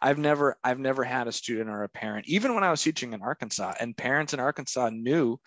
I've 0.00 0.18
never 0.18 0.56
I've 0.62 0.78
never 0.78 1.04
had 1.04 1.28
a 1.28 1.32
student 1.32 1.70
or 1.70 1.82
a 1.82 1.88
parent, 1.88 2.26
even 2.28 2.54
when 2.54 2.64
I 2.64 2.70
was 2.70 2.82
teaching 2.82 3.12
in 3.12 3.22
Arkansas, 3.22 3.74
and 3.80 3.96
parents 3.96 4.34
in 4.34 4.40
Arkansas 4.40 4.90
knew 4.90 5.38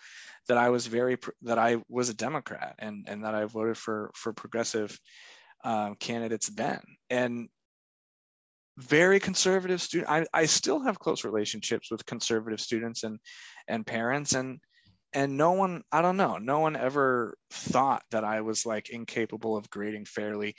that 0.48 0.58
I 0.58 0.70
was 0.70 0.86
very 0.86 1.18
that 1.42 1.58
I 1.58 1.82
was 1.88 2.08
a 2.08 2.14
Democrat 2.14 2.74
and 2.78 3.06
and 3.08 3.24
that 3.24 3.34
I 3.34 3.44
voted 3.44 3.78
for 3.78 4.10
for 4.14 4.32
progressive 4.32 4.98
um, 5.64 5.96
candidates 5.96 6.48
then. 6.48 6.80
And 7.10 7.48
very 8.76 9.20
conservative 9.20 9.80
student. 9.80 10.10
I, 10.10 10.26
I 10.32 10.46
still 10.46 10.80
have 10.80 10.98
close 10.98 11.24
relationships 11.24 11.90
with 11.90 12.04
conservative 12.06 12.60
students 12.60 13.04
and 13.04 13.18
and 13.68 13.86
parents 13.86 14.34
and 14.34 14.58
and 15.12 15.36
no 15.36 15.52
one 15.52 15.82
i 15.92 16.02
don't 16.02 16.16
know 16.16 16.38
no 16.38 16.58
one 16.58 16.74
ever 16.76 17.36
thought 17.50 18.02
that 18.10 18.24
i 18.24 18.40
was 18.40 18.66
like 18.66 18.90
incapable 18.90 19.56
of 19.56 19.70
grading 19.70 20.04
fairly 20.04 20.54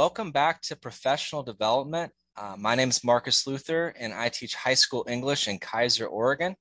Welcome 0.00 0.30
back 0.30 0.62
to 0.62 0.76
Professional 0.76 1.42
Development. 1.42 2.10
Uh, 2.34 2.54
my 2.56 2.74
name 2.74 2.88
is 2.88 3.04
Marcus 3.04 3.46
Luther, 3.46 3.92
and 3.98 4.14
I 4.14 4.30
teach 4.30 4.54
high 4.54 4.72
school 4.72 5.04
English 5.06 5.46
in 5.46 5.58
Keizer, 5.58 6.10
Oregon. 6.10 6.56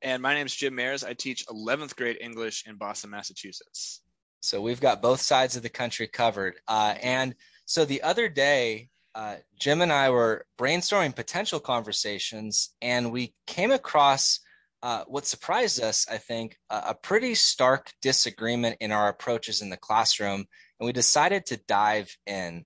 And 0.00 0.22
my 0.22 0.32
name 0.32 0.46
is 0.46 0.54
Jim 0.54 0.72
Mayers. 0.72 1.06
I 1.06 1.12
teach 1.12 1.44
11th 1.48 1.94
grade 1.94 2.16
English 2.22 2.64
in 2.66 2.76
Boston, 2.76 3.10
Massachusetts. 3.10 4.00
So 4.40 4.62
we've 4.62 4.80
got 4.80 5.02
both 5.02 5.20
sides 5.20 5.56
of 5.56 5.62
the 5.62 5.68
country 5.68 6.08
covered. 6.08 6.54
Uh, 6.66 6.94
and 7.02 7.34
so 7.66 7.84
the 7.84 8.00
other 8.00 8.30
day, 8.30 8.88
uh, 9.14 9.36
Jim 9.60 9.82
and 9.82 9.92
I 9.92 10.08
were 10.08 10.46
brainstorming 10.58 11.14
potential 11.14 11.60
conversations, 11.60 12.70
and 12.80 13.12
we 13.12 13.34
came 13.46 13.72
across 13.72 14.40
uh, 14.82 15.04
what 15.06 15.26
surprised 15.26 15.82
us, 15.82 16.06
I 16.10 16.16
think, 16.16 16.56
a 16.70 16.94
pretty 16.94 17.34
stark 17.34 17.90
disagreement 18.00 18.78
in 18.80 18.90
our 18.90 19.10
approaches 19.10 19.60
in 19.60 19.68
the 19.68 19.76
classroom 19.76 20.46
and 20.78 20.86
we 20.86 20.92
decided 20.92 21.46
to 21.46 21.60
dive 21.68 22.16
in. 22.26 22.64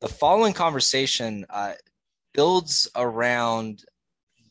The 0.00 0.08
following 0.08 0.52
conversation 0.52 1.46
uh, 1.48 1.74
builds 2.32 2.88
around 2.94 3.84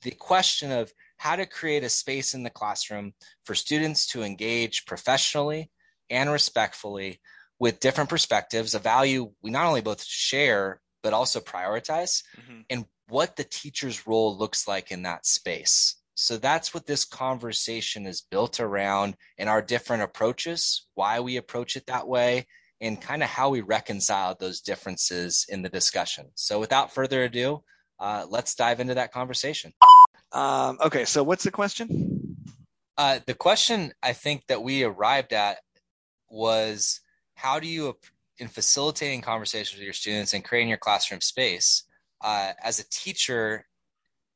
the 0.01 0.11
question 0.11 0.71
of 0.71 0.91
how 1.17 1.35
to 1.35 1.45
create 1.45 1.83
a 1.83 1.89
space 1.89 2.33
in 2.33 2.43
the 2.43 2.49
classroom 2.49 3.13
for 3.45 3.55
students 3.55 4.07
to 4.07 4.23
engage 4.23 4.85
professionally 4.85 5.71
and 6.09 6.29
respectfully 6.29 7.21
with 7.59 7.79
different 7.79 8.09
perspectives, 8.09 8.75
a 8.75 8.79
value 8.79 9.31
we 9.41 9.51
not 9.51 9.65
only 9.65 9.81
both 9.81 10.03
share, 10.03 10.81
but 11.01 11.13
also 11.13 11.39
prioritize, 11.39 12.23
mm-hmm. 12.37 12.61
and 12.69 12.85
what 13.09 13.35
the 13.35 13.43
teacher's 13.43 14.07
role 14.07 14.37
looks 14.37 14.67
like 14.67 14.91
in 14.91 15.03
that 15.03 15.25
space. 15.25 15.95
So 16.15 16.37
that's 16.37 16.73
what 16.73 16.85
this 16.85 17.05
conversation 17.05 18.05
is 18.05 18.21
built 18.21 18.59
around 18.59 19.15
and 19.37 19.49
our 19.49 19.61
different 19.61 20.03
approaches, 20.03 20.87
why 20.95 21.19
we 21.19 21.37
approach 21.37 21.75
it 21.75 21.85
that 21.87 22.07
way, 22.07 22.47
and 22.83 23.01
kind 23.01 23.23
of 23.23 23.29
how 23.29 23.49
we 23.49 23.61
reconcile 23.61 24.35
those 24.37 24.59
differences 24.59 25.45
in 25.47 25.61
the 25.61 25.69
discussion. 25.69 26.25
So 26.35 26.59
without 26.59 26.93
further 26.93 27.23
ado, 27.23 27.63
uh, 27.97 28.25
let's 28.29 28.55
dive 28.55 28.81
into 28.81 28.95
that 28.95 29.13
conversation. 29.13 29.71
Um, 30.33 30.77
okay, 30.83 31.05
so 31.05 31.23
what's 31.23 31.45
the 31.45 31.51
question? 31.51 32.35
Uh, 32.97 33.19
the 33.25 33.33
question 33.33 33.93
I 34.03 34.11
think 34.11 34.43
that 34.47 34.61
we 34.61 34.83
arrived 34.83 35.31
at 35.31 35.59
was 36.29 36.99
how 37.35 37.59
do 37.59 37.67
you, 37.67 37.95
in 38.37 38.49
facilitating 38.49 39.21
conversations 39.21 39.79
with 39.79 39.85
your 39.85 39.93
students 39.93 40.33
and 40.33 40.43
creating 40.43 40.69
your 40.69 40.77
classroom 40.77 41.21
space, 41.21 41.83
uh, 42.21 42.51
as 42.61 42.79
a 42.79 42.89
teacher 42.89 43.65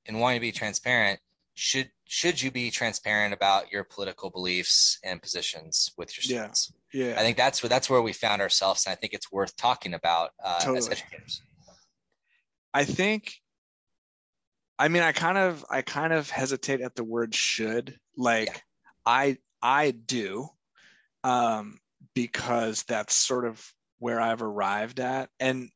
and 0.06 0.22
wanting 0.22 0.38
to 0.38 0.42
be 0.42 0.52
transparent, 0.54 1.20
should 1.54 1.90
should 2.06 2.42
you 2.42 2.52
be 2.52 2.72
transparent 2.72 3.34
about 3.34 3.72
your 3.72 3.84
political 3.84 4.30
beliefs 4.30 5.00
and 5.04 5.22
positions 5.22 5.92
with 5.98 6.16
your 6.16 6.22
students? 6.22 6.72
Yeah, 6.98 7.14
I 7.16 7.22
think 7.22 7.38
that's 7.38 7.62
where 7.62 7.70
that's 7.70 7.92
where 7.92 8.02
we 8.02 8.12
found 8.12 8.42
ourselves, 8.42 8.88
and 8.88 8.92
I 8.92 8.96
think 8.96 9.14
it's 9.14 9.32
worth 9.32 9.56
talking 9.56 9.94
about 9.94 10.32
uh, 10.44 10.58
totally. 10.62 10.80
as 10.80 10.90
educators. 10.90 11.44
I 12.74 12.86
think. 12.86 13.36
I 14.80 14.88
mean, 14.88 15.04
I 15.04 15.12
kind 15.12 15.38
of 15.38 15.64
I 15.70 15.84
kind 15.84 16.12
of 16.12 16.28
hesitate 16.32 16.82
at 16.82 16.96
the 16.96 17.04
word 17.04 17.36
should. 17.36 18.00
Like, 18.18 18.48
yeah. 18.48 18.58
I 19.06 19.38
I 19.62 19.92
do, 19.92 20.48
um, 21.24 21.78
because 22.16 22.84
that's 22.88 23.14
sort 23.14 23.46
of 23.46 23.64
where 24.00 24.20
I've 24.20 24.42
arrived 24.42 25.00
at, 25.00 25.30
and 25.40 25.70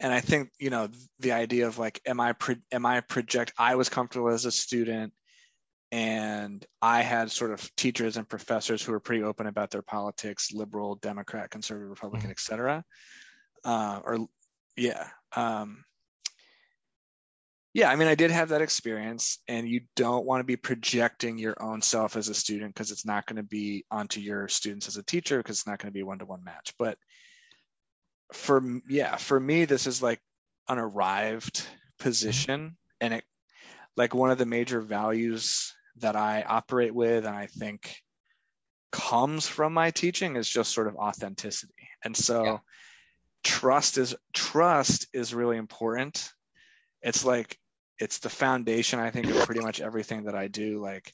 and 0.00 0.12
I 0.12 0.18
think 0.18 0.50
you 0.58 0.70
know 0.70 0.88
the 1.20 1.32
idea 1.32 1.68
of 1.68 1.78
like, 1.78 2.00
am 2.04 2.18
I 2.18 2.32
pro- 2.32 2.56
am 2.72 2.84
I 2.84 3.00
project? 3.00 3.52
I 3.56 3.76
was 3.76 3.88
comfortable 3.88 4.30
as 4.30 4.44
a 4.44 4.50
student, 4.50 5.12
and 5.92 6.64
I 6.80 7.02
had 7.02 7.30
sort 7.30 7.52
of 7.52 7.70
teachers 7.76 8.16
and 8.16 8.28
professors 8.28 8.82
who 8.82 8.92
were 8.92 9.00
pretty 9.00 9.22
open 9.22 9.46
about 9.46 9.70
their 9.70 9.82
politics, 9.82 10.50
liberal, 10.52 10.96
Democrat, 10.96 11.50
conservative, 11.50 11.90
Republican, 11.90 12.28
mm-hmm. 12.28 12.32
etc. 12.32 12.84
Uh, 13.62 14.00
or 14.02 14.26
yeah, 14.74 15.06
um, 15.36 15.84
yeah. 17.74 17.90
I 17.90 17.96
mean, 17.96 18.08
I 18.08 18.14
did 18.14 18.30
have 18.30 18.48
that 18.48 18.62
experience, 18.62 19.38
and 19.48 19.68
you 19.68 19.82
don't 19.94 20.24
want 20.24 20.40
to 20.40 20.44
be 20.44 20.56
projecting 20.56 21.36
your 21.36 21.62
own 21.62 21.82
self 21.82 22.16
as 22.16 22.30
a 22.30 22.34
student 22.34 22.74
because 22.74 22.90
it's 22.90 23.04
not 23.04 23.26
going 23.26 23.36
to 23.36 23.42
be 23.42 23.84
onto 23.90 24.18
your 24.18 24.48
students 24.48 24.88
as 24.88 24.96
a 24.96 25.02
teacher 25.02 25.38
because 25.38 25.58
it's 25.58 25.66
not 25.66 25.78
going 25.78 25.90
to 25.90 25.94
be 25.94 26.00
a 26.00 26.06
one-to-one 26.06 26.42
match. 26.42 26.72
But 26.78 26.96
for 28.32 28.62
yeah 28.88 29.16
for 29.16 29.38
me 29.38 29.66
this 29.66 29.86
is 29.86 30.02
like 30.02 30.18
an 30.68 30.78
arrived 30.78 31.58
mm-hmm. 31.58 32.04
position 32.04 32.76
and 33.00 33.12
it 33.12 33.24
like 33.96 34.14
one 34.14 34.30
of 34.30 34.38
the 34.38 34.46
major 34.46 34.80
values 34.80 35.74
that 35.98 36.16
i 36.16 36.42
operate 36.42 36.94
with 36.94 37.26
and 37.26 37.36
i 37.36 37.46
think 37.46 37.96
comes 38.90 39.46
from 39.46 39.72
my 39.72 39.90
teaching 39.90 40.36
is 40.36 40.48
just 40.48 40.72
sort 40.72 40.86
of 40.86 40.96
authenticity 40.96 41.88
and 42.04 42.16
so 42.16 42.44
yeah. 42.44 42.58
trust 43.42 43.98
is 43.98 44.14
trust 44.32 45.06
is 45.14 45.34
really 45.34 45.56
important 45.56 46.30
it's 47.00 47.24
like 47.24 47.58
it's 47.98 48.18
the 48.18 48.28
foundation 48.28 48.98
i 48.98 49.10
think 49.10 49.26
of 49.26 49.46
pretty 49.46 49.62
much 49.62 49.80
everything 49.80 50.24
that 50.24 50.34
i 50.34 50.46
do 50.46 50.80
like 50.80 51.12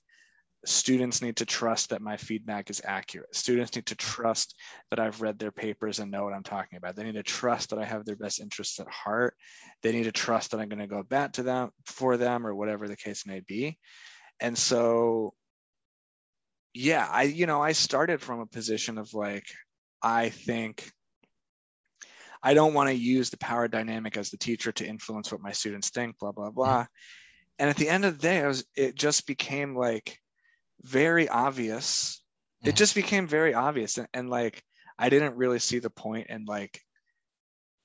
students 0.64 1.22
need 1.22 1.36
to 1.36 1.46
trust 1.46 1.90
that 1.90 2.02
my 2.02 2.16
feedback 2.16 2.70
is 2.70 2.82
accurate. 2.84 3.34
Students 3.34 3.74
need 3.74 3.86
to 3.86 3.94
trust 3.94 4.56
that 4.90 4.98
I've 4.98 5.20
read 5.20 5.38
their 5.38 5.52
papers 5.52 5.98
and 5.98 6.10
know 6.10 6.24
what 6.24 6.34
I'm 6.34 6.42
talking 6.42 6.76
about. 6.76 6.96
They 6.96 7.04
need 7.04 7.14
to 7.14 7.22
trust 7.22 7.70
that 7.70 7.78
I 7.78 7.84
have 7.84 8.04
their 8.04 8.16
best 8.16 8.40
interests 8.40 8.80
at 8.80 8.88
heart. 8.88 9.34
They 9.82 9.92
need 9.92 10.04
to 10.04 10.12
trust 10.12 10.50
that 10.50 10.60
I'm 10.60 10.68
going 10.68 10.80
to 10.80 10.86
go 10.86 11.02
back 11.02 11.34
to 11.34 11.42
them 11.42 11.70
for 11.86 12.16
them 12.16 12.46
or 12.46 12.54
whatever 12.54 12.88
the 12.88 12.96
case 12.96 13.26
may 13.26 13.40
be. 13.40 13.78
And 14.40 14.56
so, 14.56 15.34
yeah, 16.74 17.08
I, 17.10 17.24
you 17.24 17.46
know, 17.46 17.62
I 17.62 17.72
started 17.72 18.20
from 18.20 18.40
a 18.40 18.46
position 18.46 18.98
of 18.98 19.14
like, 19.14 19.46
I 20.02 20.28
think 20.28 20.90
I 22.42 22.54
don't 22.54 22.74
want 22.74 22.88
to 22.88 22.94
use 22.94 23.30
the 23.30 23.38
power 23.38 23.66
dynamic 23.66 24.16
as 24.16 24.30
the 24.30 24.36
teacher 24.36 24.70
to 24.72 24.86
influence 24.86 25.32
what 25.32 25.40
my 25.40 25.52
students 25.52 25.90
think, 25.90 26.18
blah, 26.18 26.32
blah, 26.32 26.50
blah. 26.50 26.82
Mm-hmm. 26.82 26.84
And 27.60 27.70
at 27.70 27.76
the 27.76 27.88
end 27.88 28.04
of 28.04 28.16
the 28.16 28.22
day, 28.22 28.40
I 28.40 28.46
was, 28.46 28.64
it 28.76 28.94
just 28.94 29.26
became 29.26 29.76
like, 29.76 30.18
very 30.82 31.28
obvious. 31.28 32.22
It 32.62 32.68
mm-hmm. 32.68 32.76
just 32.76 32.94
became 32.94 33.26
very 33.26 33.54
obvious. 33.54 33.98
And, 33.98 34.06
and 34.14 34.30
like, 34.30 34.62
I 34.96 35.08
didn't 35.08 35.36
really 35.36 35.58
see 35.58 35.80
the 35.80 35.90
point 35.90 36.28
in 36.28 36.44
like 36.44 36.80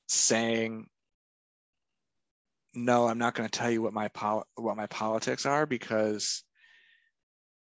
saying, 0.07 0.87
no, 2.73 3.07
I'm 3.07 3.17
not 3.17 3.35
going 3.35 3.47
to 3.47 3.57
tell 3.57 3.71
you 3.71 3.81
what 3.81 3.93
my 3.93 4.07
pol- 4.09 4.47
what 4.55 4.77
my 4.77 4.87
politics 4.87 5.45
are 5.45 5.65
because 5.65 6.43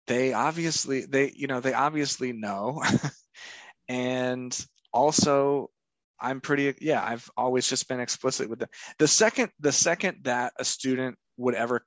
they 0.06 0.32
obviously 0.32 1.06
they 1.06 1.32
you 1.34 1.46
know 1.46 1.60
they 1.60 1.74
obviously 1.74 2.32
know. 2.32 2.82
And 3.88 4.56
also 4.92 5.68
i'm 6.20 6.40
pretty 6.40 6.74
yeah 6.80 7.02
i've 7.04 7.28
always 7.36 7.68
just 7.68 7.88
been 7.88 7.98
explicit 7.98 8.48
with 8.48 8.60
them. 8.60 8.68
The 9.00 9.08
second 9.08 9.50
the 9.58 9.72
second 9.72 10.18
that 10.22 10.52
a 10.60 10.64
student 10.64 11.16
would 11.38 11.56
ever 11.56 11.84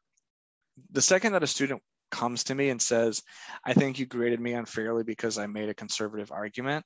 the 0.92 1.02
second 1.02 1.32
that 1.32 1.44
a 1.44 1.48
student 1.48 1.82
comes 2.14 2.44
to 2.46 2.56
me 2.56 2.70
and 2.70 2.82
says, 2.82 3.24
I 3.66 3.74
think 3.74 4.00
you 4.00 4.06
graded 4.06 4.40
me 4.40 4.54
unfairly 4.54 5.04
because 5.04 5.38
I 5.38 5.48
made 5.48 5.70
a 5.70 5.74
conservative 5.74 6.32
argument, 6.32 6.86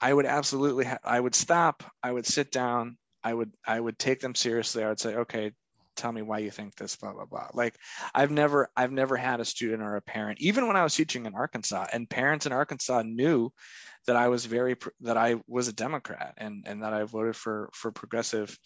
I 0.00 0.12
would 0.12 0.26
absolutely, 0.26 0.84
ha- 0.84 0.98
I 1.04 1.18
would 1.18 1.34
stop, 1.34 1.84
I 2.02 2.12
would 2.12 2.26
sit 2.26 2.50
down, 2.50 2.98
I 3.24 3.34
would, 3.34 3.52
I 3.66 3.78
would 3.78 3.98
take 3.98 4.20
them 4.20 4.34
seriously. 4.34 4.84
I 4.84 4.88
would 4.88 5.00
say, 5.00 5.16
okay, 5.16 5.52
tell 5.96 6.12
me 6.12 6.22
why 6.22 6.38
you 6.38 6.50
think 6.50 6.76
this 6.76 6.94
blah 6.96 7.12
blah 7.12 7.24
blah 7.24 7.48
like 7.54 7.76
i've 8.14 8.30
never 8.30 8.68
i've 8.76 8.92
never 8.92 9.16
had 9.16 9.40
a 9.40 9.44
student 9.44 9.82
or 9.82 9.96
a 9.96 10.02
parent 10.02 10.38
even 10.40 10.66
when 10.66 10.76
i 10.76 10.82
was 10.82 10.94
teaching 10.94 11.26
in 11.26 11.34
arkansas 11.34 11.86
and 11.92 12.08
parents 12.08 12.46
in 12.46 12.52
arkansas 12.52 13.02
knew 13.02 13.50
that 14.06 14.14
i 14.14 14.28
was 14.28 14.44
very 14.44 14.76
that 15.00 15.16
i 15.16 15.36
was 15.48 15.68
a 15.68 15.72
democrat 15.72 16.34
and 16.36 16.64
and 16.66 16.82
that 16.82 16.92
i 16.92 17.02
voted 17.04 17.34
for 17.34 17.70
for 17.72 17.90
progressive 17.90 18.56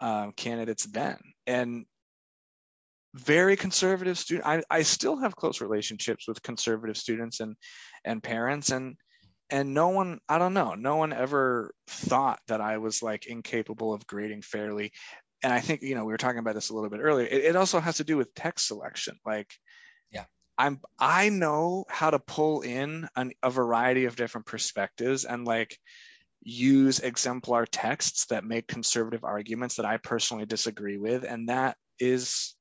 um, 0.00 0.32
candidates 0.32 0.84
then 0.86 1.16
and 1.46 1.86
very 3.14 3.56
conservative 3.56 4.18
student 4.18 4.44
I, 4.44 4.62
I 4.68 4.82
still 4.82 5.16
have 5.18 5.36
close 5.36 5.60
relationships 5.60 6.26
with 6.26 6.42
conservative 6.42 6.96
students 6.96 7.38
and 7.38 7.54
and 8.04 8.20
parents 8.20 8.70
and 8.70 8.96
and 9.54 9.72
no 9.72 9.90
one 9.90 10.18
i 10.28 10.36
don't 10.36 10.52
know 10.52 10.74
no 10.74 10.96
one 10.96 11.12
ever 11.12 11.72
thought 11.86 12.40
that 12.48 12.60
i 12.60 12.76
was 12.76 13.04
like 13.04 13.26
incapable 13.26 13.94
of 13.94 14.06
grading 14.06 14.42
fairly. 14.42 14.92
And 15.44 15.52
i 15.52 15.60
think 15.60 15.82
you 15.82 15.94
know 15.94 16.04
we 16.04 16.12
were 16.12 16.18
talking 16.18 16.40
about 16.40 16.54
this 16.56 16.70
a 16.70 16.74
little 16.74 16.90
bit 16.90 17.00
earlier. 17.00 17.26
It, 17.26 17.44
it 17.44 17.56
also 17.56 17.78
has 17.78 17.98
to 17.98 18.04
do 18.04 18.16
with 18.16 18.34
text 18.34 18.66
selection. 18.66 19.16
Like 19.24 19.52
yeah. 20.10 20.24
I'm 20.58 20.80
i 20.98 21.28
know 21.28 21.84
how 21.88 22.10
to 22.10 22.18
pull 22.18 22.62
in 22.62 23.08
an, 23.14 23.32
a 23.42 23.50
variety 23.50 24.06
of 24.06 24.16
different 24.16 24.46
perspectives 24.46 25.24
and 25.24 25.44
like 25.44 25.78
use 26.42 26.98
exemplar 26.98 27.64
texts 27.66 28.26
that 28.26 28.44
make 28.44 28.66
conservative 28.66 29.22
arguments 29.22 29.76
that 29.76 29.86
i 29.86 29.98
personally 29.98 30.46
disagree 30.46 30.98
with. 30.98 31.24
And 31.24 31.48
that 31.48 31.76
is 32.00 32.56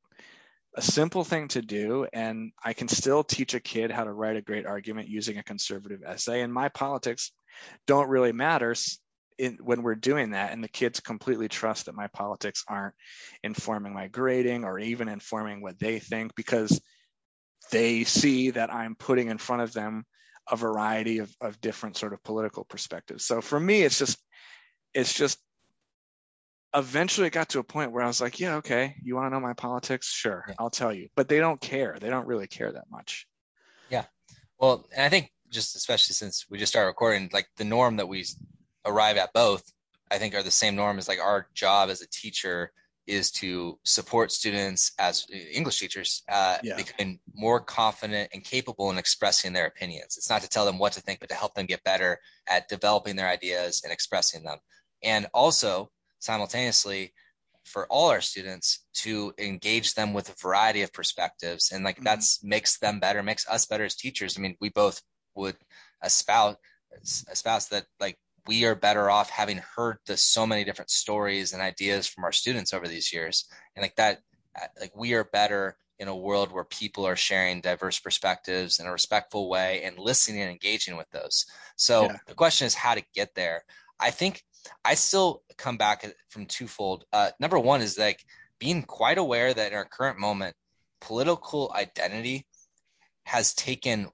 a 0.75 0.81
simple 0.81 1.23
thing 1.23 1.47
to 1.47 1.61
do 1.61 2.07
and 2.13 2.51
i 2.63 2.73
can 2.73 2.87
still 2.87 3.23
teach 3.23 3.53
a 3.53 3.59
kid 3.59 3.91
how 3.91 4.03
to 4.03 4.11
write 4.11 4.35
a 4.35 4.41
great 4.41 4.65
argument 4.65 5.07
using 5.07 5.37
a 5.37 5.43
conservative 5.43 6.01
essay 6.05 6.41
and 6.41 6.53
my 6.53 6.69
politics 6.69 7.31
don't 7.85 8.09
really 8.09 8.31
matter 8.31 8.73
in, 9.37 9.57
when 9.61 9.83
we're 9.83 9.95
doing 9.95 10.31
that 10.31 10.51
and 10.51 10.63
the 10.63 10.67
kids 10.67 10.99
completely 10.99 11.47
trust 11.47 11.85
that 11.85 11.95
my 11.95 12.07
politics 12.07 12.63
aren't 12.67 12.95
informing 13.43 13.93
my 13.93 14.07
grading 14.07 14.63
or 14.63 14.79
even 14.79 15.07
informing 15.07 15.61
what 15.61 15.79
they 15.79 15.99
think 15.99 16.33
because 16.35 16.81
they 17.71 18.03
see 18.03 18.49
that 18.51 18.73
i'm 18.73 18.95
putting 18.95 19.29
in 19.29 19.37
front 19.37 19.61
of 19.61 19.73
them 19.73 20.03
a 20.49 20.55
variety 20.55 21.19
of, 21.19 21.33
of 21.41 21.59
different 21.61 21.97
sort 21.97 22.13
of 22.13 22.23
political 22.23 22.63
perspectives. 22.65 23.25
So 23.25 23.41
for 23.41 23.59
me 23.59 23.83
it's 23.83 23.97
just 23.97 24.17
it's 24.93 25.13
just 25.13 25.39
eventually 26.75 27.27
it 27.27 27.33
got 27.33 27.49
to 27.49 27.59
a 27.59 27.63
point 27.63 27.91
where 27.91 28.03
I 28.03 28.07
was 28.07 28.21
like, 28.21 28.39
yeah, 28.39 28.55
okay, 28.55 28.95
you 29.03 29.15
want 29.15 29.27
to 29.27 29.29
know 29.29 29.39
my 29.39 29.53
politics? 29.53 30.11
Sure, 30.11 30.45
yeah. 30.47 30.55
I'll 30.59 30.69
tell 30.69 30.93
you. 30.93 31.09
But 31.15 31.27
they 31.27 31.39
don't 31.39 31.61
care. 31.61 31.97
They 31.99 32.09
don't 32.09 32.27
really 32.27 32.47
care 32.47 32.71
that 32.71 32.89
much. 32.89 33.27
Yeah. 33.89 34.05
Well, 34.59 34.85
and 34.95 35.05
I 35.05 35.09
think 35.09 35.31
just 35.49 35.75
especially 35.75 36.13
since 36.13 36.45
we 36.49 36.57
just 36.57 36.71
started 36.71 36.87
recording, 36.87 37.29
like 37.31 37.47
the 37.57 37.63
norm 37.63 37.97
that 37.97 38.07
we 38.07 38.25
arrive 38.85 39.17
at 39.17 39.33
both, 39.33 39.63
I 40.11 40.17
think 40.17 40.35
are 40.35 40.43
the 40.43 40.51
same 40.51 40.75
norm 40.75 40.97
as 40.97 41.07
like 41.07 41.19
our 41.19 41.47
job 41.53 41.89
as 41.89 42.01
a 42.01 42.07
teacher 42.07 42.71
is 43.05 43.31
to 43.31 43.77
support 43.83 44.31
students 44.31 44.93
as 44.97 45.25
English 45.51 45.79
teachers 45.79 46.23
uh, 46.31 46.57
yeah. 46.63 46.75
becoming 46.77 47.19
more 47.33 47.59
confident 47.59 48.29
and 48.33 48.43
capable 48.43 48.89
in 48.89 48.97
expressing 48.97 49.51
their 49.51 49.65
opinions. 49.65 50.15
It's 50.17 50.29
not 50.29 50.41
to 50.41 50.49
tell 50.49 50.65
them 50.65 50.79
what 50.79 50.93
to 50.93 51.01
think, 51.01 51.19
but 51.19 51.29
to 51.29 51.35
help 51.35 51.53
them 51.53 51.65
get 51.65 51.83
better 51.83 52.17
at 52.47 52.69
developing 52.69 53.15
their 53.15 53.27
ideas 53.27 53.81
and 53.83 53.91
expressing 53.91 54.43
them. 54.43 54.57
And 55.03 55.27
also, 55.33 55.91
simultaneously 56.23 57.13
for 57.65 57.87
all 57.87 58.09
our 58.09 58.21
students 58.21 58.85
to 58.93 59.33
engage 59.37 59.93
them 59.93 60.13
with 60.13 60.29
a 60.29 60.41
variety 60.41 60.81
of 60.81 60.93
perspectives. 60.93 61.71
And 61.71 61.83
like 61.83 61.95
mm-hmm. 61.95 62.05
that's 62.05 62.43
makes 62.43 62.79
them 62.79 62.99
better 62.99 63.23
makes 63.23 63.47
us 63.47 63.65
better 63.65 63.85
as 63.85 63.95
teachers. 63.95 64.37
I 64.37 64.41
mean 64.41 64.55
we 64.59 64.69
both 64.69 65.01
would 65.35 65.55
espouse 66.03 66.55
espouse 67.31 67.67
that 67.69 67.85
like 67.99 68.17
we 68.45 68.65
are 68.65 68.75
better 68.75 69.09
off 69.09 69.29
having 69.29 69.61
heard 69.75 69.97
the 70.05 70.17
so 70.17 70.45
many 70.45 70.63
different 70.63 70.91
stories 70.91 71.53
and 71.53 71.61
ideas 71.61 72.07
from 72.07 72.23
our 72.23 72.31
students 72.31 72.73
over 72.73 72.87
these 72.87 73.13
years. 73.13 73.45
And 73.75 73.83
like 73.83 73.95
that 73.95 74.19
like 74.79 74.95
we 74.95 75.13
are 75.13 75.23
better 75.23 75.77
in 75.99 76.07
a 76.07 76.15
world 76.15 76.51
where 76.51 76.65
people 76.65 77.05
are 77.07 77.15
sharing 77.15 77.61
diverse 77.61 77.99
perspectives 77.99 78.79
in 78.79 78.87
a 78.87 78.91
respectful 78.91 79.49
way 79.49 79.83
and 79.83 79.97
listening 79.97 80.41
and 80.41 80.51
engaging 80.51 80.97
with 80.97 81.09
those. 81.11 81.45
So 81.77 82.03
yeah. 82.03 82.17
the 82.27 82.33
question 82.33 82.65
is 82.65 82.73
how 82.73 82.95
to 82.95 83.03
get 83.13 83.33
there. 83.35 83.63
I 83.99 84.11
think 84.11 84.43
I 84.83 84.95
still 84.95 85.43
come 85.57 85.77
back 85.77 86.05
from 86.29 86.45
twofold. 86.45 87.05
Uh, 87.11 87.31
number 87.39 87.59
one 87.59 87.81
is 87.81 87.97
like 87.97 88.23
being 88.59 88.83
quite 88.83 89.17
aware 89.17 89.53
that 89.53 89.71
in 89.71 89.77
our 89.77 89.85
current 89.85 90.19
moment, 90.19 90.55
political 91.01 91.71
identity 91.75 92.45
has 93.25 93.53
taken 93.53 94.09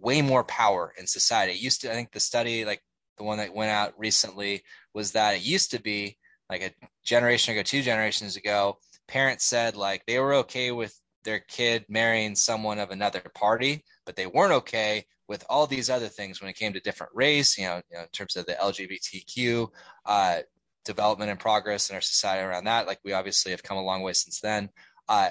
way 0.00 0.22
more 0.22 0.44
power 0.44 0.92
in 0.98 1.06
society. 1.06 1.52
It 1.52 1.60
used 1.60 1.82
to, 1.82 1.90
I 1.90 1.94
think 1.94 2.12
the 2.12 2.20
study, 2.20 2.64
like 2.64 2.82
the 3.18 3.24
one 3.24 3.38
that 3.38 3.54
went 3.54 3.70
out 3.70 3.94
recently, 3.98 4.62
was 4.94 5.12
that 5.12 5.34
it 5.34 5.42
used 5.42 5.72
to 5.72 5.82
be 5.82 6.16
like 6.48 6.62
a 6.62 6.86
generation 7.04 7.52
ago, 7.52 7.62
two 7.62 7.82
generations 7.82 8.36
ago, 8.36 8.78
parents 9.06 9.44
said 9.44 9.76
like 9.76 10.04
they 10.06 10.18
were 10.18 10.34
okay 10.34 10.72
with 10.72 10.98
their 11.24 11.40
kid 11.40 11.84
marrying 11.88 12.34
someone 12.34 12.78
of 12.78 12.90
another 12.90 13.22
party, 13.34 13.84
but 14.06 14.16
they 14.16 14.26
weren't 14.26 14.52
okay 14.52 15.04
with 15.30 15.44
all 15.48 15.64
these 15.64 15.88
other 15.88 16.08
things 16.08 16.40
when 16.40 16.50
it 16.50 16.56
came 16.56 16.72
to 16.72 16.80
different 16.80 17.12
race, 17.14 17.56
you 17.56 17.64
know, 17.64 17.80
you 17.88 17.96
know 17.96 18.02
in 18.02 18.08
terms 18.08 18.34
of 18.34 18.44
the 18.46 18.54
LGBTQ 18.54 19.68
uh, 20.04 20.38
development 20.84 21.30
and 21.30 21.38
progress 21.38 21.88
in 21.88 21.94
our 21.94 22.00
society 22.00 22.44
around 22.44 22.64
that. 22.64 22.88
Like 22.88 22.98
we 23.04 23.12
obviously 23.12 23.52
have 23.52 23.62
come 23.62 23.76
a 23.76 23.82
long 23.82 24.02
way 24.02 24.12
since 24.12 24.40
then. 24.40 24.70
Uh, 25.08 25.30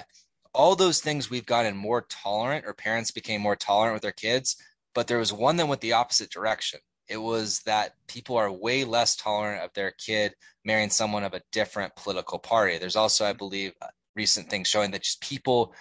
all 0.54 0.74
those 0.74 1.00
things 1.00 1.28
we've 1.28 1.44
gotten 1.44 1.76
more 1.76 2.06
tolerant, 2.08 2.64
or 2.66 2.72
parents 2.72 3.10
became 3.10 3.42
more 3.42 3.56
tolerant 3.56 3.92
with 3.92 4.02
their 4.02 4.10
kids. 4.10 4.56
But 4.94 5.06
there 5.06 5.18
was 5.18 5.34
one 5.34 5.56
that 5.58 5.68
went 5.68 5.82
the 5.82 5.92
opposite 5.92 6.30
direction. 6.30 6.80
It 7.06 7.18
was 7.18 7.60
that 7.66 7.92
people 8.08 8.38
are 8.38 8.50
way 8.50 8.84
less 8.84 9.16
tolerant 9.16 9.62
of 9.62 9.70
their 9.74 9.90
kid 9.90 10.34
marrying 10.64 10.88
someone 10.88 11.24
of 11.24 11.34
a 11.34 11.42
different 11.52 11.94
political 11.94 12.38
party. 12.38 12.78
There's 12.78 12.96
also, 12.96 13.26
I 13.26 13.34
believe, 13.34 13.74
recent 14.16 14.48
things 14.48 14.66
showing 14.66 14.92
that 14.92 15.02
just 15.02 15.20
people 15.20 15.74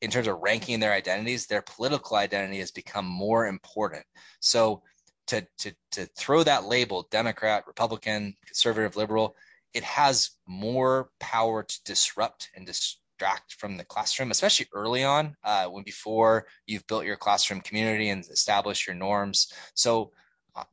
in 0.00 0.10
terms 0.10 0.26
of 0.26 0.38
ranking 0.40 0.80
their 0.80 0.92
identities, 0.92 1.46
their 1.46 1.62
political 1.62 2.16
identity 2.16 2.58
has 2.58 2.70
become 2.70 3.06
more 3.06 3.46
important. 3.46 4.04
So 4.40 4.82
to 5.28 5.46
to 5.58 5.72
to 5.92 6.06
throw 6.16 6.42
that 6.42 6.64
label, 6.64 7.06
Democrat, 7.10 7.64
Republican, 7.66 8.34
conservative, 8.46 8.96
liberal, 8.96 9.36
it 9.74 9.84
has 9.84 10.30
more 10.46 11.10
power 11.20 11.62
to 11.62 11.84
disrupt 11.84 12.50
and 12.54 12.66
distract 12.66 13.54
from 13.58 13.76
the 13.76 13.84
classroom, 13.84 14.30
especially 14.30 14.66
early 14.72 15.04
on, 15.04 15.36
uh, 15.44 15.66
when 15.66 15.84
before 15.84 16.46
you've 16.66 16.86
built 16.86 17.04
your 17.04 17.16
classroom 17.16 17.60
community 17.60 18.08
and 18.08 18.24
established 18.24 18.86
your 18.86 18.96
norms. 18.96 19.52
So 19.74 20.12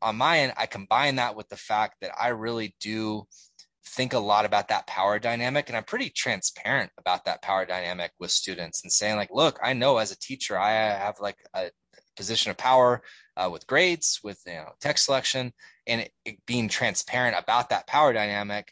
on 0.01 0.15
my 0.15 0.39
end, 0.39 0.53
I 0.57 0.65
combine 0.65 1.17
that 1.17 1.35
with 1.35 1.49
the 1.49 1.57
fact 1.57 1.97
that 2.01 2.11
I 2.19 2.29
really 2.29 2.75
do 2.79 3.27
think 3.97 4.13
a 4.13 4.19
lot 4.19 4.45
about 4.45 4.67
that 4.67 4.85
power 4.85 5.17
dynamic 5.17 5.67
and 5.67 5.75
i'm 5.75 5.83
pretty 5.83 6.07
transparent 6.11 6.91
about 6.99 7.25
that 7.25 7.41
power 7.41 7.65
dynamic 7.65 8.11
with 8.19 8.29
students 8.29 8.83
and 8.83 8.91
saying 8.91 9.15
like 9.15 9.29
look 9.31 9.59
i 9.63 9.73
know 9.73 9.97
as 9.97 10.11
a 10.11 10.19
teacher 10.19 10.55
i 10.57 10.71
have 10.71 11.15
like 11.19 11.37
a 11.55 11.71
position 12.15 12.51
of 12.51 12.57
power 12.57 13.01
uh, 13.37 13.49
with 13.51 13.65
grades 13.65 14.19
with 14.23 14.39
you 14.45 14.53
know 14.53 14.69
text 14.79 15.05
selection 15.05 15.51
and 15.87 16.01
it, 16.01 16.11
it 16.25 16.37
being 16.45 16.69
transparent 16.69 17.35
about 17.39 17.69
that 17.69 17.87
power 17.87 18.13
dynamic 18.13 18.71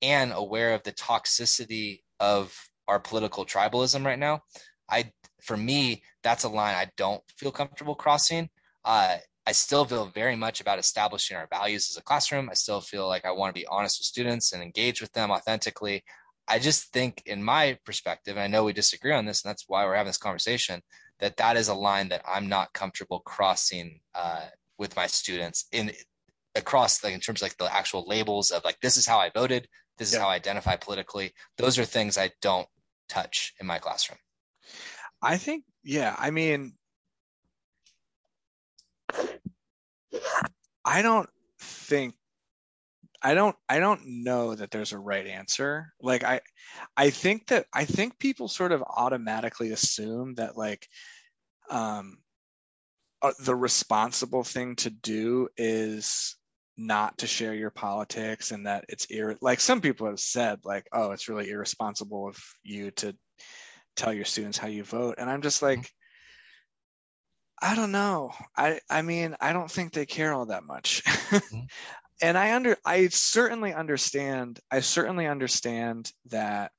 and 0.00 0.32
aware 0.32 0.74
of 0.74 0.82
the 0.84 0.92
toxicity 0.92 2.02
of 2.20 2.56
our 2.86 3.00
political 3.00 3.44
tribalism 3.44 4.04
right 4.06 4.18
now 4.20 4.40
i 4.88 5.10
for 5.42 5.56
me 5.56 6.04
that's 6.22 6.44
a 6.44 6.48
line 6.48 6.76
i 6.76 6.88
don't 6.96 7.22
feel 7.36 7.50
comfortable 7.50 7.96
crossing 7.96 8.48
uh, 8.84 9.16
I 9.46 9.52
still 9.52 9.84
feel 9.84 10.06
very 10.06 10.36
much 10.36 10.60
about 10.60 10.78
establishing 10.78 11.36
our 11.36 11.48
values 11.48 11.88
as 11.90 11.96
a 11.96 12.02
classroom. 12.02 12.48
I 12.50 12.54
still 12.54 12.80
feel 12.80 13.08
like 13.08 13.24
I 13.24 13.32
want 13.32 13.54
to 13.54 13.60
be 13.60 13.66
honest 13.66 13.98
with 13.98 14.06
students 14.06 14.52
and 14.52 14.62
engage 14.62 15.00
with 15.00 15.12
them 15.12 15.30
authentically. 15.30 16.04
I 16.46 16.58
just 16.58 16.92
think, 16.92 17.22
in 17.26 17.42
my 17.42 17.78
perspective, 17.84 18.36
and 18.36 18.42
I 18.42 18.46
know 18.46 18.64
we 18.64 18.72
disagree 18.72 19.12
on 19.12 19.24
this, 19.24 19.42
and 19.42 19.50
that's 19.50 19.64
why 19.66 19.84
we're 19.84 19.94
having 19.94 20.08
this 20.08 20.18
conversation, 20.18 20.82
that 21.20 21.36
that 21.36 21.56
is 21.56 21.68
a 21.68 21.74
line 21.74 22.08
that 22.10 22.22
I'm 22.28 22.48
not 22.48 22.72
comfortable 22.72 23.20
crossing 23.20 24.00
uh, 24.14 24.46
with 24.78 24.96
my 24.96 25.06
students 25.06 25.66
in 25.72 25.92
across 26.54 27.02
like 27.02 27.14
in 27.14 27.20
terms 27.20 27.40
of 27.40 27.46
like 27.46 27.56
the 27.56 27.72
actual 27.74 28.06
labels 28.06 28.50
of 28.50 28.64
like 28.64 28.78
this 28.80 28.96
is 28.96 29.06
how 29.06 29.18
I 29.18 29.30
voted, 29.30 29.66
this 29.98 30.08
is 30.08 30.14
yeah. 30.14 30.20
how 30.20 30.28
I 30.28 30.34
identify 30.34 30.76
politically. 30.76 31.32
Those 31.56 31.78
are 31.78 31.84
things 31.84 32.18
I 32.18 32.30
don't 32.42 32.66
touch 33.08 33.54
in 33.60 33.66
my 33.66 33.78
classroom. 33.78 34.18
I 35.22 35.36
think, 35.36 35.64
yeah, 35.84 36.14
I 36.18 36.30
mean, 36.30 36.74
I 40.84 41.02
don't 41.02 41.28
think 41.60 42.14
I 43.22 43.34
don't 43.34 43.56
I 43.68 43.78
don't 43.78 44.00
know 44.04 44.54
that 44.54 44.70
there's 44.70 44.92
a 44.92 44.98
right 44.98 45.26
answer. 45.26 45.92
Like 46.00 46.24
I 46.24 46.40
I 46.96 47.10
think 47.10 47.48
that 47.48 47.66
I 47.72 47.84
think 47.84 48.18
people 48.18 48.48
sort 48.48 48.72
of 48.72 48.82
automatically 48.82 49.70
assume 49.70 50.34
that 50.34 50.56
like 50.56 50.88
um 51.70 52.18
uh, 53.22 53.32
the 53.44 53.54
responsible 53.54 54.42
thing 54.42 54.74
to 54.76 54.90
do 54.90 55.48
is 55.56 56.36
not 56.76 57.16
to 57.18 57.26
share 57.26 57.54
your 57.54 57.70
politics 57.70 58.50
and 58.50 58.66
that 58.66 58.84
it's 58.88 59.06
ir- 59.10 59.38
like 59.40 59.60
some 59.60 59.80
people 59.80 60.06
have 60.06 60.18
said 60.18 60.58
like 60.64 60.86
oh 60.92 61.12
it's 61.12 61.28
really 61.28 61.50
irresponsible 61.50 62.26
of 62.26 62.42
you 62.64 62.90
to 62.90 63.14
tell 63.94 64.12
your 64.12 64.24
students 64.24 64.56
how 64.58 64.66
you 64.66 64.82
vote 64.82 65.16
and 65.18 65.28
i'm 65.28 65.42
just 65.42 65.62
like 65.62 65.88
I 67.62 67.76
don't 67.76 67.92
know. 67.92 68.32
I 68.56 68.80
I 68.90 69.02
mean, 69.02 69.36
I 69.40 69.52
don't 69.52 69.70
think 69.70 69.92
they 69.92 70.04
care 70.04 70.32
all 70.32 70.46
that 70.46 70.64
much. 70.64 71.04
mm-hmm. 71.04 71.60
and 72.22 72.36
I 72.36 72.54
under 72.54 72.76
I 72.84 73.08
certainly 73.08 73.72
understand 73.72 74.58
I 74.70 74.80
certainly 74.80 75.26
understand 75.26 76.12
that 76.26 76.72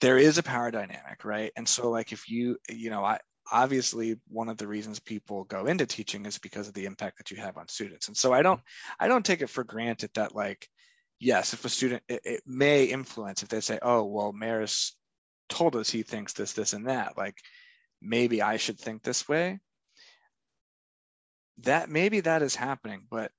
there 0.00 0.18
is 0.18 0.38
a 0.38 0.42
power 0.42 0.70
dynamic, 0.70 1.24
right? 1.24 1.50
And 1.56 1.66
so 1.66 1.90
like 1.90 2.12
if 2.12 2.28
you, 2.28 2.58
you 2.68 2.90
know, 2.90 3.04
I 3.04 3.18
obviously 3.50 4.20
one 4.28 4.50
of 4.50 4.58
the 4.58 4.68
reasons 4.68 5.00
people 5.00 5.44
go 5.44 5.66
into 5.66 5.86
teaching 5.86 6.26
is 6.26 6.38
because 6.38 6.68
of 6.68 6.74
the 6.74 6.84
impact 6.84 7.18
that 7.18 7.30
you 7.30 7.38
have 7.38 7.56
on 7.56 7.68
students. 7.68 8.08
And 8.08 8.16
so 8.16 8.32
I 8.34 8.42
don't 8.42 8.60
I 9.00 9.08
don't 9.08 9.24
take 9.24 9.40
it 9.40 9.50
for 9.50 9.64
granted 9.64 10.10
that 10.14 10.34
like 10.34 10.68
yes, 11.20 11.54
if 11.54 11.64
a 11.64 11.68
student 11.70 12.02
it, 12.08 12.20
it 12.24 12.42
may 12.46 12.84
influence 12.84 13.42
if 13.42 13.48
they 13.48 13.60
say, 13.60 13.78
"Oh, 13.82 14.04
well, 14.04 14.32
Maris 14.32 14.94
told 15.48 15.74
us 15.76 15.90
he 15.90 16.02
thinks 16.02 16.32
this 16.34 16.52
this 16.52 16.74
and 16.74 16.86
that." 16.88 17.16
Like 17.16 17.38
maybe 18.00 18.42
I 18.42 18.56
should 18.56 18.78
think 18.78 19.02
this 19.02 19.28
way. 19.28 19.60
That 21.58 21.88
maybe 21.88 22.20
that 22.20 22.42
is 22.42 22.54
happening, 22.54 23.06
but 23.10 23.32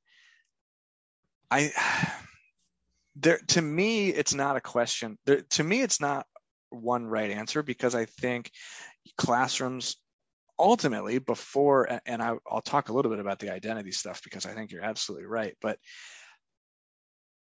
I 1.50 1.72
there 3.16 3.40
to 3.50 3.62
me 3.62 4.10
it's 4.10 4.34
not 4.34 4.58
a 4.58 4.62
question. 4.62 5.18
There, 5.26 5.42
to 5.42 5.64
me 5.64 5.82
it's 5.82 6.02
not 6.02 6.26
one 6.70 7.06
right 7.06 7.32
answer 7.32 7.64
because 7.64 7.96
I 7.96 8.06
think 8.06 8.52
classrooms 9.18 9.98
ultimately 10.58 11.20
before 11.20 12.00
and 12.06 12.22
I, 12.22 12.34
will 12.52 12.62
talk 12.62 12.90
a 12.90 12.94
little 12.94 13.10
bit 13.10 13.20
about 13.20 13.40
the 13.40 13.52
identity 13.52 13.92
stuff 13.92 14.22
because 14.24 14.46
I 14.46 14.54
think 14.54 14.72
you're 14.72 14.84
absolutely 14.84 15.26
right. 15.26 15.56
But 15.62 15.80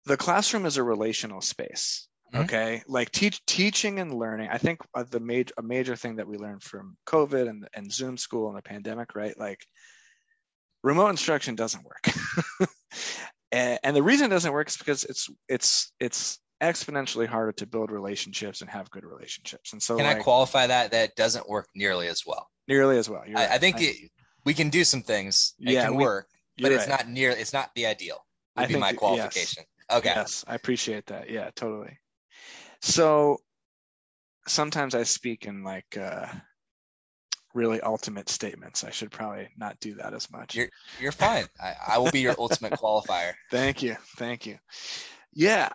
the 0.06 0.18
classroom 0.18 0.66
is 0.66 0.78
a 0.78 0.84
relational 0.84 1.42
space. 1.42 2.08
Mm-hmm. 2.34 2.44
Okay, 2.44 2.84
like 2.88 3.12
teach 3.12 3.44
teaching 3.46 4.00
and 4.00 4.14
learning. 4.14 4.50
I 4.52 4.58
think 4.58 4.82
uh, 4.94 5.04
the 5.10 5.20
major 5.20 5.54
a 5.58 5.64
major 5.64 5.96
thing 5.96 6.18
that 6.18 6.28
we 6.28 6.38
learned 6.38 6.62
from 6.62 6.96
COVID 7.08 7.50
and 7.50 7.68
and 7.74 7.92
Zoom 7.92 8.18
school 8.18 8.50
and 8.50 8.58
the 8.58 8.62
pandemic, 8.62 9.16
right? 9.16 9.38
Like 9.38 9.66
remote 10.84 11.10
instruction 11.10 11.56
doesn't 11.56 11.84
work. 11.84 12.70
and, 13.52 13.80
and 13.84 13.96
the 13.96 14.04
reason 14.04 14.28
it 14.28 14.30
doesn't 14.30 14.54
work 14.54 14.70
is 14.70 14.78
because 14.78 15.04
it's 15.06 15.30
it's 15.48 15.92
it's 16.00 16.40
exponentially 16.62 17.26
harder 17.26 17.52
to 17.54 17.66
build 17.66 17.92
relationships 17.92 18.62
and 18.62 18.70
have 18.70 18.90
good 18.92 19.06
relationships. 19.06 19.74
And 19.74 19.82
so, 19.82 19.96
can 19.98 20.06
like, 20.06 20.18
I 20.18 20.22
qualify 20.22 20.68
that? 20.68 20.92
That 20.92 21.16
doesn't 21.16 21.48
work 21.48 21.68
nearly 21.76 22.08
as 22.08 22.24
well. 22.26 22.48
Nearly 22.68 22.98
as 22.98 23.10
well. 23.10 23.24
I, 23.28 23.34
right. 23.34 23.50
I, 23.52 23.58
think 23.58 23.78
I, 23.78 23.84
it, 23.84 23.96
we 24.46 24.54
can 24.54 24.70
do 24.70 24.84
some 24.84 25.02
things. 25.02 25.54
It 25.60 25.74
yeah, 25.74 25.86
can 25.86 25.96
we, 25.96 26.04
work, 26.04 26.28
but 26.62 26.72
it's 26.72 26.88
right. 26.88 27.00
not 27.00 27.10
near. 27.10 27.32
It's 27.32 27.54
not 27.54 27.70
the 27.76 27.86
ideal. 27.86 28.26
Would 28.56 28.64
I 28.64 28.68
be 28.68 28.74
think 28.74 28.82
my 28.82 28.94
qualification. 28.94 29.64
Yes. 29.90 29.98
Okay. 30.00 30.14
Yes, 30.16 30.46
I 30.48 30.56
appreciate 30.56 31.08
that. 31.08 31.30
Yeah, 31.30 31.50
totally. 31.56 31.98
So 32.82 33.42
sometimes 34.48 34.96
I 34.96 35.04
speak 35.04 35.46
in 35.46 35.64
like 35.64 35.98
uh, 35.98 36.28
really 37.54 37.82
ultimate 37.82 38.30
statements. 38.30 38.84
I 38.84 38.90
should 38.90 39.12
probably 39.12 39.50
not 39.58 39.80
do 39.80 39.96
that 39.96 40.14
as 40.14 40.32
much. 40.32 40.56
You're 40.56 40.70
you're 41.00 41.12
fine. 41.12 41.46
I, 41.62 41.74
I 41.88 41.98
will 41.98 42.12
be 42.12 42.22
your 42.22 42.36
ultimate 42.38 42.74
qualifier. 42.80 43.34
Thank 43.52 43.84
you. 43.84 43.96
Thank 44.18 44.46
you. 44.46 44.58
Yeah, 45.34 45.70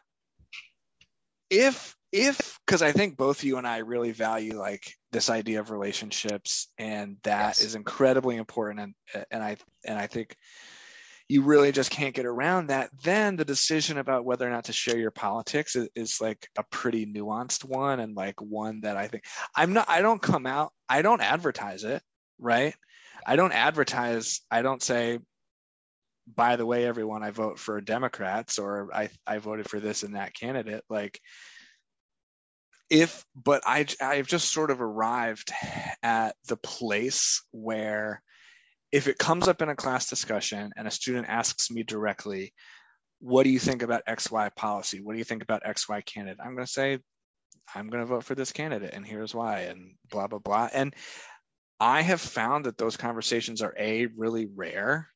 if 1.50 1.96
if 2.12 2.58
because 2.64 2.82
I 2.82 2.92
think 2.92 3.16
both 3.16 3.44
you 3.44 3.58
and 3.58 3.66
I 3.66 3.78
really 3.78 4.12
value 4.12 4.58
like 4.58 4.94
this 5.12 5.30
idea 5.30 5.60
of 5.60 5.70
relationships, 5.70 6.68
and 6.78 7.16
that 7.24 7.58
yes. 7.58 7.60
is 7.60 7.74
incredibly 7.74 8.36
important, 8.36 8.80
and 8.80 9.24
and 9.30 9.42
I 9.42 9.56
and 9.84 9.98
I 9.98 10.06
think 10.06 10.36
you 11.28 11.42
really 11.42 11.72
just 11.72 11.90
can't 11.90 12.14
get 12.14 12.26
around 12.26 12.68
that. 12.68 12.90
Then 13.02 13.36
the 13.36 13.44
decision 13.44 13.98
about 13.98 14.24
whether 14.24 14.46
or 14.46 14.50
not 14.50 14.64
to 14.64 14.72
share 14.72 14.98
your 14.98 15.10
politics 15.10 15.74
is, 15.74 15.88
is 15.94 16.20
like 16.20 16.48
a 16.58 16.64
pretty 16.70 17.06
nuanced 17.06 17.64
one, 17.64 18.00
and 18.00 18.14
like 18.14 18.40
one 18.40 18.80
that 18.82 18.96
I 18.96 19.08
think 19.08 19.24
I'm 19.56 19.72
not. 19.72 19.88
I 19.88 20.02
don't 20.02 20.22
come 20.22 20.46
out. 20.46 20.72
I 20.88 21.02
don't 21.02 21.22
advertise 21.22 21.84
it, 21.84 22.02
right? 22.38 22.74
I 23.26 23.36
don't 23.36 23.52
advertise. 23.52 24.40
I 24.50 24.62
don't 24.62 24.82
say 24.82 25.18
by 26.26 26.56
the 26.56 26.66
way, 26.66 26.86
everyone, 26.86 27.22
I 27.22 27.30
vote 27.30 27.58
for 27.58 27.80
Democrats 27.80 28.58
or 28.58 28.90
I, 28.94 29.10
I 29.26 29.38
voted 29.38 29.68
for 29.68 29.80
this 29.80 30.02
and 30.02 30.14
that 30.14 30.34
candidate. 30.34 30.82
Like, 30.88 31.20
if, 32.90 33.24
but 33.34 33.62
I, 33.66 33.86
I've 34.00 34.26
just 34.26 34.52
sort 34.52 34.70
of 34.70 34.80
arrived 34.80 35.52
at 36.02 36.36
the 36.48 36.56
place 36.56 37.42
where 37.50 38.22
if 38.94 39.08
it 39.08 39.18
comes 39.18 39.48
up 39.48 39.60
in 39.60 39.68
a 39.68 39.74
class 39.74 40.08
discussion 40.08 40.70
and 40.76 40.86
a 40.86 40.90
student 40.90 41.26
asks 41.28 41.68
me 41.68 41.82
directly, 41.82 42.54
what 43.18 43.42
do 43.42 43.50
you 43.50 43.58
think 43.58 43.82
about 43.82 44.06
XY 44.06 44.54
policy? 44.54 45.00
What 45.00 45.14
do 45.14 45.18
you 45.18 45.24
think 45.24 45.42
about 45.42 45.64
XY 45.64 46.06
candidate? 46.06 46.38
I'm 46.40 46.54
going 46.54 46.64
to 46.64 46.72
say, 46.72 47.00
I'm 47.74 47.88
going 47.90 48.04
to 48.04 48.06
vote 48.06 48.22
for 48.22 48.36
this 48.36 48.52
candidate 48.52 48.94
and 48.94 49.04
here's 49.04 49.34
why 49.34 49.62
and 49.62 49.96
blah, 50.12 50.28
blah, 50.28 50.38
blah. 50.38 50.68
And 50.72 50.94
I 51.80 52.02
have 52.02 52.20
found 52.20 52.66
that 52.66 52.78
those 52.78 52.96
conversations 52.96 53.62
are 53.62 53.74
A, 53.76 54.06
really 54.06 54.46
rare 54.46 55.08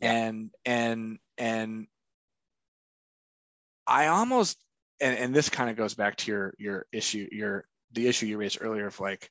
and 0.00 0.50
and 0.64 1.18
and 1.36 1.86
I 3.86 4.06
almost 4.06 4.56
and, 5.00 5.18
and 5.18 5.34
this 5.34 5.50
kind 5.50 5.68
of 5.68 5.76
goes 5.76 5.92
back 5.92 6.16
to 6.16 6.32
your 6.32 6.54
your 6.58 6.86
issue 6.90 7.28
your 7.30 7.66
the 7.92 8.08
issue 8.08 8.24
you 8.26 8.38
raised 8.38 8.58
earlier 8.62 8.86
of 8.86 8.98
like 8.98 9.30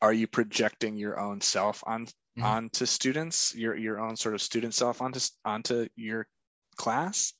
are 0.00 0.12
you 0.12 0.26
projecting 0.26 0.96
your 0.96 1.18
own 1.18 1.40
self 1.40 1.82
on 1.86 2.06
mm-hmm. 2.06 2.44
onto 2.44 2.86
students 2.86 3.54
your 3.54 3.76
your 3.76 4.00
own 4.00 4.16
sort 4.16 4.34
of 4.34 4.42
student 4.42 4.74
self 4.74 5.00
onto 5.00 5.20
onto 5.44 5.88
your 5.96 6.26
class 6.76 7.32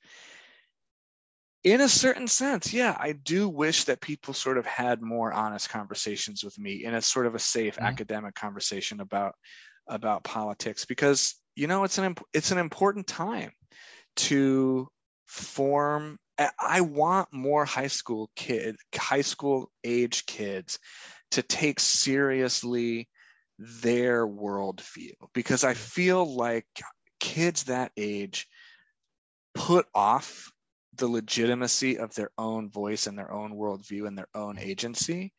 in 1.65 1.81
a 1.81 1.89
certain 1.89 2.29
sense 2.29 2.73
yeah 2.73 2.97
i 2.99 3.13
do 3.13 3.49
wish 3.49 3.85
that 3.85 4.01
people 4.01 4.33
sort 4.33 4.59
of 4.59 4.67
had 4.67 5.03
more 5.03 5.33
honest 5.33 5.69
conversations 5.69 6.43
with 6.43 6.59
me 6.59 6.85
in 6.85 6.95
a 6.95 7.03
sort 7.03 7.27
of 7.27 7.35
a 7.35 7.39
safe 7.39 7.77
mm-hmm. 7.77 7.87
academic 7.87 8.35
conversation 8.35 9.01
about 9.01 9.35
about 9.89 10.25
politics 10.25 10.85
because 10.85 11.35
you 11.55 11.67
know 11.67 11.85
it's 11.85 11.99
an 11.99 12.15
it's 12.33 12.51
an 12.51 12.59
important 12.59 13.07
time 13.07 13.51
to 14.17 14.89
form 15.27 16.19
i 16.61 16.81
want 16.81 17.29
more 17.33 17.65
high 17.65 17.87
school 17.87 18.31
kid 18.37 18.77
high 18.95 19.23
school 19.23 19.71
age 19.85 20.25
kids 20.27 20.79
to 21.33 21.43
take 21.43 21.81
seriously 21.81 23.09
their 23.59 24.27
worldview. 24.27 25.15
Because 25.35 25.65
i 25.65 25.75
feel 25.75 26.37
like 26.37 26.67
kids 27.21 27.65
that 27.65 27.93
age 27.97 28.47
put 29.55 29.87
off 29.95 30.51
the 30.97 31.09
legitimacy 31.09 31.99
of 31.99 32.15
their 32.15 32.31
own 32.39 32.71
voice 32.71 33.07
and 33.07 33.19
their 33.19 33.33
own 33.33 33.53
worldview 33.55 34.07
and 34.07 34.17
their 34.17 34.29
own 34.35 34.59
agency. 34.59 35.33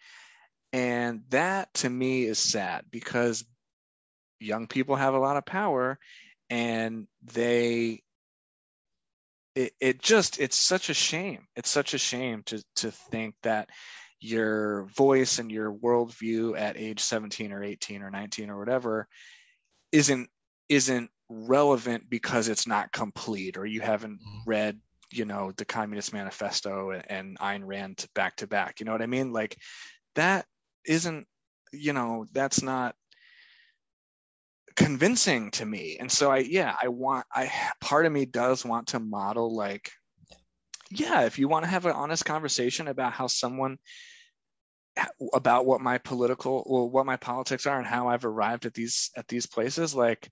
And 0.73 1.21
that 1.29 1.73
to 1.75 1.89
me 1.89 2.23
is 2.25 2.39
sad 2.39 2.85
because 2.91 3.45
young 4.39 4.67
people 4.67 4.95
have 4.95 5.13
a 5.13 5.19
lot 5.19 5.37
of 5.37 5.45
power 5.45 5.97
and 6.49 7.07
they 7.23 8.03
it, 9.55 9.73
it 9.79 10.01
just 10.01 10.39
it's 10.39 10.57
such 10.57 10.89
a 10.89 10.93
shame. 10.93 11.47
It's 11.55 11.69
such 11.69 11.93
a 11.93 11.97
shame 11.97 12.43
to 12.45 12.63
to 12.77 12.91
think 12.91 13.35
that 13.41 13.69
your 14.19 14.85
voice 14.95 15.39
and 15.39 15.51
your 15.51 15.71
worldview 15.71 16.59
at 16.59 16.77
age 16.77 16.99
17 16.99 17.51
or 17.51 17.63
18 17.63 18.01
or 18.01 18.09
19 18.09 18.49
or 18.49 18.57
whatever 18.57 19.07
isn't 19.91 20.29
isn't 20.69 21.09
relevant 21.29 22.09
because 22.09 22.47
it's 22.47 22.67
not 22.67 22.91
complete 22.91 23.57
or 23.57 23.65
you 23.65 23.81
haven't 23.81 24.19
mm-hmm. 24.19 24.49
read 24.49 24.79
you 25.11 25.25
know 25.25 25.51
the 25.57 25.65
communist 25.65 26.13
manifesto 26.13 26.99
and 27.07 27.37
Ayn 27.39 27.61
Rand 27.63 28.05
back 28.15 28.35
to 28.37 28.47
back 28.47 28.79
you 28.79 28.85
know 28.85 28.91
what 28.91 29.01
I 29.01 29.07
mean 29.07 29.31
like 29.31 29.57
that 30.15 30.45
isn't 30.85 31.27
you 31.71 31.93
know 31.93 32.25
that's 32.31 32.61
not 32.61 32.95
convincing 34.75 35.49
to 35.49 35.65
me 35.65 35.97
and 35.99 36.11
so 36.11 36.29
i 36.29 36.37
yeah 36.37 36.75
i 36.81 36.87
want 36.87 37.25
i 37.33 37.51
part 37.81 38.05
of 38.05 38.11
me 38.11 38.25
does 38.25 38.63
want 38.63 38.87
to 38.87 38.99
model 38.99 39.55
like 39.55 39.91
yeah 40.91 41.21
if 41.21 41.39
you 41.39 41.47
want 41.47 41.65
to 41.65 41.69
have 41.69 41.85
an 41.85 41.91
honest 41.91 42.25
conversation 42.25 42.87
about 42.87 43.13
how 43.13 43.27
someone 43.27 43.77
about 45.33 45.65
what 45.65 45.81
my 45.81 45.97
political 45.99 46.63
or 46.65 46.89
what 46.89 47.05
my 47.05 47.17
politics 47.17 47.65
are 47.65 47.77
and 47.77 47.87
how 47.87 48.07
i've 48.07 48.25
arrived 48.25 48.65
at 48.65 48.73
these 48.73 49.11
at 49.15 49.27
these 49.27 49.45
places 49.45 49.93
like 49.93 50.29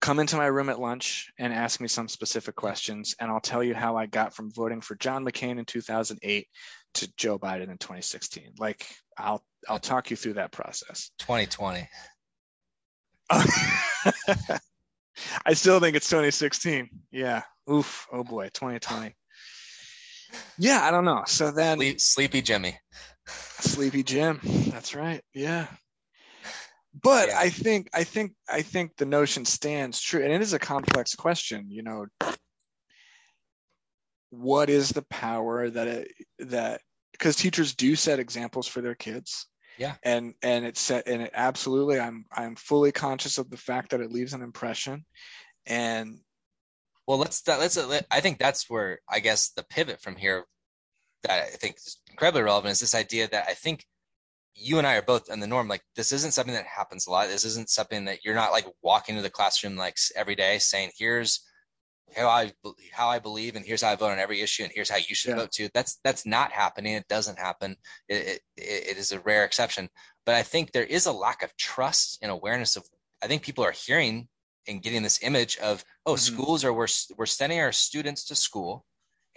come 0.00 0.20
into 0.20 0.36
my 0.36 0.46
room 0.46 0.68
at 0.68 0.78
lunch 0.78 1.32
and 1.38 1.52
ask 1.52 1.80
me 1.80 1.88
some 1.88 2.08
specific 2.08 2.54
questions 2.54 3.14
and 3.20 3.30
i'll 3.30 3.40
tell 3.40 3.64
you 3.64 3.74
how 3.74 3.96
i 3.96 4.06
got 4.06 4.34
from 4.34 4.52
voting 4.52 4.80
for 4.80 4.94
john 4.96 5.24
mccain 5.24 5.58
in 5.58 5.64
2008 5.64 6.46
to 6.94 7.12
joe 7.16 7.38
biden 7.38 7.70
in 7.70 7.78
2016 7.78 8.52
like 8.58 8.86
i'll 9.16 9.42
i'll 9.68 9.78
talk 9.78 10.10
you 10.10 10.16
through 10.16 10.34
that 10.34 10.52
process 10.52 11.10
2020 11.18 11.88
I 15.44 15.54
still 15.54 15.80
think 15.80 15.96
it's 15.96 16.08
2016. 16.08 16.88
Yeah. 17.10 17.42
Oof. 17.70 18.06
Oh 18.12 18.24
boy. 18.24 18.44
2020. 18.54 19.14
Yeah, 20.58 20.82
I 20.82 20.90
don't 20.90 21.04
know. 21.04 21.24
So 21.26 21.50
then 21.50 21.78
Sleep, 21.78 22.00
Sleepy 22.00 22.42
Jimmy. 22.42 22.78
Sleepy 23.26 24.02
Jim. 24.02 24.40
That's 24.42 24.94
right. 24.94 25.22
Yeah. 25.34 25.66
But 27.00 27.28
yeah. 27.28 27.38
I 27.38 27.50
think 27.50 27.90
I 27.94 28.04
think 28.04 28.32
I 28.48 28.62
think 28.62 28.96
the 28.96 29.06
notion 29.06 29.44
stands 29.44 30.00
true. 30.00 30.22
And 30.22 30.32
it 30.32 30.40
is 30.40 30.52
a 30.52 30.58
complex 30.58 31.14
question, 31.14 31.66
you 31.70 31.82
know. 31.82 32.06
What 34.30 34.68
is 34.68 34.90
the 34.90 35.02
power 35.02 35.70
that 35.70 35.86
it 35.86 36.12
that 36.38 36.80
because 37.12 37.36
teachers 37.36 37.74
do 37.74 37.96
set 37.96 38.18
examples 38.18 38.66
for 38.66 38.80
their 38.80 38.94
kids 38.94 39.46
yeah 39.78 39.94
and 40.02 40.34
and 40.42 40.66
it 40.66 40.76
set 40.76 41.06
and 41.08 41.22
it 41.22 41.30
absolutely 41.34 41.98
i'm 41.98 42.26
i'm 42.32 42.56
fully 42.56 42.92
conscious 42.92 43.38
of 43.38 43.48
the 43.48 43.56
fact 43.56 43.90
that 43.90 44.00
it 44.00 44.10
leaves 44.10 44.34
an 44.34 44.42
impression 44.42 45.04
and 45.66 46.18
well 47.08 47.18
let's 47.18 47.42
let's 47.48 47.76
i 48.12 48.20
think 48.20 48.38
that's 48.38 48.70
where 48.70 49.00
i 49.10 49.18
guess 49.18 49.50
the 49.56 49.64
pivot 49.64 50.00
from 50.00 50.14
here 50.14 50.44
that 51.24 51.44
I 51.44 51.46
think 51.46 51.76
is 51.76 51.98
incredibly 52.10 52.42
relevant 52.42 52.72
is 52.72 52.80
this 52.80 52.94
idea 52.94 53.28
that 53.28 53.46
I 53.48 53.54
think 53.54 53.84
you 54.54 54.78
and 54.78 54.86
I 54.86 54.96
are 54.96 55.02
both 55.02 55.30
in 55.30 55.40
the 55.40 55.46
norm. 55.46 55.68
Like 55.68 55.82
this 55.96 56.12
isn't 56.12 56.34
something 56.34 56.54
that 56.54 56.66
happens 56.66 57.06
a 57.06 57.10
lot. 57.10 57.28
This 57.28 57.44
isn't 57.44 57.70
something 57.70 58.04
that 58.06 58.24
you're 58.24 58.34
not 58.34 58.52
like 58.52 58.66
walking 58.82 59.16
to 59.16 59.22
the 59.22 59.30
classroom 59.30 59.76
like 59.76 59.96
every 60.16 60.34
day 60.34 60.58
saying, 60.58 60.90
"Here's 60.96 61.40
how 62.16 62.28
I 62.28 62.52
how 62.92 63.08
I 63.08 63.18
believe, 63.18 63.56
and 63.56 63.64
here's 63.64 63.82
how 63.82 63.92
I 63.92 63.96
vote 63.96 64.10
on 64.10 64.18
every 64.18 64.40
issue, 64.40 64.64
and 64.64 64.72
here's 64.74 64.90
how 64.90 64.96
you 64.96 65.14
should 65.14 65.30
yeah. 65.30 65.36
vote 65.36 65.52
too." 65.52 65.68
That's 65.74 65.98
that's 66.04 66.26
not 66.26 66.52
happening. 66.52 66.94
It 66.94 67.08
doesn't 67.08 67.38
happen. 67.38 67.76
It, 68.08 68.40
it, 68.56 68.62
it 68.62 68.96
is 68.96 69.12
a 69.12 69.20
rare 69.20 69.44
exception. 69.44 69.88
But 70.26 70.34
I 70.34 70.42
think 70.42 70.72
there 70.72 70.84
is 70.84 71.06
a 71.06 71.12
lack 71.12 71.42
of 71.42 71.56
trust 71.56 72.18
and 72.22 72.30
awareness 72.30 72.76
of. 72.76 72.84
I 73.22 73.26
think 73.26 73.42
people 73.42 73.64
are 73.64 73.72
hearing 73.72 74.28
and 74.68 74.82
getting 74.82 75.02
this 75.02 75.22
image 75.22 75.56
of, 75.58 75.84
oh, 76.06 76.12
mm-hmm. 76.14 76.34
schools 76.34 76.64
are 76.64 76.72
we're 76.72 76.86
we're 77.16 77.26
sending 77.26 77.60
our 77.60 77.72
students 77.72 78.24
to 78.26 78.34
school 78.34 78.84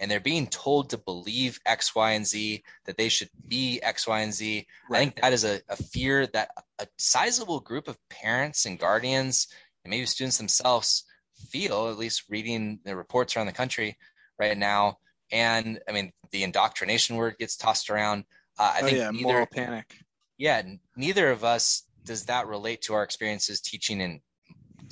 and 0.02 0.10
they're 0.10 0.20
being 0.20 0.48
told 0.48 0.90
to 0.90 0.98
believe 0.98 1.60
X, 1.64 1.94
Y, 1.94 2.10
and 2.12 2.26
Z, 2.26 2.64
that 2.86 2.96
they 2.96 3.08
should 3.08 3.30
be 3.46 3.80
X, 3.82 4.08
Y, 4.08 4.20
and 4.20 4.34
Z. 4.34 4.66
Right. 4.90 4.96
I 4.96 5.00
think 5.00 5.20
that 5.20 5.32
is 5.32 5.44
a, 5.44 5.60
a 5.68 5.76
fear 5.76 6.26
that 6.28 6.50
a 6.80 6.88
sizable 6.98 7.60
group 7.60 7.86
of 7.86 7.96
parents 8.10 8.66
and 8.66 8.80
guardians 8.80 9.46
and 9.84 9.90
maybe 9.90 10.06
students 10.06 10.38
themselves 10.38 11.04
feel, 11.50 11.88
at 11.88 11.98
least 11.98 12.24
reading 12.28 12.80
the 12.84 12.96
reports 12.96 13.36
around 13.36 13.46
the 13.46 13.52
country 13.52 13.96
right 14.40 14.58
now. 14.58 14.98
And 15.30 15.78
I 15.88 15.92
mean, 15.92 16.12
the 16.32 16.42
indoctrination 16.42 17.14
word 17.14 17.36
gets 17.38 17.56
tossed 17.56 17.88
around. 17.88 18.24
Uh, 18.58 18.72
I 18.74 18.80
oh, 18.80 18.84
think 18.86 18.98
yeah, 18.98 19.10
neither, 19.10 19.22
moral 19.22 19.46
panic. 19.46 19.98
Yeah, 20.36 20.62
neither 20.96 21.30
of 21.30 21.44
us 21.44 21.84
does 22.04 22.24
that 22.24 22.48
relate 22.48 22.82
to 22.82 22.94
our 22.94 23.04
experiences 23.04 23.60
teaching 23.60 24.00
in 24.00 24.20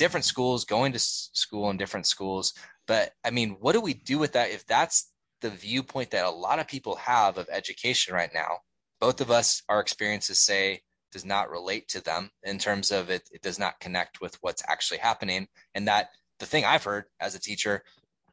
different 0.00 0.24
schools, 0.24 0.64
going 0.64 0.92
to 0.92 0.98
school 0.98 1.68
in 1.68 1.76
different 1.76 2.06
schools. 2.06 2.54
But 2.88 3.12
I 3.22 3.30
mean, 3.30 3.58
what 3.60 3.74
do 3.74 3.82
we 3.82 3.92
do 3.92 4.18
with 4.18 4.32
that 4.32 4.50
if 4.50 4.66
that's 4.66 5.12
the 5.42 5.50
viewpoint 5.50 6.10
that 6.10 6.24
a 6.24 6.30
lot 6.30 6.58
of 6.58 6.66
people 6.66 6.96
have 6.96 7.36
of 7.36 7.46
education 7.52 8.14
right 8.14 8.30
now? 8.34 8.60
Both 8.98 9.20
of 9.20 9.30
us, 9.30 9.62
our 9.68 9.78
experiences 9.78 10.38
say 10.38 10.80
does 11.12 11.26
not 11.26 11.50
relate 11.50 11.86
to 11.88 12.02
them 12.02 12.30
in 12.44 12.58
terms 12.58 12.90
of 12.90 13.10
it, 13.10 13.28
it 13.30 13.42
does 13.42 13.58
not 13.58 13.78
connect 13.78 14.22
with 14.22 14.38
what's 14.40 14.62
actually 14.68 14.98
happening. 14.98 15.48
And 15.74 15.86
that 15.86 16.08
the 16.38 16.46
thing 16.46 16.64
I've 16.64 16.84
heard 16.84 17.04
as 17.20 17.34
a 17.34 17.40
teacher 17.40 17.82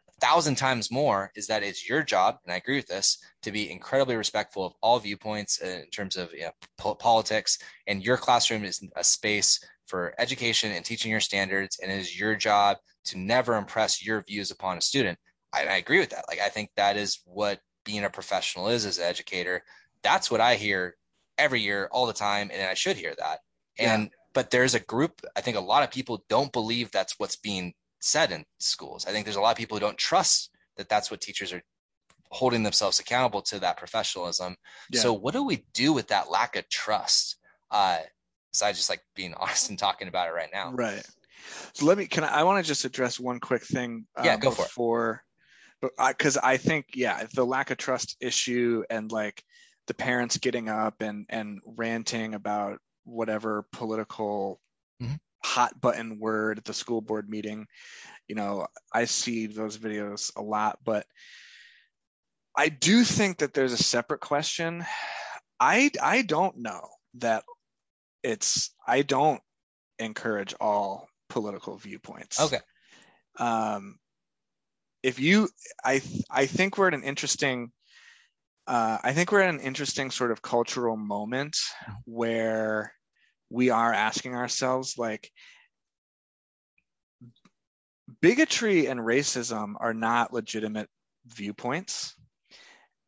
a 0.08 0.26
thousand 0.26 0.56
times 0.56 0.90
more 0.90 1.32
is 1.36 1.48
that 1.48 1.64
it's 1.64 1.90
your 1.90 2.02
job, 2.02 2.38
and 2.46 2.54
I 2.54 2.58
agree 2.58 2.78
with 2.78 2.88
this, 2.88 3.18
to 3.42 3.52
be 3.52 3.70
incredibly 3.70 4.16
respectful 4.16 4.66
of 4.66 4.74
all 4.82 5.00
viewpoints 5.00 5.60
in 5.60 5.90
terms 5.90 6.16
of 6.16 6.32
you 6.34 6.44
know, 6.44 6.52
po- 6.78 6.96
politics. 6.96 7.60
And 7.88 8.06
your 8.06 8.16
classroom 8.16 8.64
is 8.64 8.82
a 8.96 9.04
space 9.04 9.60
for 9.88 10.14
education 10.18 10.72
and 10.72 10.86
teaching 10.86 11.12
your 11.12 11.20
standards, 11.20 11.80
and 11.82 11.92
it 11.92 11.98
is 11.98 12.20
your 12.20 12.36
job 12.36 12.78
to 13.06 13.18
never 13.18 13.56
impress 13.56 14.06
your 14.06 14.22
views 14.24 14.52
upon 14.52 14.78
a 14.78 14.82
student. 14.82 15.18
I, 15.54 15.66
I 15.66 15.76
agree 15.78 16.00
with 16.00 16.10
that. 16.12 16.26
Like 16.28 16.40
I 16.40 16.50
think 16.50 16.70
that 16.76 16.98
is 16.98 17.20
what 17.26 17.60
being 17.86 18.04
a 18.04 18.10
professional 18.10 18.68
is 18.68 18.86
as 18.86 18.98
an 18.98 19.06
educator. 19.06 19.64
That's 20.04 20.30
what 20.30 20.42
I 20.42 20.56
hear 20.56 20.96
every 21.38 21.62
year, 21.62 21.88
all 21.92 22.06
the 22.06 22.14
time, 22.14 22.50
and 22.54 22.62
I 22.70 22.74
should 22.74 22.98
hear 22.98 23.16
that. 23.18 23.40
And 23.80 24.04
yeah. 24.04 24.10
but 24.34 24.52
there's 24.52 24.76
a 24.76 24.80
group. 24.80 25.22
I 25.36 25.42
think 25.42 25.58
a 25.58 25.62
lot 25.62 25.84
of 25.84 25.92
people 25.92 26.24
don't 26.30 26.52
believe 26.52 26.92
that's 26.92 27.18
what's 27.18 27.36
being 27.36 27.74
said 28.00 28.32
in 28.32 28.44
schools. 28.60 29.06
I 29.08 29.12
think 29.12 29.26
there's 29.26 29.38
a 29.38 29.42
lot 29.42 29.52
of 29.52 29.58
people 29.58 29.78
who 29.78 29.82
don't 29.82 29.98
trust 29.98 30.52
that 30.76 30.90
that's 30.90 31.10
what 31.10 31.22
teachers 31.22 31.54
are 31.54 31.62
holding 32.30 32.64
themselves 32.64 33.00
accountable 33.00 33.42
to 33.42 33.60
that 33.60 33.78
professionalism. 33.78 34.56
Yeah. 34.92 35.02
So 35.02 35.14
what 35.14 35.34
do 35.34 35.44
we 35.44 35.66
do 35.74 35.94
with 35.94 36.08
that 36.08 36.30
lack 36.30 36.56
of 36.56 36.68
trust? 36.70 37.38
Uh, 37.72 38.00
besides 38.58 38.80
just 38.80 38.90
like 38.90 39.02
being 39.16 39.34
honest 39.40 39.70
and 39.70 39.78
talking 39.78 40.08
about 40.08 40.28
it 40.28 40.32
right 40.32 40.50
now. 40.52 40.72
Right. 40.72 41.06
So 41.74 41.86
let 41.86 41.98
me. 41.98 42.08
Can 42.08 42.24
I? 42.24 42.40
I 42.40 42.44
want 42.44 42.64
to 42.64 42.68
just 42.68 42.86
address 42.86 43.20
one 43.20 43.40
quick 43.40 43.64
thing. 43.64 44.06
Uh, 44.16 44.24
yeah, 44.26 44.38
go 44.38 44.50
before, 44.50 44.66
for 44.66 45.24
it. 45.82 45.92
But 45.98 46.18
because 46.18 46.38
I, 46.38 46.54
I 46.54 46.58
think 46.58 46.88
yeah, 46.96 47.26
the 47.34 47.46
lack 47.46 47.70
of 47.70 47.78
trust 47.78 48.18
issue 48.20 48.84
and 48.90 49.12
like 49.12 49.44
the 49.86 49.94
parents 49.94 50.38
getting 50.38 50.70
up 50.70 51.02
and 51.02 51.26
and 51.30 51.60
ranting 51.66 52.34
about 52.34 52.80
whatever 53.06 53.66
political 53.72 54.60
mm-hmm. 55.02 55.14
hot 55.44 55.80
button 55.80 56.20
word 56.20 56.58
at 56.58 56.66
the 56.66 56.74
school 56.74 57.02
board 57.02 57.30
meeting. 57.30 57.68
You 58.28 58.36
know, 58.36 58.68
I 58.92 59.06
see 59.06 59.46
those 59.46 59.78
videos 59.78 60.36
a 60.36 60.42
lot, 60.42 60.80
but 60.84 61.06
I 62.58 62.70
do 62.70 63.04
think 63.04 63.38
that 63.38 63.54
there's 63.54 63.74
a 63.74 63.78
separate 63.78 64.20
question. 64.20 64.84
I 65.60 65.92
I 66.02 66.24
don't 66.24 66.58
know 66.58 66.88
that 67.20 67.44
it's 68.28 68.76
I 68.86 69.04
don't 69.04 69.42
encourage 70.00 70.54
all 70.60 71.08
political 71.30 71.78
viewpoints. 71.78 72.42
Okay. 72.42 72.60
Um, 73.40 73.98
if 75.02 75.20
you, 75.20 75.48
I, 75.86 76.02
I 76.30 76.46
think 76.46 76.78
we're 76.78 76.90
at 76.90 76.94
an 76.94 77.04
interesting, 77.04 77.72
uh, 78.68 78.98
I 79.02 79.14
think 79.14 79.32
we're 79.32 79.42
at 79.42 79.54
an 79.54 79.62
interesting 79.62 80.12
sort 80.12 80.32
of 80.32 80.42
cultural 80.42 80.98
moment 80.98 81.56
where 82.04 82.92
we 83.50 83.70
are 83.70 83.94
asking 83.94 84.36
ourselves, 84.36 84.98
like, 84.98 85.32
bigotry 88.22 88.88
and 88.88 89.00
racism 89.00 89.76
are 89.80 89.94
not 89.94 90.34
legitimate 90.34 90.90
viewpoints. 91.28 92.14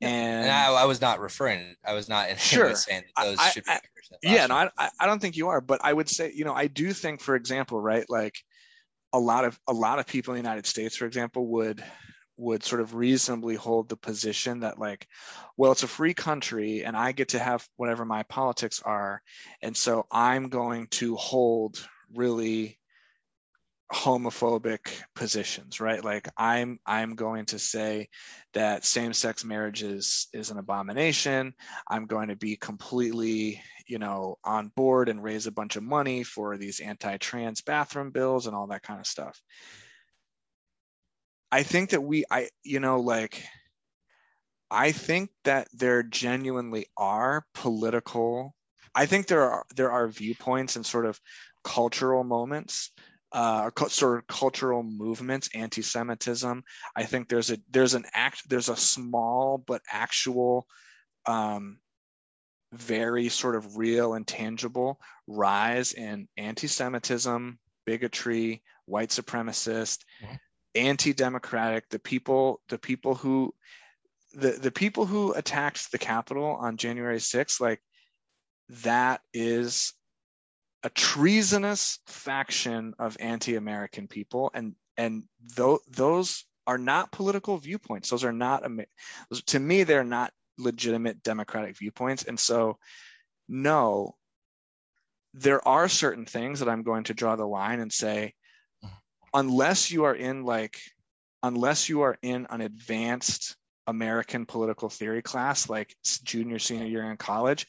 And, 0.01 0.43
and 0.45 0.51
I, 0.51 0.71
I, 0.71 0.85
was 0.85 1.01
not 1.01 1.19
referring. 1.19 1.75
I 1.85 1.93
was 1.93 2.07
not 2.07 2.29
in 2.29 2.37
sure 2.37 2.73
saying 2.75 3.03
that 3.17 3.25
those 3.25 3.37
I, 3.37 3.49
should 3.49 3.65
be. 3.65 3.71
I, 3.71 3.79
yeah, 4.23 4.47
no, 4.47 4.55
I, 4.55 4.89
I 4.99 5.05
don't 5.05 5.19
think 5.21 5.35
you 5.35 5.49
are, 5.49 5.59
but 5.59 5.81
I 5.83 5.91
would 5.91 6.07
say, 6.07 6.31
you 6.33 6.45
know, 6.45 6.53
I 6.53 6.67
do 6.67 6.93
think, 6.93 7.21
for 7.21 7.35
example, 7.35 7.81
right, 7.81 8.05
like 8.09 8.35
a 9.11 9.19
lot 9.19 9.43
of 9.43 9.59
a 9.67 9.73
lot 9.73 9.99
of 9.99 10.07
people 10.07 10.33
in 10.33 10.41
the 10.41 10.47
United 10.47 10.65
States, 10.65 10.95
for 10.95 11.05
example, 11.05 11.47
would 11.47 11.83
would 12.39 12.63
sort 12.63 12.79
of 12.79 12.95
reasonably 12.95 13.55
hold 13.55 13.89
the 13.89 13.97
position 13.97 14.61
that 14.61 14.79
like 14.79 15.05
well 15.57 15.73
it's 15.73 15.83
a 15.83 15.87
free 15.87 16.13
country 16.13 16.85
and 16.85 16.95
i 16.95 17.11
get 17.11 17.27
to 17.27 17.37
have 17.37 17.67
whatever 17.75 18.05
my 18.05 18.23
politics 18.23 18.81
are 18.85 19.21
and 19.61 19.75
so 19.75 20.05
i'm 20.09 20.47
going 20.47 20.87
to 20.87 21.17
hold 21.17 21.85
really 22.15 22.78
homophobic 23.91 25.01
positions 25.15 25.79
right? 25.79 26.03
Like 26.03 26.27
i'm 26.37 26.79
i'm 26.85 27.15
going 27.15 27.45
to 27.47 27.59
say 27.59 28.09
that 28.53 28.85
same-sex 28.85 29.43
marriage 29.43 29.83
is 29.83 30.27
is 30.33 30.51
an 30.51 30.57
abomination. 30.57 31.53
I'm 31.87 32.05
going 32.05 32.29
to 32.29 32.35
be 32.35 32.55
completely 32.55 33.61
you 33.87 33.99
know 33.99 34.37
on 34.43 34.71
board 34.75 35.09
and 35.09 35.23
raise 35.23 35.47
a 35.47 35.51
bunch 35.51 35.75
of 35.75 35.83
money 35.83 36.23
for 36.23 36.57
these 36.57 36.79
anti-trans 36.79 37.61
bathroom 37.61 38.11
bills 38.11 38.47
and 38.47 38.55
all 38.55 38.67
that 38.67 38.83
kind 38.83 38.99
of 38.99 39.07
stuff. 39.07 39.41
I 41.51 41.63
think 41.63 41.91
that 41.91 42.01
we 42.01 42.25
i 42.29 42.49
you 42.63 42.79
know 42.79 42.99
like 42.99 43.43
i 44.69 44.91
think 44.91 45.31
that 45.45 45.67
there 45.73 46.03
genuinely 46.03 46.85
are 46.95 47.43
political 47.55 48.53
i 48.93 49.07
think 49.07 49.25
there 49.25 49.49
are 49.49 49.65
there 49.75 49.91
are 49.91 50.07
viewpoints 50.07 50.75
and 50.75 50.85
sort 50.85 51.07
of 51.07 51.19
cultural 51.63 52.23
moments 52.23 52.91
uh, 53.31 53.69
sort 53.87 54.17
of 54.17 54.27
cultural 54.27 54.83
movements, 54.83 55.49
anti-Semitism. 55.53 56.63
I 56.95 57.03
think 57.03 57.29
there's 57.29 57.51
a 57.51 57.57
there's 57.69 57.93
an 57.93 58.05
act 58.13 58.49
there's 58.49 58.69
a 58.69 58.75
small 58.75 59.57
but 59.57 59.81
actual, 59.91 60.67
um, 61.25 61.79
very 62.73 63.29
sort 63.29 63.55
of 63.55 63.77
real 63.77 64.13
and 64.13 64.25
tangible 64.25 64.99
rise 65.27 65.93
in 65.93 66.27
anti-Semitism, 66.37 67.59
bigotry, 67.85 68.63
white 68.85 69.09
supremacist, 69.09 69.99
mm-hmm. 70.23 70.35
anti-democratic. 70.75 71.89
The 71.89 71.99
people 71.99 72.61
the 72.69 72.79
people 72.79 73.13
who 73.15 73.53
the 74.33 74.51
the 74.51 74.71
people 74.71 75.05
who 75.05 75.33
attacked 75.33 75.91
the 75.91 75.97
Capitol 75.99 76.57
on 76.59 76.77
January 76.77 77.17
6th, 77.17 77.61
like 77.61 77.81
that 78.69 79.21
is 79.33 79.93
a 80.83 80.89
treasonous 80.89 81.99
faction 82.07 82.93
of 82.99 83.17
anti-American 83.19 84.07
people, 84.07 84.51
and 84.53 84.75
and 84.97 85.23
th- 85.55 85.79
those 85.89 86.45
are 86.67 86.77
not 86.77 87.11
political 87.11 87.57
viewpoints. 87.57 88.09
Those 88.09 88.23
are 88.23 88.33
not 88.33 88.63
to 89.47 89.59
me. 89.59 89.83
They're 89.83 90.03
not 90.03 90.31
legitimate 90.57 91.23
democratic 91.23 91.77
viewpoints, 91.77 92.23
and 92.23 92.39
so 92.39 92.77
no, 93.47 94.15
there 95.33 95.65
are 95.67 95.89
certain 95.89 96.25
things 96.25 96.59
that 96.59 96.69
I'm 96.69 96.83
going 96.83 97.05
to 97.05 97.13
draw 97.13 97.35
the 97.35 97.47
line 97.47 97.79
and 97.79 97.91
say, 97.91 98.33
unless 99.33 99.91
you 99.91 100.05
are 100.05 100.15
in 100.15 100.43
like, 100.43 100.79
unless 101.43 101.89
you 101.89 102.01
are 102.01 102.17
in 102.21 102.47
an 102.49 102.61
advanced 102.61 103.55
American 103.87 104.45
political 104.45 104.89
theory 104.89 105.21
class, 105.21 105.69
like 105.69 105.95
junior 106.23 106.59
senior 106.59 106.85
year 106.85 107.09
in 107.09 107.17
college, 107.17 107.65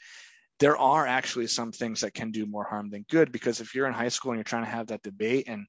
there 0.61 0.77
are 0.77 1.07
actually 1.07 1.47
some 1.47 1.73
things 1.73 2.01
that 2.03 2.15
can 2.15 2.31
do 2.31 2.47
more 2.47 2.65
harm 2.65 2.91
than 2.91 3.05
good 3.11 3.33
because 3.33 3.61
if 3.61 3.75
you're 3.75 3.87
in 3.87 3.95
high 3.95 4.09
school 4.09 4.33
and 4.33 4.39
you're 4.39 4.45
trying 4.45 4.65
to 4.65 4.71
have 4.71 4.89
that 4.89 5.03
debate 5.03 5.49
and 5.49 5.67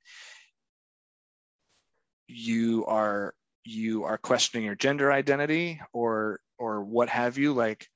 you 2.27 2.85
are 2.85 3.33
you 3.63 4.03
are 4.03 4.17
questioning 4.17 4.65
your 4.65 4.75
gender 4.75 5.11
identity 5.11 5.79
or 5.93 6.39
or 6.57 6.83
what 6.83 7.09
have 7.09 7.37
you 7.37 7.53
like 7.53 7.87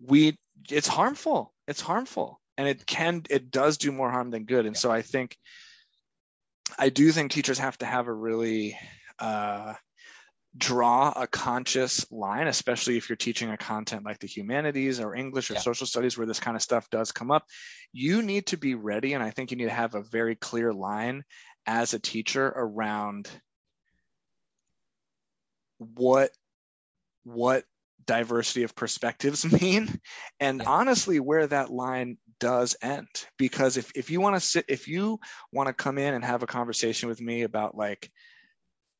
we 0.00 0.36
it's 0.70 0.88
harmful. 0.88 1.52
It's 1.66 1.80
harmful. 1.80 2.40
And 2.56 2.68
it 2.68 2.86
can 2.86 3.22
it 3.30 3.50
does 3.50 3.78
do 3.78 3.90
more 3.90 4.10
harm 4.10 4.30
than 4.30 4.44
good. 4.44 4.66
And 4.66 4.76
so 4.76 4.90
i 4.90 5.02
think 5.02 5.36
i 6.78 6.88
do 6.88 7.10
think 7.12 7.30
teachers 7.30 7.58
have 7.58 7.76
to 7.78 7.86
have 7.86 8.06
a 8.06 8.12
really 8.12 8.78
uh 9.18 9.74
draw 10.56 11.12
a 11.16 11.26
conscious 11.26 12.10
line, 12.12 12.46
especially 12.46 12.96
if 12.96 13.08
you're 13.08 13.16
teaching 13.16 13.50
a 13.50 13.56
content 13.56 14.04
like 14.04 14.18
the 14.20 14.26
humanities 14.26 15.00
or 15.00 15.14
English 15.14 15.50
or 15.50 15.54
Yeah. 15.54 15.60
social 15.60 15.86
studies 15.86 16.16
where 16.16 16.26
this 16.26 16.40
kind 16.40 16.56
of 16.56 16.62
stuff 16.62 16.88
does 16.90 17.12
come 17.12 17.30
up. 17.30 17.44
You 17.92 18.22
need 18.22 18.46
to 18.46 18.56
be 18.56 18.74
ready, 18.74 19.14
and 19.14 19.22
I 19.22 19.30
think 19.30 19.50
you 19.50 19.56
need 19.56 19.64
to 19.64 19.70
have 19.70 19.94
a 19.94 20.02
very 20.02 20.36
clear 20.36 20.72
line 20.72 21.24
as 21.66 21.94
a 21.94 21.98
teacher 21.98 22.46
around 22.46 23.28
what 25.78 26.30
what 27.24 27.64
diversity 28.06 28.62
of 28.64 28.74
perspectives 28.74 29.50
mean 29.62 29.88
and 30.40 30.60
Yeah. 30.60 30.66
honestly 30.66 31.20
where 31.20 31.46
that 31.46 31.70
line 31.70 32.18
does 32.38 32.76
end 32.82 33.08
because 33.38 33.76
if, 33.76 33.90
if 33.94 34.10
you 34.10 34.20
want 34.20 34.36
to 34.36 34.40
sit 34.40 34.64
if 34.68 34.88
you 34.88 35.18
want 35.52 35.66
to 35.68 35.72
come 35.72 35.96
in 35.96 36.12
and 36.12 36.24
have 36.24 36.42
a 36.42 36.46
conversation 36.46 37.08
with 37.08 37.20
me 37.20 37.42
about 37.42 37.74
like 37.74 38.10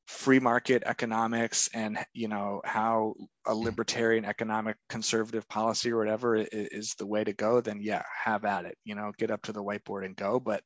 free 0.06 0.38
market 0.38 0.82
economics 0.84 1.68
and 1.72 1.98
you 2.12 2.28
know 2.28 2.60
how 2.64 3.14
a 3.46 3.54
libertarian 3.54 4.24
economic 4.24 4.76
conservative 4.88 5.48
policy 5.48 5.90
or 5.90 5.96
whatever 5.98 6.36
i- 6.36 6.46
is 6.52 6.94
the 6.98 7.06
way 7.06 7.24
to 7.24 7.32
go 7.32 7.60
then 7.62 7.78
yeah 7.80 8.02
have 8.24 8.44
at 8.44 8.66
it 8.66 8.76
you 8.84 8.94
know 8.94 9.12
get 9.16 9.30
up 9.30 9.40
to 9.42 9.52
the 9.52 9.62
whiteboard 9.62 10.04
and 10.04 10.14
go 10.16 10.38
but 10.38 10.62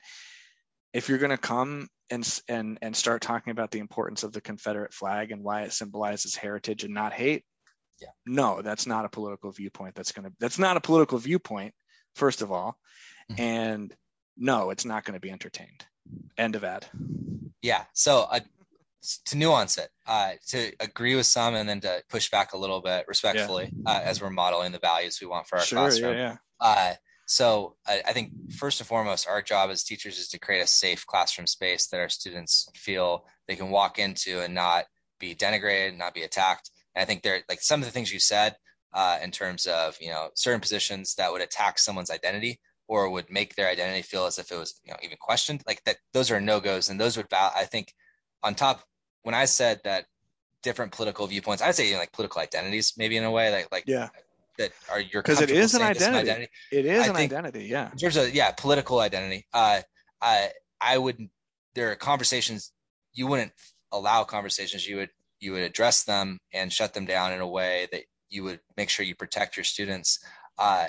if 0.92 1.09
you're 1.09 1.18
going 1.18 1.31
to 1.31 1.38
come 1.38 1.87
and 2.11 2.40
and 2.48 2.79
and 2.83 2.96
start 2.96 3.22
talking 3.22 3.53
about 3.53 3.70
the 3.70 3.79
importance 3.79 4.24
of 4.24 4.33
the 4.33 4.40
confederate 4.40 4.92
flag 4.92 5.31
and 5.31 5.44
why 5.44 5.62
it 5.62 5.72
symbolizes 5.72 6.35
heritage 6.35 6.83
and 6.83 6.92
not 6.94 7.12
hate 7.12 7.44
Yeah. 8.01 8.09
no 8.27 8.61
that's 8.62 8.87
not 8.88 9.05
a 9.05 9.09
political 9.09 9.53
viewpoint 9.53 9.94
that's 9.94 10.11
going 10.12 10.24
to 10.29 10.35
that's 10.40 10.59
not 10.59 10.77
a 10.77 10.81
political 10.81 11.18
viewpoint 11.18 11.74
first 12.16 12.42
of 12.42 12.51
all 12.51 12.77
Mhm. 13.31 13.38
and 13.40 13.96
no 14.37 14.70
it's 14.70 14.85
not 14.85 15.05
going 15.05 15.14
to 15.14 15.20
be 15.20 15.31
entertained 15.31 15.87
end 16.37 16.57
of 16.57 16.64
ad 16.64 16.87
Yeah. 17.61 17.85
So 17.92 18.20
uh, 18.22 18.40
to 19.27 19.37
nuance 19.37 19.79
it, 19.79 19.90
uh, 20.07 20.33
to 20.49 20.73
agree 20.81 21.14
with 21.14 21.27
some 21.27 21.55
and 21.55 21.68
then 21.68 21.81
to 21.81 22.03
push 22.09 22.31
back 22.31 22.53
a 22.53 22.59
little 22.59 22.81
bit 22.81 23.07
respectfully 23.09 23.73
uh, 23.87 24.01
as 24.05 24.21
we're 24.21 24.31
modeling 24.31 24.73
the 24.73 24.79
values 24.79 25.18
we 25.21 25.27
want 25.27 25.47
for 25.47 25.59
our 25.59 25.64
sure 25.64 25.79
classroom. 25.79 26.14
yeah 26.14 26.18
yeah 26.18 26.37
Uh, 26.61 26.94
so 27.27 27.77
I, 27.87 28.03
I 28.09 28.12
think 28.12 28.33
first 28.53 28.81
and 28.81 28.87
foremost, 28.88 29.29
our 29.29 29.42
job 29.42 29.71
as 29.71 29.85
teachers 29.85 30.18
is 30.18 30.29
to 30.29 30.38
create 30.38 30.62
a 30.62 30.66
safe 30.66 31.07
classroom 31.07 31.47
space 31.47 31.87
that 31.88 32.01
our 32.01 32.09
students 32.09 32.68
feel 32.75 33.27
they 33.47 33.57
can 33.57 33.71
walk 33.71 33.99
into 33.99 34.40
and 34.40 34.55
not 34.55 34.87
be 35.21 35.35
denigrated, 35.35 35.97
not 35.97 36.14
be 36.14 36.23
attacked. 36.23 36.71
And 36.94 37.03
I 37.03 37.05
think 37.05 37.23
there, 37.23 37.40
like 37.49 37.61
some 37.61 37.81
of 37.81 37.87
the 37.87 37.92
things 37.92 38.12
you 38.12 38.18
said, 38.18 38.57
uh, 38.94 39.18
in 39.23 39.31
terms 39.31 39.66
of 39.66 39.97
you 40.01 40.09
know 40.09 40.31
certain 40.35 40.61
positions 40.61 41.14
that 41.16 41.31
would 41.31 41.42
attack 41.42 41.79
someone's 41.79 42.11
identity 42.11 42.61
or 42.88 43.11
would 43.11 43.31
make 43.31 43.55
their 43.55 43.68
identity 43.68 44.01
feel 44.01 44.25
as 44.25 44.38
if 44.38 44.51
it 44.51 44.57
was 44.57 44.81
you 44.85 44.90
know 44.90 44.99
even 45.03 45.18
questioned, 45.21 45.62
like 45.66 45.83
that. 45.85 45.99
Those 46.14 46.31
are 46.31 46.40
no 46.40 46.61
goes, 46.61 46.88
and 46.88 46.99
those 46.99 47.16
would. 47.18 47.29
Val- 47.29 47.53
I 47.55 47.64
think 47.66 47.92
on 48.42 48.55
top 48.55 48.85
when 49.29 49.35
I 49.35 49.45
said 49.45 49.83
that 49.85 50.07
different 50.62 50.93
political 50.93 51.27
viewpoints, 51.27 51.62
I'd 51.62 51.75
say 51.75 51.95
like 51.99 52.12
political 52.12 52.41
identities, 52.41 52.95
maybe 52.97 53.19
in 53.19 53.25
a 53.25 53.31
way, 53.31 53.53
like 53.53 53.71
like 53.71 53.85
yeah. 53.87 54.09
that 54.57 54.73
are 54.91 55.01
your 55.01 55.21
because 55.21 55.43
it 55.43 55.51
is 55.51 55.75
an 55.75 55.83
identity. 55.83 56.31
identity. 56.31 56.53
It 56.73 56.87
is 56.87 57.07
I 57.07 57.11
an 57.11 57.17
identity 57.17 57.67
yeah. 57.67 57.93
in 57.93 57.99
terms 57.99 58.17
of 58.17 58.35
yeah 58.35 58.53
political 58.53 59.01
identity 59.01 59.47
uh 59.53 59.83
i 60.23 60.49
i 60.81 60.97
would 60.97 61.29
there 61.75 61.93
are 61.93 61.95
conversations 61.95 62.73
you 63.12 63.27
wouldn't 63.27 63.53
allow 63.93 64.25
conversations 64.25 64.88
you 64.88 64.97
would 64.97 65.11
you 65.41 65.53
would 65.53 65.62
address 65.62 66.05
them 66.05 66.38
and 66.55 66.73
shut 66.73 66.95
them 66.95 67.05
down 67.05 67.35
in 67.35 67.41
a 67.43 67.47
way 67.47 67.87
that 67.93 68.05
you 68.31 68.45
would 68.45 68.61
make 68.79 68.88
sure 68.88 69.05
you 69.05 69.14
protect 69.14 69.59
your 69.59 69.64
students 69.64 70.19
uh 70.57 70.87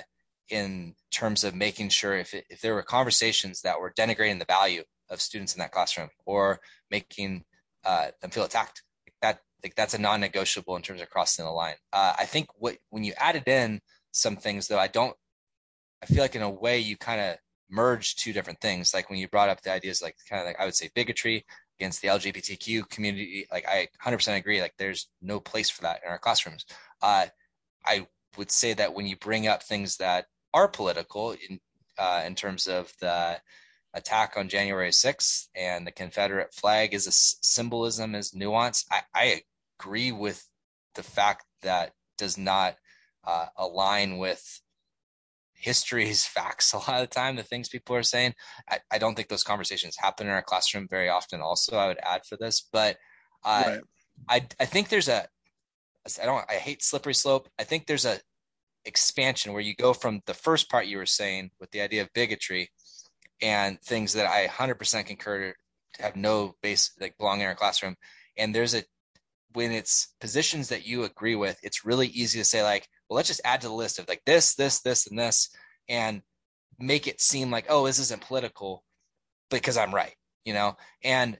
in 0.49 0.95
terms 1.11 1.43
of 1.43 1.53
making 1.53 1.89
sure 1.89 2.15
if 2.17 2.33
it, 2.33 2.45
if 2.49 2.61
there 2.61 2.73
were 2.73 2.83
conversations 2.83 3.61
that 3.63 3.81
were 3.81 3.93
denigrating 3.99 4.39
the 4.39 4.45
value 4.45 4.83
of 5.09 5.19
students 5.19 5.53
in 5.53 5.59
that 5.59 5.73
classroom 5.73 6.09
or 6.25 6.61
making 6.89 7.43
uh, 7.85 8.07
them 8.21 8.31
feel 8.31 8.43
attacked 8.43 8.83
that 9.21 9.39
like 9.63 9.75
that's 9.75 9.93
a 9.93 9.97
non-negotiable 9.97 10.75
in 10.75 10.81
terms 10.81 11.01
of 11.01 11.09
crossing 11.09 11.45
the 11.45 11.51
line 11.51 11.75
uh, 11.93 12.13
i 12.17 12.25
think 12.25 12.47
what 12.57 12.77
when 12.89 13.03
you 13.03 13.13
added 13.17 13.47
in 13.47 13.79
some 14.11 14.35
things 14.35 14.67
though 14.67 14.79
i 14.79 14.87
don't 14.87 15.15
I 16.01 16.05
feel 16.05 16.21
like 16.21 16.35
in 16.35 16.41
a 16.41 16.49
way 16.49 16.79
you 16.79 16.97
kind 16.97 17.19
of 17.19 17.37
merge 17.69 18.15
two 18.15 18.33
different 18.33 18.61
things. 18.61 18.93
Like 18.93 19.09
when 19.09 19.19
you 19.19 19.27
brought 19.27 19.49
up 19.49 19.61
the 19.61 19.71
ideas, 19.71 20.01
like 20.01 20.15
kind 20.29 20.41
of 20.41 20.47
like 20.47 20.59
I 20.59 20.65
would 20.65 20.75
say 20.75 20.89
bigotry 20.95 21.45
against 21.79 22.01
the 22.01 22.07
LGBTQ 22.07 22.89
community. 22.89 23.47
Like 23.51 23.67
I 23.67 23.87
100% 24.03 24.37
agree. 24.37 24.61
Like 24.61 24.73
there's 24.77 25.09
no 25.21 25.39
place 25.39 25.69
for 25.69 25.81
that 25.83 26.01
in 26.05 26.11
our 26.11 26.19
classrooms. 26.19 26.65
Uh, 27.01 27.27
I 27.85 28.07
would 28.37 28.51
say 28.51 28.73
that 28.73 28.93
when 28.93 29.07
you 29.07 29.17
bring 29.17 29.47
up 29.47 29.63
things 29.63 29.97
that 29.97 30.25
are 30.53 30.67
political 30.67 31.31
in 31.31 31.59
uh, 31.97 32.23
in 32.25 32.33
terms 32.33 32.67
of 32.67 32.91
the 33.01 33.37
attack 33.93 34.33
on 34.37 34.49
January 34.49 34.91
6th 34.91 35.47
and 35.55 35.85
the 35.85 35.91
Confederate 35.91 36.53
flag 36.53 36.93
is 36.93 37.07
a 37.07 37.11
symbolism 37.11 38.15
is 38.15 38.33
nuance. 38.33 38.85
I, 38.91 39.01
I 39.13 39.41
agree 39.79 40.11
with 40.11 40.45
the 40.95 41.03
fact 41.03 41.45
that 41.61 41.93
does 42.17 42.37
not 42.37 42.75
uh, 43.25 43.47
align 43.57 44.17
with 44.17 44.43
history's 45.53 46.25
facts 46.37 46.73
a 46.73 46.77
lot 46.77 47.01
of 47.01 47.01
the 47.01 47.07
time 47.07 47.35
the 47.35 47.43
things 47.43 47.67
people 47.67 47.95
are 47.95 48.03
saying 48.03 48.33
I, 48.69 48.79
I 48.91 48.97
don't 48.97 49.15
think 49.15 49.27
those 49.27 49.43
conversations 49.43 49.97
happen 49.97 50.27
in 50.27 50.33
our 50.33 50.41
classroom 50.41 50.87
very 50.89 51.09
often 51.09 51.41
also 51.41 51.75
i 51.77 51.87
would 51.87 51.99
add 52.01 52.21
for 52.25 52.37
this 52.37 52.67
but 52.71 52.97
uh, 53.43 53.63
right. 53.67 53.81
I, 54.29 54.47
I 54.59 54.65
think 54.65 54.87
there's 54.87 55.09
a 55.09 55.27
i 56.21 56.25
don't 56.25 56.45
i 56.49 56.53
hate 56.53 56.81
slippery 56.81 57.13
slope 57.13 57.49
i 57.59 57.65
think 57.65 57.87
there's 57.87 58.05
a 58.05 58.19
expansion 58.85 59.51
where 59.51 59.61
you 59.61 59.75
go 59.75 59.93
from 59.93 60.21
the 60.25 60.33
first 60.33 60.69
part 60.69 60.87
you 60.87 60.97
were 60.97 61.05
saying 61.05 61.51
with 61.59 61.69
the 61.71 61.81
idea 61.81 62.01
of 62.01 62.13
bigotry 62.13 62.69
and 63.41 63.79
things 63.81 64.13
that 64.13 64.27
i 64.27 64.47
100% 64.47 65.05
concur 65.05 65.53
have 65.99 66.15
no 66.15 66.55
base 66.61 66.91
like 66.99 67.17
belong 67.17 67.41
in 67.41 67.47
our 67.47 67.55
classroom. 67.55 67.95
And 68.37 68.53
there's 68.53 68.75
a 68.75 68.83
when 69.53 69.71
it's 69.71 70.13
positions 70.21 70.69
that 70.69 70.85
you 70.85 71.03
agree 71.03 71.35
with 71.35 71.59
it's 71.63 71.83
really 71.83 72.07
easy 72.07 72.37
to 72.37 72.45
say 72.45 72.61
like 72.61 72.87
well 73.09 73.15
let's 73.15 73.29
just 73.29 73.41
add 73.43 73.61
to 73.61 73.67
the 73.67 73.73
list 73.73 73.97
of 73.97 74.07
like 74.07 74.21
this 74.23 74.53
this 74.53 74.81
this 74.81 75.07
and 75.07 75.17
this 75.17 75.49
and 75.89 76.21
make 76.77 77.07
it 77.07 77.19
seem 77.19 77.49
like 77.49 77.65
oh 77.67 77.87
this 77.87 77.97
isn't 77.97 78.21
political 78.21 78.83
because 79.49 79.75
i'm 79.75 79.93
right 79.93 80.13
you 80.45 80.53
know? 80.53 80.77
And 81.03 81.37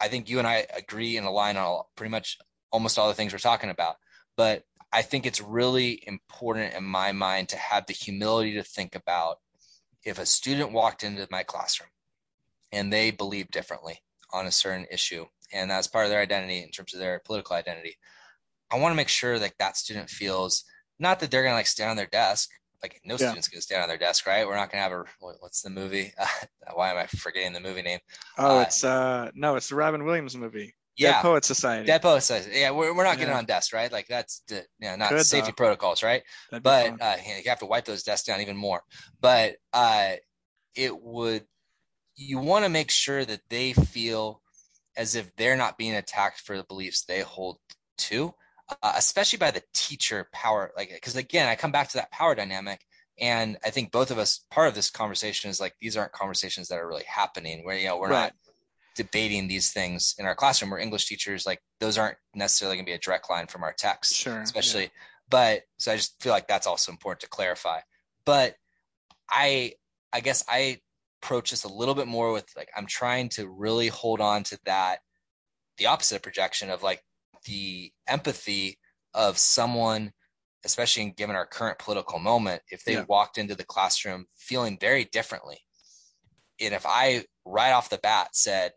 i 0.00 0.08
think 0.08 0.28
you 0.28 0.38
and 0.38 0.46
i 0.46 0.64
agree 0.76 1.16
and 1.16 1.26
align 1.26 1.56
on 1.56 1.82
pretty 1.96 2.10
much 2.10 2.38
almost 2.70 2.98
all 2.98 3.08
the 3.08 3.14
things 3.14 3.32
we're 3.32 3.38
talking 3.38 3.70
about. 3.70 3.96
But 4.36 4.62
i 4.92 5.02
think 5.02 5.26
it's 5.26 5.40
really 5.40 6.02
important 6.06 6.74
in 6.74 6.84
my 6.84 7.10
mind 7.10 7.48
to 7.48 7.56
have 7.56 7.86
the 7.86 7.94
humility 7.94 8.54
to 8.54 8.62
think 8.62 8.94
about 8.94 9.38
if 10.04 10.18
a 10.18 10.26
student 10.26 10.72
walked 10.72 11.02
into 11.04 11.26
my 11.30 11.42
classroom 11.42 11.90
and 12.72 12.92
they 12.92 13.10
believe 13.10 13.50
differently 13.50 13.98
on 14.32 14.46
a 14.46 14.52
certain 14.52 14.86
issue 14.90 15.24
and 15.52 15.70
that's 15.70 15.86
part 15.86 16.04
of 16.04 16.10
their 16.10 16.20
identity 16.20 16.62
in 16.62 16.70
terms 16.70 16.94
of 16.94 17.00
their 17.00 17.20
political 17.24 17.56
identity 17.56 17.96
i 18.70 18.78
want 18.78 18.92
to 18.92 18.96
make 18.96 19.08
sure 19.08 19.38
that 19.38 19.52
that 19.58 19.76
student 19.76 20.08
feels 20.10 20.64
not 20.98 21.20
that 21.20 21.30
they're 21.30 21.42
going 21.42 21.52
to 21.52 21.56
like 21.56 21.66
stand 21.66 21.90
on 21.90 21.96
their 21.96 22.06
desk 22.06 22.50
like 22.82 23.00
no 23.04 23.16
Yeah. 23.16 23.28
student's 23.28 23.48
going 23.48 23.58
to 23.58 23.62
stand 23.62 23.82
on 23.82 23.88
their 23.88 23.96
desk 23.98 24.26
right? 24.26 24.46
We're 24.46 24.56
not 24.56 24.70
going 24.70 24.84
to 24.84 24.90
have 24.90 24.92
a 24.92 25.04
what's 25.40 25.62
the 25.62 25.70
movie? 25.70 26.12
Why 26.74 26.90
am 26.90 26.98
i 26.98 27.06
forgetting 27.06 27.54
the 27.54 27.60
movie 27.60 27.82
name? 27.82 28.00
Oh 28.38 28.58
uh, 28.58 28.62
it's 28.62 28.84
uh 28.84 29.30
no 29.34 29.56
it's 29.56 29.68
the 29.68 29.74
robin 29.74 30.04
williams 30.04 30.36
movie 30.36 30.74
yeah 30.96 31.12
Dead 31.12 31.22
Poets 31.22 31.46
Society 31.46 31.86
Dead 31.86 32.02
Poet 32.02 32.20
says, 32.22 32.48
yeah, 32.52 32.70
we're, 32.70 32.94
we're 32.94 33.04
not 33.04 33.18
getting 33.18 33.32
Yeah. 33.32 33.38
on 33.38 33.44
desks, 33.44 33.72
right? 33.72 33.90
Like 33.90 34.06
that's, 34.08 34.42
the, 34.48 34.64
you 34.78 34.88
know, 34.88 34.96
not 34.96 35.10
Could, 35.10 35.26
safety 35.26 35.50
though. 35.50 35.54
protocols, 35.54 36.02
right? 36.02 36.22
That'd 36.50 36.62
but 36.62 37.00
uh, 37.00 37.16
you 37.26 37.50
have 37.50 37.58
to 37.60 37.66
wipe 37.66 37.84
those 37.84 38.02
desks 38.02 38.26
down 38.26 38.40
even 38.40 38.56
more. 38.56 38.82
But 39.20 39.56
uh, 39.72 40.12
it 40.74 41.00
would, 41.02 41.44
you 42.16 42.38
want 42.38 42.64
to 42.64 42.68
make 42.70 42.90
sure 42.90 43.24
that 43.24 43.40
they 43.50 43.72
feel 43.72 44.40
as 44.96 45.16
if 45.16 45.34
they're 45.36 45.56
not 45.56 45.76
being 45.76 45.94
attacked 45.94 46.40
for 46.40 46.56
the 46.56 46.64
beliefs 46.64 47.04
they 47.04 47.20
hold 47.20 47.58
to, 47.98 48.32
uh, 48.82 48.92
especially 48.96 49.38
by 49.38 49.50
the 49.50 49.62
teacher 49.74 50.28
power. 50.32 50.72
Like, 50.76 50.90
because 50.94 51.16
again, 51.16 51.48
I 51.48 51.56
come 51.56 51.72
back 51.72 51.88
to 51.88 51.96
that 51.96 52.12
power 52.12 52.34
dynamic. 52.34 52.80
And 53.20 53.58
I 53.64 53.70
think 53.70 53.92
both 53.92 54.10
of 54.10 54.18
us, 54.18 54.44
part 54.50 54.68
of 54.68 54.74
this 54.74 54.90
conversation 54.90 55.50
is 55.50 55.60
like, 55.60 55.74
these 55.80 55.96
aren't 55.96 56.12
conversations 56.12 56.68
that 56.68 56.78
are 56.78 56.88
really 56.88 57.04
happening 57.06 57.64
where, 57.64 57.76
you 57.76 57.86
know, 57.88 57.98
we're 57.98 58.10
Right. 58.10 58.24
not 58.24 58.32
debating 58.94 59.48
these 59.48 59.72
things 59.72 60.14
in 60.18 60.26
our 60.26 60.34
classroom. 60.34 60.70
We're 60.70 60.78
English 60.78 61.06
teachers, 61.06 61.46
like 61.46 61.60
those 61.80 61.98
aren't 61.98 62.18
necessarily 62.34 62.76
going 62.76 62.86
to 62.86 62.90
be 62.90 62.94
a 62.94 62.98
direct 62.98 63.28
line 63.30 63.46
from 63.46 63.62
our 63.62 63.72
text 63.76 64.14
Sure, 64.14 64.40
especially 64.42 64.90
but 65.30 65.62
so 65.78 65.90
i 65.92 65.96
just 65.96 66.22
feel 66.22 66.32
like 66.32 66.46
that's 66.46 66.66
also 66.66 66.92
important 66.92 67.20
to 67.20 67.28
clarify 67.28 67.80
but 68.26 68.56
i 69.30 69.72
i 70.12 70.20
guess 70.20 70.44
i 70.50 70.78
approach 71.22 71.50
this 71.50 71.64
a 71.64 71.68
little 71.72 71.94
bit 71.94 72.06
more 72.06 72.30
with 72.32 72.46
like 72.56 72.68
i'm 72.76 72.86
trying 72.86 73.30
to 73.30 73.48
really 73.48 73.88
hold 73.88 74.20
on 74.20 74.42
to 74.42 74.58
that 74.66 74.98
the 75.78 75.86
opposite 75.86 76.22
projection 76.22 76.68
of 76.70 76.82
like 76.82 77.02
the 77.46 77.90
empathy 78.06 78.78
of 79.14 79.38
someone 79.38 80.12
especially 80.64 81.10
given 81.16 81.36
our 81.36 81.46
current 81.46 81.78
political 81.78 82.18
moment 82.18 82.60
if 82.70 82.84
they 82.84 82.92
Yeah. 82.94 83.04
walked 83.08 83.38
into 83.38 83.54
the 83.54 83.64
classroom 83.64 84.26
feeling 84.36 84.76
very 84.78 85.04
differently 85.04 85.58
and 86.60 86.74
if 86.74 86.84
i 86.86 87.24
right 87.46 87.72
off 87.72 87.88
the 87.88 87.98
bat 87.98 88.28
said 88.32 88.72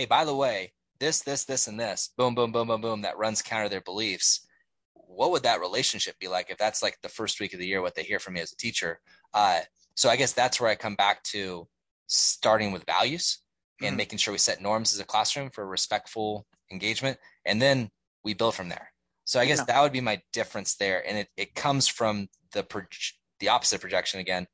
hey 0.00 0.06
by 0.06 0.24
the 0.24 0.34
way 0.34 0.72
this 0.98 1.20
this 1.20 1.44
this 1.44 1.68
and 1.68 1.78
this 1.78 2.14
boom 2.16 2.34
boom 2.34 2.50
boom 2.50 2.68
boom 2.68 2.80
boom 2.80 3.02
that 3.02 3.18
runs 3.18 3.42
counter 3.42 3.68
their 3.68 3.82
beliefs 3.82 4.46
what 4.94 5.30
would 5.30 5.42
that 5.42 5.60
relationship 5.60 6.18
be 6.18 6.26
like 6.26 6.48
if 6.48 6.56
that's 6.56 6.82
like 6.82 6.96
the 7.02 7.08
first 7.08 7.38
week 7.38 7.52
of 7.52 7.60
the 7.60 7.66
year 7.66 7.82
what 7.82 7.94
they 7.94 8.02
hear 8.02 8.18
from 8.18 8.32
me 8.32 8.40
as 8.40 8.50
a 8.50 8.56
teacher 8.56 8.98
uh, 9.34 9.60
so 9.94 10.08
i 10.08 10.16
guess 10.16 10.32
that's 10.32 10.58
where 10.58 10.70
i 10.70 10.74
come 10.74 10.94
back 10.94 11.22
to 11.22 11.68
starting 12.06 12.72
with 12.72 12.82
values 12.86 13.42
and 13.82 13.92
Mhm. 13.92 13.98
making 13.98 14.18
sure 14.18 14.32
we 14.32 14.38
set 14.38 14.62
norms 14.62 14.94
as 14.94 15.00
a 15.00 15.04
classroom 15.04 15.50
for 15.50 15.66
respectful 15.66 16.46
engagement 16.72 17.18
and 17.44 17.60
then 17.60 17.90
we 18.24 18.32
build 18.32 18.54
from 18.54 18.68
there. 18.70 18.92
So 19.26 19.38
I 19.38 19.44
guess 19.44 19.58
Yeah. 19.58 19.64
that 19.66 19.82
would 19.82 19.92
be 19.92 20.00
my 20.00 20.22
difference 20.32 20.76
there, 20.76 21.06
and 21.06 21.16
it 21.18 21.28
it 21.36 21.54
comes 21.54 21.86
from 21.88 22.28
the 22.52 22.62
proj- 22.62 23.18
the 23.38 23.48
opposite 23.48 23.80
projection 23.80 24.20
again 24.20 24.46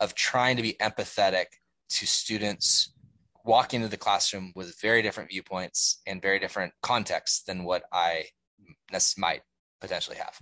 of 0.00 0.14
trying 0.14 0.56
to 0.56 0.62
be 0.62 0.74
empathetic 0.74 1.46
to 1.88 2.06
students 2.06 2.92
walking 3.46 3.80
into 3.80 3.90
the 3.90 3.96
classroom 3.96 4.52
with 4.54 4.78
very 4.80 5.02
different 5.02 5.30
viewpoints 5.30 6.00
and 6.06 6.20
very 6.20 6.38
different 6.38 6.72
contexts 6.82 7.44
than 7.44 7.64
what 7.64 7.84
I 7.92 8.24
might 9.16 9.42
potentially 9.80 10.16
have. 10.16 10.38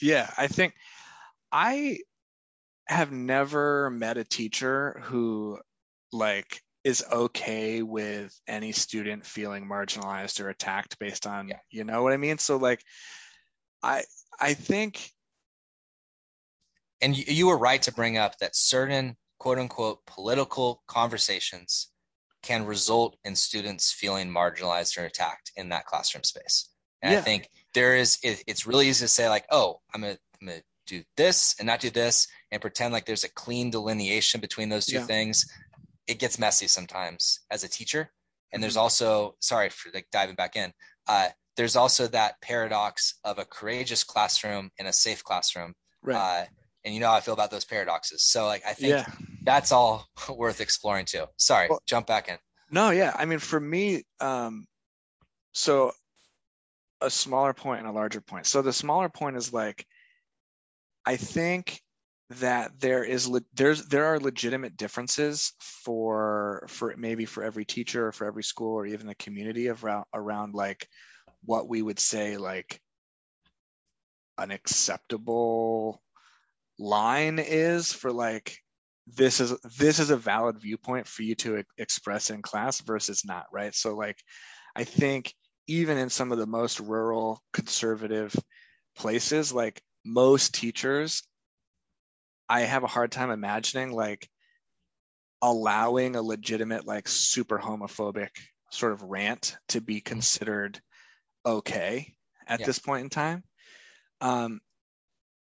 Yeah, 0.00 0.32
I 0.36 0.46
think 0.46 0.74
I 1.52 1.98
have 2.86 3.12
never 3.12 3.90
met 3.90 4.18
a 4.18 4.24
teacher 4.24 5.00
who 5.02 5.58
like 6.12 6.60
is 6.84 7.04
okay 7.10 7.82
with 7.82 8.38
any 8.46 8.72
student 8.72 9.24
feeling 9.24 9.66
marginalized 9.66 10.40
or 10.40 10.50
attacked 10.50 10.98
based 10.98 11.26
on 11.26 11.48
Yeah. 11.48 11.58
you 11.70 11.84
know 11.84 12.02
what 12.02 12.12
I 12.12 12.18
mean? 12.18 12.38
So 12.38 12.56
like 12.56 12.82
I 13.82 14.04
I 14.38 14.54
think 14.54 15.10
And 17.00 17.16
you, 17.16 17.24
you 17.26 17.46
were 17.46 17.58
right 17.58 17.82
to 17.82 17.92
bring 17.92 18.18
up 18.18 18.38
that 18.38 18.54
certain 18.54 19.16
quote 19.38 19.58
unquote 19.58 20.04
political 20.06 20.82
conversations 20.86 21.88
can 22.44 22.66
result 22.66 23.16
in 23.24 23.34
students 23.34 23.92
feeling 23.92 24.28
marginalized 24.30 24.96
or 24.98 25.04
attacked 25.04 25.50
in 25.56 25.70
that 25.70 25.86
classroom 25.86 26.24
space. 26.24 26.70
And 27.02 27.14
I 27.14 27.20
think 27.20 27.50
there 27.74 27.96
is, 27.96 28.18
it, 28.22 28.42
it's 28.46 28.66
really 28.66 28.88
easy 28.88 29.04
to 29.04 29.08
say, 29.08 29.28
like, 29.28 29.44
oh, 29.50 29.80
I'm 29.92 30.00
going 30.02 30.16
to 30.46 30.62
do 30.86 31.02
this 31.16 31.54
and 31.58 31.66
not 31.66 31.80
do 31.80 31.90
this 31.90 32.28
and 32.50 32.62
pretend 32.62 32.92
like 32.92 33.06
there's 33.06 33.24
a 33.24 33.32
clean 33.32 33.70
delineation 33.70 34.40
between 34.40 34.68
those 34.68 34.86
two 34.86 34.96
Yeah. 34.96 35.04
things. 35.04 35.44
It 36.06 36.18
gets 36.18 36.38
messy 36.38 36.66
sometimes 36.66 37.40
as 37.50 37.64
a 37.64 37.68
teacher. 37.68 38.12
And 38.52 38.62
there's 38.62 38.76
Mhm. 38.76 38.80
also, 38.80 39.36
sorry 39.40 39.70
for 39.70 39.90
like 39.92 40.08
diving 40.12 40.36
back 40.36 40.56
in, 40.56 40.72
uh, 41.06 41.30
there's 41.56 41.76
also 41.76 42.06
that 42.08 42.40
paradox 42.40 43.14
of 43.24 43.38
a 43.38 43.44
courageous 43.44 44.04
classroom 44.04 44.70
and 44.78 44.88
a 44.88 44.92
safe 44.92 45.22
classroom 45.22 45.74
right. 46.02 46.16
uh, 46.16 46.46
and 46.84 46.94
you 46.94 47.00
know 47.00 47.08
how 47.08 47.14
I 47.14 47.20
feel 47.20 47.34
about 47.34 47.50
those 47.50 47.64
paradoxes. 47.64 48.22
So 48.22 48.46
like 48.46 48.62
I 48.66 48.72
think 48.72 48.90
yeah. 48.90 49.06
that's 49.42 49.72
all 49.72 50.06
worth 50.28 50.60
exploring 50.60 51.06
too. 51.06 51.24
Sorry, 51.36 51.68
Well- 51.68 51.82
jump 51.86 52.06
back 52.06 52.28
in. 52.28 52.38
No, 52.70 52.90
yeah. 52.90 53.14
I 53.16 53.24
mean, 53.26 53.38
for 53.38 53.60
me, 53.60 54.02
um, 54.20 54.66
so 55.52 55.92
a 57.00 57.10
smaller 57.10 57.52
point 57.52 57.80
and 57.80 57.88
a 57.88 57.92
larger 57.92 58.20
point. 58.20 58.46
So 58.46 58.62
the 58.62 58.72
smaller 58.72 59.08
point 59.08 59.36
is 59.36 59.52
like, 59.52 59.86
I 61.04 61.16
think 61.16 61.80
that 62.30 62.72
there 62.80 63.04
is 63.04 63.28
le- 63.28 63.42
there's 63.52 63.86
there 63.86 64.06
are 64.06 64.18
legitimate 64.18 64.76
differences 64.76 65.52
for 65.60 66.64
for 66.68 66.94
maybe 66.96 67.26
for 67.26 67.42
every 67.42 67.64
teacher 67.64 68.08
or 68.08 68.12
for 68.12 68.26
every 68.26 68.42
school 68.42 68.74
or 68.74 68.86
even 68.86 69.06
the 69.06 69.14
community 69.16 69.68
around 69.68 70.06
around 70.14 70.54
like 70.54 70.88
what 71.44 71.68
we 71.68 71.82
would 71.82 72.00
say 72.00 72.38
like 72.38 72.80
an 74.38 74.50
acceptable 74.50 76.02
line 76.78 77.38
is 77.38 77.92
for 77.92 78.12
like 78.12 78.56
this 79.06 79.40
is 79.40 79.56
this 79.78 79.98
is 79.98 80.10
a 80.10 80.16
valid 80.16 80.58
viewpoint 80.58 81.06
for 81.06 81.22
you 81.22 81.34
to 81.34 81.62
express 81.78 82.30
in 82.30 82.42
class 82.42 82.80
versus 82.80 83.24
not 83.24 83.46
right? 83.52 83.74
So 83.74 83.94
like 83.94 84.18
i 84.76 84.84
think 84.84 85.32
even 85.66 85.98
in 85.98 86.10
some 86.10 86.32
of 86.32 86.38
the 86.38 86.46
most 86.46 86.80
rural 86.80 87.40
conservative 87.52 88.34
places 88.96 89.52
like 89.52 89.82
most 90.04 90.54
teachers 90.54 91.22
i 92.48 92.60
have 92.60 92.82
a 92.84 92.88
hard 92.88 93.10
time 93.12 93.30
imagining 93.30 93.92
like 93.92 94.28
allowing 95.42 96.16
a 96.16 96.22
legitimate 96.22 96.86
like 96.86 97.06
super 97.06 97.58
homophobic 97.58 98.30
sort 98.70 98.92
of 98.92 99.02
rant 99.02 99.56
to 99.68 99.80
be 99.80 100.00
considered 100.00 100.80
okay 101.44 102.14
at 102.46 102.60
Yeah. 102.60 102.66
this 102.66 102.78
point 102.78 103.04
in 103.04 103.10
time. 103.10 103.44
Um 104.20 104.60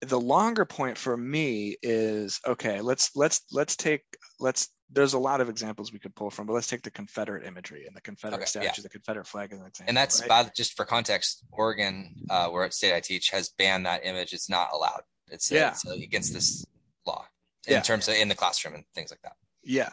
the 0.08 0.20
longer 0.20 0.64
point 0.64 0.96
for 0.98 1.16
me 1.16 1.76
is 1.82 2.40
okay 2.46 2.80
let's 2.80 3.14
let's 3.16 3.42
let's 3.52 3.76
take 3.76 4.02
let's 4.40 4.68
there's 4.90 5.14
a 5.14 5.18
lot 5.18 5.40
of 5.40 5.48
examples 5.48 5.92
we 5.92 5.98
could 5.98 6.14
pull 6.14 6.30
from 6.30 6.46
but 6.46 6.52
let's 6.52 6.68
take 6.68 6.82
the 6.82 6.90
confederate 6.90 7.44
imagery 7.44 7.86
and 7.86 7.96
the 7.96 8.00
confederate 8.00 8.42
Okay, 8.42 8.64
yeah. 8.64 8.70
statue 8.70 8.82
the 8.82 8.88
confederate 8.88 9.26
flag 9.26 9.52
as 9.52 9.58
an 9.60 9.66
example 9.66 9.90
And 9.90 9.96
that's 9.96 10.20
right? 10.20 10.28
by, 10.28 10.50
just 10.56 10.76
for 10.76 10.84
context. 10.84 11.44
Oregon, 11.50 12.14
uh, 12.30 12.48
where 12.48 12.64
at 12.64 12.72
state 12.72 12.94
I 12.94 13.00
teach, 13.00 13.30
has 13.30 13.48
banned 13.58 13.84
that 13.86 14.04
image. 14.04 14.32
It's 14.32 14.48
not 14.48 14.68
allowed. 14.72 15.00
It's, 15.28 15.50
Yeah. 15.50 15.70
it's 15.70 15.84
against 15.86 16.32
this 16.32 16.64
law 17.04 17.26
in 17.66 17.72
Yeah. 17.74 17.80
terms 17.80 18.06
of 18.06 18.14
in 18.14 18.28
the 18.28 18.34
classroom 18.36 18.74
and 18.74 18.84
things 18.94 19.10
like 19.10 19.22
that. 19.22 19.32
Yeah. 19.64 19.90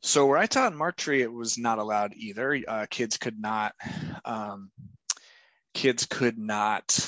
So 0.00 0.24
where 0.26 0.38
I 0.38 0.46
taught 0.46 0.72
in 0.72 0.78
Marked 0.78 1.00
Tree, 1.00 1.20
it 1.22 1.32
was 1.32 1.58
not 1.58 1.78
allowed 1.78 2.14
either. 2.14 2.58
Uh, 2.66 2.86
kids 2.88 3.18
could 3.18 3.38
not, 3.38 3.74
um, 4.24 4.70
kids 5.74 6.06
could 6.06 6.38
not 6.38 6.98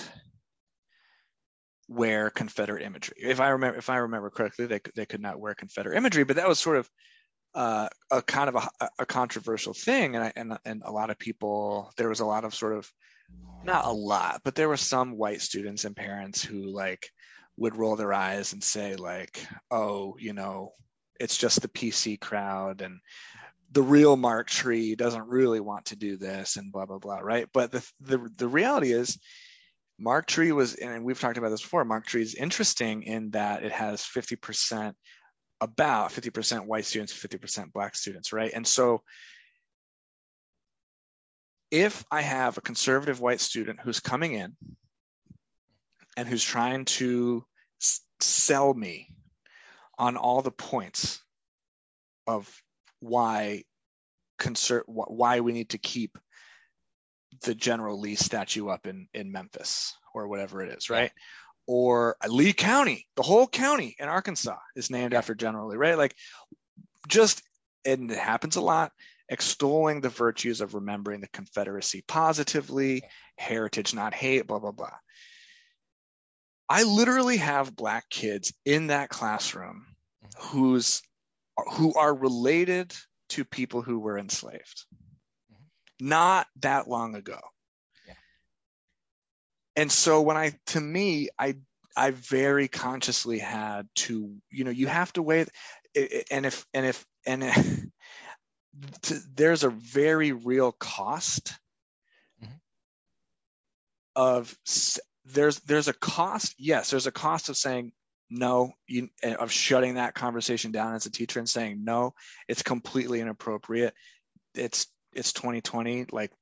wear 1.88 2.30
Confederate 2.30 2.82
imagery. 2.82 3.16
If 3.20 3.40
I 3.40 3.50
remember, 3.50 3.78
if 3.78 3.90
I 3.90 3.96
remember 3.96 4.30
correctly, 4.30 4.66
they 4.66 4.80
they 4.94 5.06
could 5.06 5.20
not 5.20 5.40
wear 5.40 5.54
Confederate 5.54 5.96
imagery. 5.96 6.24
But 6.24 6.36
that 6.36 6.48
was 6.48 6.58
sort 6.58 6.76
of 6.76 6.90
uh, 7.54 7.88
a 8.10 8.22
kind 8.22 8.48
of 8.48 8.56
a, 8.56 8.88
a 8.98 9.06
controversial 9.06 9.74
thing, 9.74 10.16
and 10.16 10.24
I, 10.24 10.32
and 10.36 10.58
and 10.64 10.82
a 10.84 10.92
lot 10.92 11.10
of 11.10 11.18
people. 11.18 11.92
There 11.96 12.08
was 12.08 12.20
a 12.20 12.26
lot 12.26 12.44
of 12.44 12.54
sort 12.54 12.76
of 12.76 12.90
not 13.64 13.86
a 13.86 13.92
lot, 13.92 14.40
but 14.44 14.54
there 14.54 14.68
were 14.68 14.76
some 14.76 15.16
white 15.16 15.40
students 15.40 15.84
and 15.84 15.96
parents 15.96 16.42
who 16.42 16.66
like 16.74 17.08
would 17.56 17.76
roll 17.76 17.96
their 17.96 18.12
eyes 18.12 18.52
and 18.52 18.62
say 18.62 18.96
like, 18.96 19.46
oh, 19.70 20.16
you 20.18 20.32
know, 20.32 20.72
it's 21.20 21.38
just 21.38 21.62
the 21.62 21.68
PC 21.68 22.20
crowd 22.20 22.80
and 22.80 22.98
the 23.70 23.82
real 23.82 24.16
Marked 24.16 24.52
Tree 24.52 24.94
doesn't 24.94 25.26
really 25.26 25.60
want 25.60 25.86
to 25.86 25.96
do 25.96 26.16
this 26.16 26.56
and 26.56 26.70
blah 26.70 26.86
blah 26.86 26.98
blah, 26.98 27.18
right? 27.18 27.48
But 27.52 27.72
the 27.72 27.88
the 28.00 28.30
the 28.36 28.48
reality 28.48 28.92
is 28.92 29.18
Marked 29.98 30.28
Tree 30.28 30.52
was, 30.52 30.74
and 30.74 31.04
we've 31.04 31.20
talked 31.20 31.38
about 31.38 31.50
this 31.50 31.62
before. 31.62 31.84
Marked 31.84 32.08
Tree 32.08 32.22
is 32.22 32.34
interesting 32.34 33.02
in 33.04 33.30
that 33.30 33.62
it 33.62 33.72
has 33.72 34.02
50%, 34.02 34.92
about 35.60 36.10
50% 36.10 36.66
white 36.66 36.84
students, 36.84 37.12
50% 37.12 37.72
black 37.72 37.94
students, 37.94 38.32
right? 38.32 38.50
And 38.52 38.66
so, 38.66 39.02
if 41.70 42.04
I 42.10 42.20
have 42.20 42.56
a 42.56 42.60
conservative 42.60 43.20
white 43.20 43.40
student 43.40 43.80
who's 43.80 44.00
coming 44.00 44.34
in 44.34 44.56
and 46.16 46.28
who's 46.28 46.44
trying 46.44 46.84
to 46.84 47.44
sell 48.20 48.72
me 48.72 49.08
on 49.98 50.16
all 50.16 50.42
the 50.42 50.50
points 50.50 51.20
of 52.26 52.62
why 53.00 53.64
conser- 54.38 54.84
why 54.86 55.40
we 55.40 55.52
need 55.52 55.70
to 55.70 55.78
keep 55.78 56.18
the 57.42 57.54
General 57.54 57.98
Lee 57.98 58.14
statue 58.14 58.68
up 58.68 58.86
in 58.86 59.08
in 59.14 59.32
Memphis 59.32 59.94
or 60.14 60.28
whatever 60.28 60.62
it 60.62 60.76
is, 60.76 60.90
right? 60.90 61.10
Or 61.66 62.16
uh, 62.22 62.28
Lee 62.28 62.52
County, 62.52 63.06
the 63.16 63.22
whole 63.22 63.46
county 63.46 63.96
in 63.98 64.08
Arkansas 64.08 64.58
is 64.76 64.90
named 64.90 65.14
after 65.14 65.34
General 65.34 65.68
Lee, 65.68 65.76
right? 65.76 65.98
Like 65.98 66.14
just 67.08 67.42
and 67.84 68.10
it 68.10 68.18
happens 68.18 68.56
a 68.56 68.60
lot 68.60 68.92
extolling 69.28 70.00
the 70.00 70.08
virtues 70.08 70.60
of 70.60 70.74
remembering 70.74 71.20
the 71.20 71.28
Confederacy 71.28 72.04
positively, 72.06 73.02
heritage 73.36 73.94
not 73.94 74.14
hate, 74.14 74.46
blah 74.46 74.58
blah 74.58 74.72
blah. 74.72 74.96
I 76.68 76.84
literally 76.84 77.36
have 77.38 77.76
black 77.76 78.08
kids 78.08 78.52
in 78.64 78.88
that 78.88 79.10
classroom 79.10 79.86
mm-hmm. 80.24 80.58
who's 80.58 81.02
who 81.74 81.94
are 81.94 82.14
related 82.14 82.94
to 83.30 83.44
people 83.44 83.80
who 83.80 83.98
were 83.98 84.18
enslaved 84.18 84.84
not 86.04 86.46
that 86.60 86.86
long 86.86 87.14
ago 87.14 87.40
Yeah. 88.06 88.14
and 89.76 89.90
so 89.90 90.20
when 90.20 90.36
i 90.36 90.52
to 90.66 90.80
me 90.80 91.30
i 91.38 91.56
i 91.96 92.10
very 92.10 92.68
consciously 92.68 93.38
had 93.38 93.88
to 93.94 94.36
you 94.50 94.64
know 94.64 94.70
you 94.70 94.86
have 94.86 95.12
to 95.14 95.22
weigh 95.22 95.40
it- 95.40 95.50
it- 95.94 96.26
and 96.30 96.44
if 96.44 96.66
and 96.74 96.84
if 96.86 97.06
and 97.26 97.42
if, 97.44 97.56
to, 99.02 99.20
there's 99.34 99.64
a 99.64 99.70
very 99.70 100.32
real 100.32 100.72
cost 100.72 101.54
Mhm. 102.42 102.60
of 104.16 104.54
there's 105.24 105.60
there's 105.60 105.88
a 105.88 105.94
cost 105.94 106.54
yes 106.58 106.90
there's 106.90 107.06
a 107.06 107.12
cost 107.12 107.48
of 107.48 107.56
saying 107.56 107.92
no 108.30 108.72
you 108.86 109.08
of 109.22 109.50
shutting 109.50 109.94
that 109.94 110.14
conversation 110.14 110.72
down 110.72 110.94
as 110.94 111.06
a 111.06 111.10
teacher 111.10 111.38
and 111.38 111.48
saying 111.48 111.84
no 111.84 112.12
it's 112.48 112.62
completely 112.62 113.20
inappropriate 113.20 113.94
it's 114.54 114.86
it's 115.16 115.32
2020 115.32 116.06
like 116.12 116.32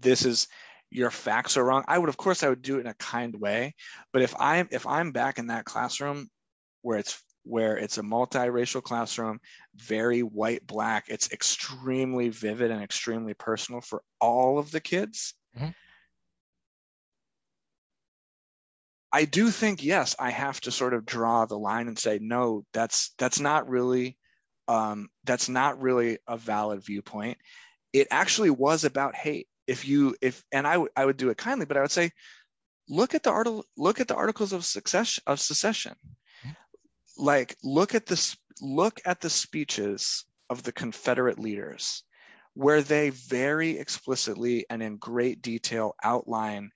this 0.00 0.24
is 0.24 0.48
your 0.90 1.10
facts 1.10 1.56
are 1.56 1.64
wrong 1.64 1.84
i 1.88 1.98
would 1.98 2.08
of 2.08 2.16
course 2.16 2.42
i 2.42 2.48
would 2.48 2.62
do 2.62 2.76
it 2.76 2.80
in 2.80 2.86
a 2.86 2.94
kind 2.94 3.38
way 3.38 3.74
but 4.12 4.22
if 4.22 4.34
i'm 4.38 4.68
if 4.70 4.86
i'm 4.86 5.12
back 5.12 5.38
in 5.38 5.48
that 5.48 5.64
classroom 5.64 6.28
where 6.82 6.98
it's 6.98 7.22
where 7.44 7.76
it's 7.76 7.98
a 7.98 8.02
multiracial 8.02 8.82
classroom 8.82 9.40
very 9.76 10.20
white 10.20 10.66
black 10.66 11.06
it's 11.08 11.32
extremely 11.32 12.28
vivid 12.28 12.70
and 12.70 12.82
extremely 12.82 13.34
personal 13.34 13.80
for 13.80 14.02
all 14.20 14.58
of 14.58 14.70
the 14.70 14.80
kids 14.80 15.34
Mhm. 15.58 15.74
i 19.12 19.24
do 19.24 19.50
think 19.50 19.82
yes 19.82 20.14
i 20.18 20.30
have 20.30 20.60
to 20.60 20.70
sort 20.70 20.94
of 20.94 21.04
draw 21.06 21.46
the 21.46 21.58
line 21.58 21.88
and 21.88 21.98
say 21.98 22.18
no 22.20 22.64
that's 22.72 23.14
that's 23.18 23.40
not 23.40 23.68
really 23.68 24.16
um, 24.68 25.08
that's 25.24 25.48
not 25.48 25.80
really 25.80 26.18
a 26.26 26.36
valid 26.36 26.84
viewpoint 26.84 27.38
it 27.92 28.08
actually 28.10 28.50
was 28.50 28.84
about 28.84 29.14
hate 29.14 29.48
if 29.66 29.86
you 29.86 30.16
if 30.20 30.42
and 30.52 30.66
I 30.66 30.82
I 30.96 31.04
would 31.04 31.16
do 31.16 31.30
it 31.30 31.36
kindly, 31.36 31.66
but 31.66 31.76
I 31.76 31.82
would 31.82 31.90
say, 31.90 32.10
look 32.88 33.14
at 33.14 33.22
the 33.22 33.30
article, 33.30 33.64
look 33.76 34.00
at 34.00 34.08
the 34.08 34.16
articles 34.16 34.52
of 34.52 34.64
success 34.64 35.20
of 35.26 35.40
secession. 35.40 35.94
Like 37.16 37.56
look 37.62 37.94
at 37.94 38.06
this, 38.06 38.36
look 38.60 39.00
at 39.04 39.20
the 39.20 39.30
speeches 39.30 40.24
of 40.48 40.62
the 40.62 40.72
Confederate 40.72 41.38
leaders, 41.38 42.02
where 42.54 42.82
they 42.82 43.10
very 43.10 43.78
explicitly 43.78 44.64
and 44.70 44.82
in 44.82 44.96
great 44.96 45.42
detail 45.42 45.94
outline 46.02 46.70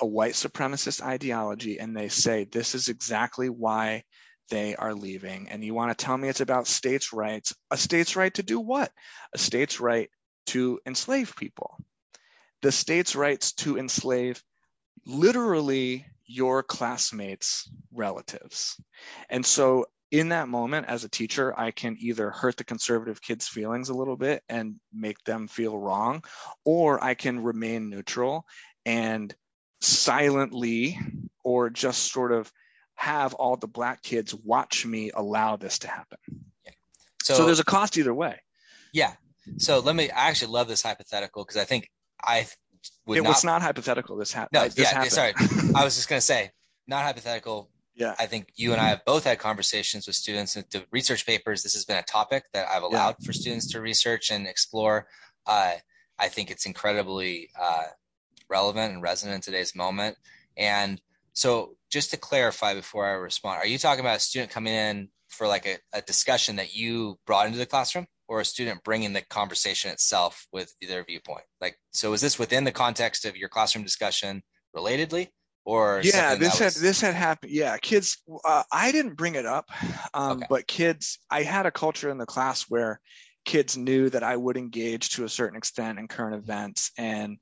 a 0.00 0.06
white 0.06 0.34
supremacist 0.34 1.00
ideology, 1.00 1.78
and 1.80 1.96
they 1.96 2.08
say 2.08 2.44
this 2.44 2.74
is 2.74 2.88
exactly 2.88 3.48
why 3.48 4.04
they 4.50 4.76
are 4.76 4.94
leaving. 4.94 5.48
And 5.48 5.64
you 5.64 5.74
want 5.74 5.96
to 5.96 6.04
tell 6.04 6.16
me 6.16 6.28
it's 6.28 6.40
about 6.40 6.66
states' 6.66 7.12
rights? 7.12 7.54
A 7.70 7.76
states' 7.76 8.16
right 8.16 8.32
to 8.34 8.42
do 8.42 8.60
what? 8.60 8.92
A 9.34 9.38
states' 9.38 9.80
right 9.80 10.10
to 10.48 10.80
enslave 10.86 11.34
people. 11.36 11.78
The 12.62 12.72
state's 12.72 13.14
rights 13.14 13.52
to 13.52 13.78
enslave 13.78 14.42
literally 15.06 16.06
your 16.26 16.62
classmates' 16.62 17.70
relatives. 17.92 18.80
And 19.30 19.44
so 19.44 19.86
in 20.10 20.30
that 20.30 20.48
moment 20.48 20.86
as 20.88 21.04
a 21.04 21.08
teacher, 21.08 21.58
I 21.58 21.70
can 21.70 21.96
either 22.00 22.30
hurt 22.30 22.56
the 22.56 22.64
conservative 22.64 23.20
kids' 23.20 23.48
feelings 23.48 23.88
a 23.88 23.94
little 23.94 24.16
bit 24.16 24.42
and 24.48 24.76
make 24.92 25.22
them 25.24 25.48
feel 25.48 25.78
wrong, 25.78 26.24
or 26.64 27.02
I 27.02 27.14
can 27.14 27.40
remain 27.40 27.90
neutral 27.90 28.46
and 28.84 29.34
silently 29.80 30.98
or 31.44 31.70
just 31.70 32.10
sort 32.12 32.32
of 32.32 32.52
have 32.94 33.34
all 33.34 33.56
the 33.56 33.68
black 33.68 34.02
kids 34.02 34.34
watch 34.34 34.84
me 34.84 35.10
allow 35.14 35.56
this 35.56 35.78
to 35.80 35.88
happen. 35.88 36.18
So, 37.22 37.34
so 37.34 37.46
there's 37.46 37.60
a 37.60 37.64
cost 37.64 37.96
either 37.98 38.14
way. 38.14 38.40
Yeah. 38.92 39.12
So 39.56 39.80
let 39.80 39.96
me. 39.96 40.10
I 40.10 40.28
actually 40.28 40.52
love 40.52 40.68
this 40.68 40.82
hypothetical 40.82 41.44
because 41.44 41.56
I 41.56 41.64
think 41.64 41.90
I 42.22 42.46
would. 43.06 43.18
It 43.18 43.22
not, 43.22 43.28
was 43.30 43.44
not 43.44 43.62
hypothetical. 43.62 44.16
This, 44.16 44.32
ha- 44.32 44.48
no, 44.52 44.64
this 44.64 44.78
yeah, 44.78 44.94
happened. 44.94 45.12
Sorry, 45.12 45.32
I 45.74 45.84
was 45.84 45.96
just 45.96 46.08
gonna 46.08 46.20
say 46.20 46.50
not 46.86 47.04
hypothetical. 47.04 47.70
Yeah. 47.94 48.14
I 48.18 48.26
think 48.26 48.52
you 48.54 48.72
and 48.72 48.80
I 48.80 48.90
have 48.90 49.04
both 49.04 49.24
had 49.24 49.40
conversations 49.40 50.06
with 50.06 50.14
students 50.14 50.54
and 50.54 50.64
the 50.70 50.84
research 50.92 51.26
papers. 51.26 51.64
This 51.64 51.74
has 51.74 51.84
been 51.84 51.98
a 51.98 52.02
topic 52.02 52.44
that 52.52 52.68
I've 52.68 52.84
allowed 52.84 53.16
yeah. 53.18 53.26
for 53.26 53.32
students 53.32 53.72
to 53.72 53.80
research 53.80 54.30
and 54.30 54.46
explore. 54.46 55.08
Uh, 55.46 55.72
I 56.16 56.28
think 56.28 56.50
it's 56.50 56.64
incredibly 56.64 57.50
uh, 57.60 57.86
relevant 58.48 58.92
and 58.92 59.02
resonant 59.02 59.36
in 59.36 59.40
today's 59.40 59.74
moment. 59.74 60.16
And 60.56 61.00
so, 61.32 61.76
just 61.90 62.10
to 62.10 62.16
clarify 62.16 62.74
before 62.74 63.06
I 63.06 63.12
respond, 63.12 63.58
are 63.58 63.66
you 63.66 63.78
talking 63.78 64.00
about 64.00 64.16
a 64.16 64.20
student 64.20 64.50
coming 64.50 64.74
in 64.74 65.08
for 65.28 65.46
like 65.46 65.66
a, 65.66 65.78
a 65.92 66.02
discussion 66.02 66.56
that 66.56 66.74
you 66.74 67.18
brought 67.26 67.46
into 67.46 67.58
the 67.58 67.66
classroom? 67.66 68.06
Or 68.28 68.40
a 68.40 68.44
student 68.44 68.84
bringing 68.84 69.12
the 69.12 69.22
conversation 69.22 69.90
itself 69.90 70.46
with 70.52 70.72
their 70.86 71.04
viewpoint? 71.04 71.44
Like, 71.60 71.76
so 71.90 72.12
is 72.12 72.20
this 72.20 72.38
within 72.38 72.64
the 72.64 72.72
context 72.72 73.24
of 73.24 73.36
your 73.36 73.48
classroom 73.48 73.84
discussion 73.84 74.42
relatedly? 74.76 75.28
Or 75.64 76.00
yeah, 76.02 76.34
this 76.34 76.58
had 76.58 76.72
this 76.72 77.00
had 77.00 77.14
happened. 77.14 77.52
Yeah, 77.52 77.76
kids. 77.76 78.22
Uh, 78.42 78.62
I 78.72 78.90
didn't 78.90 79.16
bring 79.16 79.34
it 79.34 79.44
up, 79.44 79.66
um, 80.14 80.38
okay. 80.38 80.46
but 80.48 80.66
kids. 80.66 81.18
I 81.30 81.42
had 81.42 81.66
a 81.66 81.70
culture 81.70 82.08
in 82.08 82.16
the 82.16 82.24
class 82.24 82.62
where 82.70 83.00
kids 83.44 83.76
knew 83.76 84.08
that 84.10 84.22
I 84.22 84.34
would 84.34 84.56
engage 84.56 85.10
to 85.10 85.24
a 85.24 85.28
certain 85.28 85.58
extent 85.58 85.98
in 85.98 86.08
current 86.08 86.36
events, 86.36 86.90
and 86.96 87.36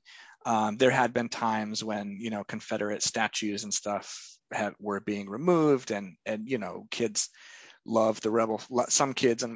um, 0.45 0.75
there 0.75 0.91
had 0.91 1.13
been 1.13 1.29
times 1.29 1.85
when 1.85 2.17
you 2.19 2.29
know 2.29 2.43
Confederate 2.43 3.01
statues 3.01 3.63
and 3.63 3.73
stuff 3.73 4.17
had, 4.51 4.73
were 4.77 4.99
being 4.99 5.29
removed, 5.29 5.91
and 5.91 6.17
and 6.25 6.49
you 6.49 6.57
know 6.57 6.85
kids 6.91 7.29
love 7.85 8.19
the 8.19 8.29
rebel. 8.29 8.61
Some 8.89 9.13
kids 9.13 9.43
and 9.43 9.55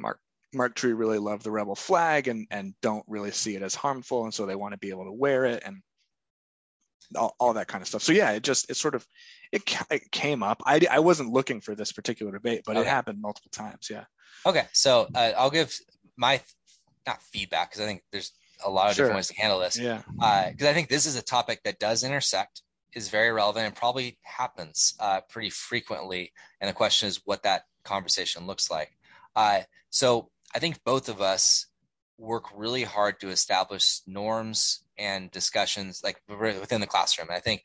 Marked 0.54 0.76
Tree 0.76 0.92
really 0.92 1.18
love 1.18 1.42
the 1.42 1.50
rebel 1.50 1.74
flag 1.74 2.28
and 2.28 2.46
and 2.50 2.74
don't 2.82 3.04
really 3.08 3.30
see 3.30 3.56
it 3.56 3.62
as 3.62 3.74
harmful, 3.74 4.24
and 4.24 4.34
so 4.34 4.46
they 4.46 4.54
want 4.54 4.72
to 4.72 4.78
be 4.78 4.90
able 4.90 5.04
to 5.04 5.12
wear 5.12 5.44
it 5.44 5.62
and 5.64 5.82
all, 7.16 7.34
all 7.38 7.54
that 7.54 7.68
kind 7.68 7.82
of 7.82 7.88
stuff. 7.88 8.02
So 8.02 8.12
yeah, 8.12 8.32
it 8.32 8.42
just 8.42 8.70
it 8.70 8.76
sort 8.76 8.94
of 8.94 9.06
it, 9.50 9.62
it 9.90 10.10
came 10.10 10.42
up. 10.42 10.62
I 10.66 10.80
I 10.90 11.00
wasn't 11.00 11.32
looking 11.32 11.60
for 11.60 11.74
this 11.74 11.92
particular 11.92 12.32
debate, 12.32 12.62
but 12.66 12.76
okay. 12.76 12.86
it 12.86 12.90
happened 12.90 13.20
multiple 13.20 13.50
times. 13.52 13.88
Yeah. 13.90 14.04
Okay, 14.46 14.64
so 14.72 15.08
uh, 15.14 15.32
I'll 15.36 15.50
give 15.50 15.74
my 16.16 16.40
not 17.06 17.22
feedback 17.22 17.70
because 17.70 17.82
I 17.82 17.86
think 17.86 18.02
there's 18.12 18.32
a 18.64 18.70
lot 18.70 18.90
of 18.90 18.96
sure. 18.96 19.06
different 19.06 19.18
ways 19.18 19.28
to 19.28 19.34
handle 19.34 19.58
this. 19.60 19.78
Yeah. 19.78 20.02
Because 20.14 20.66
uh, 20.66 20.70
I 20.70 20.74
think 20.74 20.88
this 20.88 21.06
is 21.06 21.16
a 21.16 21.22
topic 21.22 21.62
that 21.64 21.78
does 21.78 22.04
intersect, 22.04 22.62
is 22.94 23.08
very 23.08 23.32
relevant, 23.32 23.66
and 23.66 23.74
probably 23.74 24.18
happens 24.22 24.94
uh, 25.00 25.20
pretty 25.28 25.50
frequently. 25.50 26.32
And 26.60 26.68
the 26.68 26.74
question 26.74 27.08
is 27.08 27.20
what 27.24 27.42
that 27.42 27.62
conversation 27.84 28.46
looks 28.46 28.70
like. 28.70 28.92
Uh, 29.34 29.60
so 29.90 30.30
I 30.54 30.58
think 30.58 30.82
both 30.84 31.08
of 31.08 31.20
us 31.20 31.66
work 32.18 32.44
really 32.54 32.84
hard 32.84 33.18
to 33.20 33.28
establish 33.28 34.00
norms 34.06 34.84
and 34.98 35.30
discussions 35.30 36.02
like 36.04 36.20
within 36.28 36.80
the 36.80 36.86
classroom. 36.86 37.28
And 37.28 37.36
I 37.36 37.40
think 37.40 37.62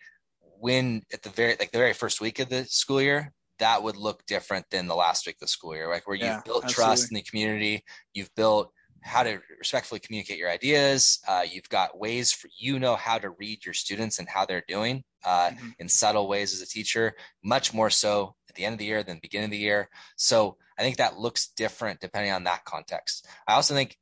when 0.60 1.04
at 1.13 1.21
the 1.21 1.30
very 1.30 1.56
like 1.60 1.71
the 1.71 1.78
very 1.78 1.93
first 1.93 2.21
week 2.21 2.39
of 2.39 2.50
the 2.50 2.65
school 2.65 3.02
year, 3.02 3.34
that 3.60 3.82
would 3.84 3.97
look 3.97 4.26
different 4.26 4.65
than 4.71 4.88
the 4.88 4.95
last 4.95 5.26
week 5.26 5.36
of 5.36 5.41
the 5.41 5.47
school 5.47 5.76
year, 5.76 5.89
like 5.89 6.08
where 6.08 6.15
you've 6.15 6.43
built 6.43 6.63
absolutely. 6.63 6.73
trust 6.73 7.12
in 7.12 7.15
the 7.15 7.21
community, 7.23 7.84
you've 8.13 8.34
built 8.36 8.71
how 9.04 9.23
to 9.23 9.39
respectfully 9.58 10.00
communicate 10.00 10.38
your 10.38 10.50
ideas. 10.50 11.19
Uh, 11.28 11.43
you've 11.50 11.69
got 11.69 11.97
ways 11.97 12.32
for 12.32 12.50
you 12.58 12.80
know 12.80 12.95
how 12.95 13.17
to 13.17 13.30
read 13.32 13.63
your 13.65 13.73
students 13.73 14.19
and 14.19 14.28
how 14.28 14.45
they're 14.45 14.63
doing 14.67 15.04
uh, 15.25 15.49
mm-hmm. 15.49 15.69
in 15.80 15.89
subtle 15.89 16.27
ways 16.27 16.53
as 16.53 16.62
a 16.62 16.67
teacher, 16.67 17.15
much 17.43 17.73
more 17.73 17.89
so 17.89 18.36
at 18.49 18.56
the 18.56 18.65
end 18.65 18.73
of 18.73 18.80
the 18.80 18.86
year 18.86 19.03
than 19.03 19.19
beginning 19.21 19.45
of 19.45 19.51
the 19.51 19.58
year. 19.58 19.89
So 20.15 20.58
I 20.77 20.82
think 20.82 20.97
that 20.97 21.17
looks 21.17 21.49
different 21.56 21.99
depending 21.99 22.32
on 22.32 22.43
that 22.45 22.65
context. 22.65 23.27
I 23.47 23.53
also 23.53 23.73
think 23.73 23.97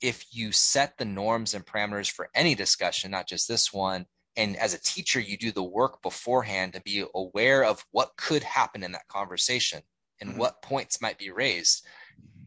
if 0.00 0.26
you 0.30 0.52
set 0.52 0.98
the 0.98 1.04
norms 1.04 1.54
and 1.54 1.64
parameters 1.64 2.10
for 2.10 2.28
any 2.34 2.54
discussion, 2.54 3.10
not 3.10 3.26
just 3.26 3.48
this 3.48 3.72
one, 3.72 4.06
and 4.36 4.56
as 4.56 4.74
a 4.74 4.80
teacher, 4.80 5.20
you 5.20 5.36
do 5.36 5.52
the 5.52 5.62
work 5.62 6.02
beforehand 6.02 6.72
to 6.72 6.82
be 6.82 7.04
aware 7.14 7.64
of 7.64 7.84
what 7.92 8.16
could 8.16 8.42
happen 8.42 8.82
in 8.82 8.92
that 8.92 9.08
conversation 9.08 9.80
and 10.20 10.30
mm-hmm. 10.30 10.40
what 10.40 10.62
points 10.62 11.00
might 11.00 11.18
be 11.18 11.30
raised. 11.30 11.86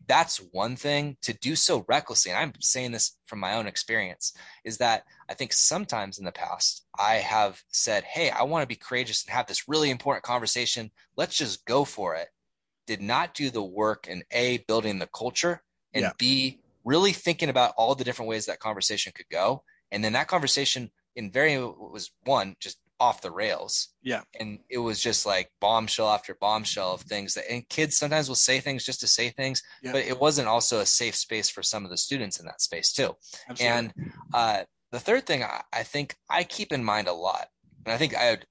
That's 0.07 0.37
one 0.51 0.75
thing 0.75 1.17
to 1.23 1.33
do 1.33 1.55
so 1.55 1.85
recklessly. 1.87 2.31
And 2.31 2.39
I'm 2.39 2.53
saying 2.61 2.91
this 2.91 3.17
from 3.25 3.39
my 3.39 3.55
own 3.55 3.67
experience 3.67 4.33
is 4.63 4.77
that 4.77 5.03
I 5.29 5.33
think 5.33 5.53
sometimes 5.53 6.19
in 6.19 6.25
the 6.25 6.31
past, 6.31 6.85
I 6.97 7.15
have 7.15 7.61
said, 7.69 8.03
Hey, 8.03 8.29
I 8.29 8.43
want 8.43 8.63
to 8.63 8.67
be 8.67 8.75
courageous 8.75 9.25
and 9.25 9.33
have 9.33 9.47
this 9.47 9.67
really 9.67 9.89
important 9.89 10.23
conversation. 10.23 10.91
Let's 11.15 11.37
just 11.37 11.65
go 11.65 11.83
for 11.83 12.15
it 12.15 12.29
did 12.87 13.01
not 13.01 13.35
do 13.35 13.51
the 13.51 13.63
work 13.63 14.07
in 14.07 14.23
A, 14.31 14.59
building 14.59 14.97
the 14.97 15.07
culture, 15.07 15.61
and 15.93 16.03
yeah. 16.03 16.11
B, 16.17 16.61
really 16.83 17.11
thinking 17.11 17.49
about 17.49 17.73
all 17.77 17.93
the 17.93 18.03
different 18.03 18.29
ways 18.29 18.45
that 18.45 18.59
conversation 18.59 19.11
could 19.13 19.27
go. 19.29 19.63
And 19.91 20.03
then 20.03 20.13
that 20.13 20.27
conversation 20.27 20.89
in 21.15 21.31
very 21.31 21.57
was 21.59 22.11
one, 22.23 22.55
just 22.59 22.77
off 22.99 23.21
the 23.21 23.29
rails. 23.29 23.89
Yeah. 24.01 24.21
And 24.39 24.59
it 24.69 24.79
was 24.79 24.99
just 24.99 25.25
like 25.25 25.51
bombshell 25.59 26.09
after 26.09 26.35
bombshell 26.39 26.93
of 26.93 27.01
things 27.01 27.35
that 27.35 27.51
and 27.51 27.67
kids 27.69 27.97
sometimes 27.97 28.27
will 28.27 28.35
say 28.35 28.59
things 28.59 28.85
just 28.85 29.01
to 29.01 29.07
say 29.07 29.29
things, 29.29 29.61
yeah. 29.83 29.91
but 29.91 30.05
it 30.05 30.19
wasn't 30.19 30.47
also 30.47 30.79
a 30.79 30.85
safe 30.85 31.15
space 31.15 31.49
for 31.49 31.61
some 31.61 31.83
of 31.83 31.91
the 31.91 31.97
students 31.97 32.39
in 32.39 32.45
that 32.45 32.61
space 32.61 32.91
too. 32.91 33.15
Absolutely. 33.49 33.65
And 33.65 33.93
uh, 34.33 34.63
the 34.91 34.99
third 34.99 35.25
thing 35.25 35.43
I, 35.43 35.61
I, 35.73 35.83
think 35.83 36.15
I 36.29 36.43
keep 36.43 36.71
in 36.71 36.83
mind 36.83 37.07
a 37.07 37.13
lot, 37.13 37.47
and 37.85 37.93
I 37.93 37.97
think 37.97 38.15
I 38.15 38.31
would 38.31 38.45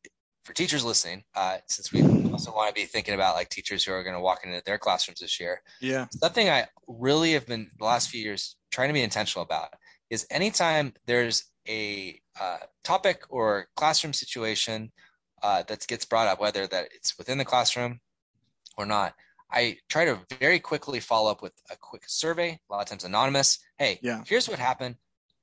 for 0.46 0.52
teachers 0.52 0.84
listening, 0.84 1.24
uh, 1.34 1.58
since 1.66 1.92
we 1.92 2.02
also 2.30 2.52
want 2.52 2.68
to 2.68 2.80
be 2.80 2.86
thinking 2.86 3.14
about 3.14 3.34
like 3.34 3.48
teachers 3.48 3.84
who 3.84 3.92
are 3.92 4.04
going 4.04 4.14
to 4.14 4.20
walk 4.20 4.44
into 4.44 4.62
their 4.64 4.78
classrooms 4.78 5.18
this 5.18 5.40
year. 5.40 5.60
Yeah. 5.80 6.06
Something 6.12 6.48
I 6.48 6.68
really 6.86 7.32
have 7.32 7.46
been 7.46 7.68
the 7.80 7.84
last 7.84 8.10
few 8.10 8.22
years 8.22 8.54
trying 8.70 8.88
to 8.88 8.94
be 8.94 9.02
intentional 9.02 9.44
about 9.44 9.70
is 10.08 10.24
anytime 10.30 10.92
there's 11.06 11.46
a 11.68 12.20
uh, 12.40 12.58
topic 12.84 13.24
or 13.28 13.66
classroom 13.74 14.12
situation 14.12 14.92
uh, 15.42 15.64
that 15.66 15.84
gets 15.88 16.04
brought 16.04 16.28
up, 16.28 16.40
whether 16.40 16.68
that 16.68 16.90
it's 16.94 17.18
within 17.18 17.38
the 17.38 17.44
classroom 17.44 17.98
or 18.78 18.86
not, 18.86 19.14
I 19.50 19.78
try 19.88 20.04
to 20.04 20.20
very 20.38 20.60
quickly 20.60 21.00
follow 21.00 21.28
up 21.28 21.42
with 21.42 21.54
a 21.70 21.76
quick 21.76 22.04
survey, 22.06 22.60
a 22.70 22.72
lot 22.72 22.82
of 22.82 22.88
times 22.88 23.02
anonymous. 23.02 23.58
Hey, 23.78 23.98
yeah. 24.00 24.22
here's 24.24 24.48
what 24.48 24.60
happened. 24.60 24.94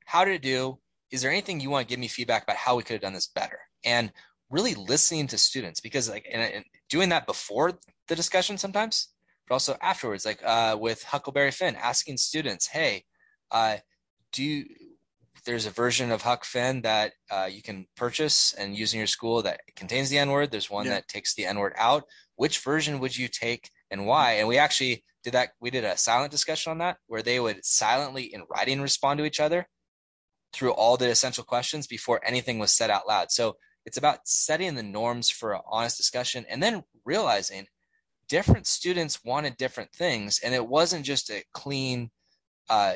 How 0.05 0.23
did 0.23 0.35
it 0.35 0.41
do? 0.41 0.79
Is 1.13 1.21
there 1.21 1.31
anything 1.31 1.59
you 1.59 1.69
want 1.69 1.87
to 1.87 1.89
give 1.89 1.99
me 1.99 2.07
feedback 2.07 2.43
about 2.43 2.55
how 2.57 2.75
we 2.75 2.81
could 2.81 2.93
have 2.93 3.01
done 3.01 3.13
this 3.13 3.27
better? 3.27 3.59
And 3.85 4.11
really 4.53 4.75
listening 4.75 5.27
to 5.27 5.37
students 5.37 5.79
because 5.79 6.09
like 6.09 6.27
and, 6.31 6.41
and 6.41 6.65
doing 6.87 7.09
that 7.09 7.25
before 7.25 7.73
the 8.07 8.15
discussion 8.15 8.57
sometimes 8.57 9.09
but 9.47 9.55
also 9.55 9.75
afterwards 9.81 10.25
like 10.25 10.39
uh, 10.45 10.77
with 10.79 11.03
huckleberry 11.03 11.49
finn 11.49 11.75
asking 11.75 12.15
students 12.17 12.67
hey 12.67 13.03
uh, 13.51 13.77
do 14.31 14.43
you 14.43 14.65
there's 15.45 15.65
a 15.65 15.71
version 15.71 16.11
of 16.11 16.21
huck 16.21 16.45
finn 16.45 16.81
that 16.81 17.13
uh, 17.31 17.49
you 17.51 17.61
can 17.61 17.85
purchase 17.97 18.53
and 18.53 18.77
use 18.77 18.93
in 18.93 18.99
your 18.99 19.07
school 19.07 19.41
that 19.41 19.59
contains 19.75 20.09
the 20.09 20.19
n-word 20.19 20.51
there's 20.51 20.69
one 20.69 20.85
yeah. 20.85 20.93
that 20.93 21.07
takes 21.07 21.33
the 21.33 21.45
n-word 21.45 21.73
out 21.77 22.03
which 22.35 22.59
version 22.59 22.99
would 22.99 23.17
you 23.17 23.27
take 23.27 23.71
and 23.89 24.05
why 24.05 24.33
and 24.33 24.47
we 24.47 24.59
actually 24.59 25.03
did 25.23 25.33
that 25.33 25.49
we 25.59 25.71
did 25.71 25.83
a 25.83 25.97
silent 25.97 26.31
discussion 26.31 26.69
on 26.69 26.77
that 26.77 26.97
where 27.07 27.23
they 27.23 27.39
would 27.39 27.65
silently 27.65 28.23
in 28.23 28.43
writing 28.51 28.79
respond 28.79 29.17
to 29.17 29.25
each 29.25 29.39
other 29.39 29.67
through 30.53 30.71
all 30.71 30.97
the 30.97 31.09
essential 31.09 31.43
questions 31.43 31.87
before 31.87 32.21
anything 32.25 32.59
was 32.59 32.71
said 32.71 32.89
out 32.89 33.07
loud 33.07 33.31
so 33.31 33.55
it's 33.85 33.97
about 33.97 34.19
setting 34.25 34.75
the 34.75 34.83
norms 34.83 35.29
for 35.29 35.53
an 35.53 35.61
honest 35.69 35.97
discussion 35.97 36.45
and 36.49 36.63
then 36.63 36.83
realizing 37.05 37.67
different 38.29 38.67
students 38.67 39.23
wanted 39.23 39.57
different 39.57 39.91
things. 39.91 40.39
And 40.43 40.53
it 40.53 40.65
wasn't 40.65 41.05
just 41.05 41.29
a 41.29 41.43
clean, 41.53 42.09
uh, 42.69 42.95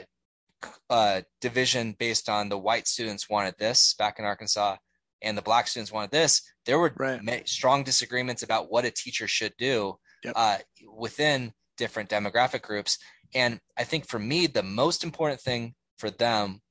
uh, 0.89 1.21
division 1.41 1.95
based 1.99 2.29
on 2.29 2.49
the 2.49 2.57
white 2.57 2.87
students 2.87 3.29
wanted 3.29 3.55
this 3.59 3.93
back 3.99 4.17
in 4.17 4.25
Arkansas 4.25 4.77
and 5.21 5.37
the 5.37 5.43
black 5.43 5.67
students 5.67 5.91
wanted 5.91 6.11
this, 6.11 6.41
there 6.65 6.79
were 6.79 6.93
right. 6.97 7.47
strong 7.47 7.83
disagreements 7.83 8.43
about 8.43 8.71
what 8.71 8.85
a 8.85 8.91
teacher 8.91 9.27
should 9.27 9.53
do 9.57 9.95
yep. 10.23 10.33
uh, 10.35 10.57
within 10.95 11.51
different 11.77 12.09
demographic 12.09 12.61
groups. 12.61 12.97
And 13.35 13.59
I 13.77 13.83
think 13.83 14.07
for 14.07 14.19
me, 14.19 14.47
the 14.47 14.63
most 14.63 15.03
important 15.03 15.41
thing 15.41 15.75
for 15.97 16.09
them 16.09 16.61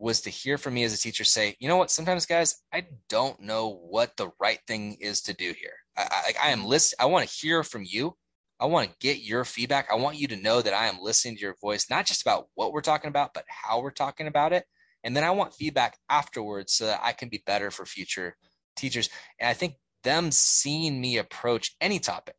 was 0.00 0.22
to 0.22 0.30
hear 0.30 0.56
from 0.56 0.74
me 0.74 0.82
as 0.82 0.94
a 0.94 0.98
teacher 0.98 1.24
say, 1.24 1.54
you 1.60 1.68
know 1.68 1.76
what, 1.76 1.90
sometimes 1.90 2.24
guys, 2.24 2.62
I 2.72 2.86
don't 3.10 3.38
know 3.38 3.80
what 3.90 4.16
the 4.16 4.30
right 4.40 4.58
thing 4.66 4.96
is 4.98 5.20
to 5.22 5.34
do 5.34 5.52
here. 5.52 5.74
I, 5.96 6.32
I, 6.42 6.48
I 6.48 6.50
am 6.52 6.64
list. 6.64 6.94
I 6.98 7.04
want 7.04 7.28
to 7.28 7.34
hear 7.34 7.62
from 7.62 7.84
you. 7.86 8.16
I 8.58 8.64
want 8.64 8.88
to 8.88 8.96
get 8.98 9.20
your 9.20 9.44
feedback. 9.44 9.88
I 9.92 9.96
want 9.96 10.18
you 10.18 10.26
to 10.28 10.36
know 10.36 10.62
that 10.62 10.72
I 10.72 10.86
am 10.86 11.00
listening 11.02 11.36
to 11.36 11.42
your 11.42 11.56
voice, 11.60 11.90
not 11.90 12.06
just 12.06 12.22
about 12.22 12.46
what 12.54 12.72
we're 12.72 12.80
talking 12.80 13.08
about, 13.08 13.34
but 13.34 13.44
how 13.46 13.80
we're 13.80 13.90
talking 13.90 14.26
about 14.26 14.54
it. 14.54 14.64
And 15.04 15.14
then 15.14 15.22
I 15.22 15.30
want 15.32 15.54
feedback 15.54 15.98
afterwards 16.08 16.72
so 16.72 16.86
that 16.86 17.00
I 17.02 17.12
can 17.12 17.28
be 17.28 17.42
better 17.46 17.70
for 17.70 17.84
future 17.84 18.36
teachers. 18.76 19.10
And 19.38 19.50
I 19.50 19.54
think 19.54 19.74
them 20.02 20.30
seeing 20.30 20.98
me 20.98 21.18
approach 21.18 21.76
any 21.80 21.98
topic 21.98 22.36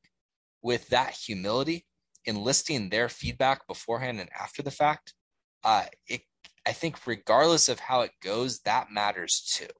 with 0.64 0.90
that 0.90 1.12
humility, 1.12 1.86
enlisting 2.26 2.90
their 2.90 3.08
feedback 3.08 3.68
beforehand 3.68 4.20
and 4.20 4.30
after 4.40 4.64
the 4.64 4.72
fact, 4.72 5.14
uh, 5.64 5.86
it, 6.08 6.22
I 6.66 6.74
think 6.74 6.96
regardless 7.06 7.70
of 7.70 7.80
how 7.80 8.02
it 8.02 8.12
goes, 8.22 8.60
that 8.62 8.92
matters 8.92 9.42
too. 9.42 9.72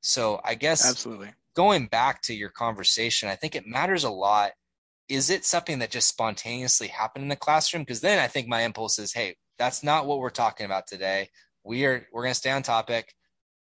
So 0.00 0.40
I 0.44 0.54
guess 0.54 0.88
absolutely 0.88 1.30
going 1.54 1.86
back 1.86 2.22
to 2.22 2.34
your 2.34 2.50
conversation, 2.50 3.28
I 3.28 3.36
think 3.36 3.54
it 3.54 3.66
matters 3.66 4.04
a 4.04 4.10
lot. 4.10 4.52
Is 5.08 5.30
it 5.30 5.44
something 5.44 5.78
that 5.78 5.90
just 5.90 6.08
spontaneously 6.08 6.88
happened 6.88 7.22
in 7.22 7.28
the 7.28 7.36
classroom? 7.36 7.82
Because 7.82 8.00
then 8.00 8.18
I 8.18 8.26
think 8.26 8.48
my 8.48 8.62
impulse 8.62 8.98
is, 8.98 9.12
hey, 9.12 9.36
that's 9.56 9.82
not 9.82 10.06
what 10.06 10.18
we're 10.18 10.30
talking 10.30 10.66
about 10.66 10.86
today 10.86 11.28
we 11.66 11.84
are 11.84 12.06
we're 12.12 12.22
going 12.22 12.32
to 12.32 12.38
stay 12.38 12.50
on 12.50 12.62
topic. 12.62 13.12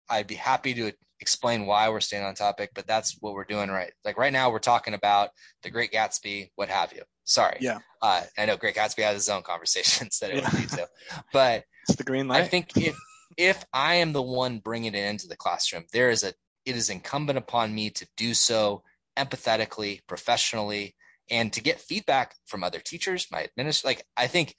I'd 0.09 0.27
be 0.27 0.35
happy 0.35 0.75
to 0.75 0.93
explain 1.19 1.67
why 1.67 1.89
we're 1.89 2.01
staying 2.01 2.25
on 2.25 2.35
topic, 2.35 2.71
but 2.75 2.87
that's 2.87 3.17
what 3.21 3.33
we're 3.33 3.45
doing 3.45 3.71
right. 3.71 3.91
Like 4.05 4.19
right 4.19 4.33
now, 4.33 4.51
we're 4.51 4.59
talking 4.59 4.95
about 4.95 5.31
the 5.63 5.71
Great 5.71 5.91
Gatsby, 5.91 6.51
what 6.55 6.69
have 6.69 6.93
you. 6.93 7.03
Sorry. 7.25 7.57
Yeah. 7.61 7.79
Uh, 8.03 8.23
I 8.39 8.45
know 8.45 8.57
Great 8.57 8.77
Gatsby 8.77 9.03
has 9.03 9.15
his 9.15 9.29
own 9.29 9.43
conversations 9.43 10.19
that 10.21 10.31
it 10.31 10.37
yeah. 10.37 10.51
would 10.51 10.61
lead 10.61 10.69
to, 10.71 10.89
but 11.33 11.65
it's 11.89 11.97
the 11.97 12.05
green 12.05 12.29
light. 12.29 12.43
I 12.43 12.47
think 12.47 12.77
if 12.77 12.97
if 13.37 13.65
I 13.73 13.97
am 13.97 14.13
the 14.13 14.23
one 14.23 14.59
bringing 14.59 14.95
it 14.95 15.05
into 15.05 15.29
the 15.29 15.37
classroom, 15.37 15.85
there 15.93 16.11
is 16.11 16.25
a 16.25 16.33
it 16.65 16.77
is 16.77 16.91
incumbent 16.91 17.39
upon 17.39 17.75
me 17.75 17.91
to 17.91 18.07
do 18.17 18.35
so 18.35 18.83
empathetically, 19.17 20.01
professionally, 20.07 20.97
and 21.31 21.53
to 21.53 21.63
get 21.63 21.81
feedback 21.81 22.35
from 22.47 22.65
other 22.65 22.81
teachers, 22.81 23.27
my 23.31 23.43
administrator. 23.43 23.89
Like 23.89 24.07
I 24.17 24.27
think 24.27 24.55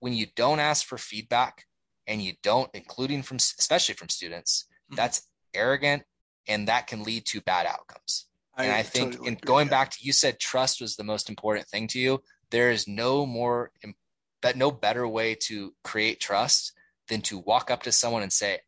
when 0.00 0.12
you 0.12 0.26
don't 0.36 0.60
ask 0.60 0.86
for 0.86 0.98
feedback 0.98 1.64
and 2.06 2.22
you 2.22 2.34
don't, 2.42 2.70
including 2.74 3.22
from 3.22 3.36
especially 3.36 3.94
from 3.94 4.08
students, 4.08 4.66
mm-hmm. 4.86 4.96
that's 4.96 5.28
arrogant 5.54 6.02
and 6.48 6.68
that 6.68 6.86
can 6.86 7.04
lead 7.04 7.26
to 7.26 7.40
bad 7.40 7.66
outcomes. 7.66 8.26
I 8.56 8.64
and 8.64 8.72
I 8.72 8.82
think 8.82 9.12
totally 9.12 9.28
in 9.28 9.38
going 9.44 9.68
back 9.68 9.90
to 9.90 9.98
you 10.00 10.12
said 10.12 10.38
trust 10.38 10.80
was 10.80 10.96
the 10.96 11.04
most 11.04 11.28
important 11.30 11.66
thing 11.68 11.86
to 11.88 11.98
you. 11.98 12.22
There 12.50 12.70
is 12.70 12.86
no 12.86 13.24
more 13.24 13.70
that 14.42 14.56
no 14.56 14.70
better 14.70 15.06
way 15.06 15.34
to 15.34 15.74
create 15.84 16.20
trust 16.20 16.72
than 17.08 17.20
to 17.22 17.38
walk 17.38 17.70
up 17.70 17.82
to 17.84 17.92
someone 17.92 18.22
and 18.22 18.32
say, 18.32 18.60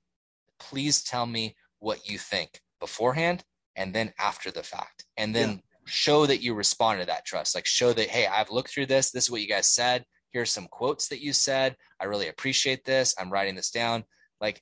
"Please 0.59 1.03
tell 1.03 1.27
me 1.27 1.57
what 1.79 2.09
you 2.09 2.19
think 2.19 2.61
beforehand 2.81 3.45
and 3.77 3.95
then 3.95 4.13
after 4.19 4.51
the 4.51 4.63
fact." 4.63 5.05
And 5.17 5.35
then 5.35 5.51
yeah. 5.51 5.57
show 5.87 6.27
that 6.27 6.43
you 6.43 6.55
respond 6.55 7.01
to 7.01 7.07
that 7.07 7.25
trust. 7.25 7.55
Like 7.55 7.67
show 7.67 7.93
that, 7.93 8.09
"Hey, 8.09 8.27
I've 8.27 8.51
looked 8.51 8.71
through 8.71 8.87
this. 8.87 9.11
This 9.11 9.25
is 9.25 9.31
what 9.31 9.41
you 9.41 9.49
guys 9.49 9.69
said 9.69 10.05
here's 10.35 10.51
some 10.51 10.67
quotes 10.67 11.09
that 11.09 11.23
you 11.23 11.33
said. 11.33 11.77
I 11.99 12.05
really 12.05 12.29
appreciate 12.29 12.85
this. 12.85 13.15
I'm 13.19 13.31
writing 13.31 13.55
this 13.55 13.71
down. 13.71 14.05
Like 14.41 14.61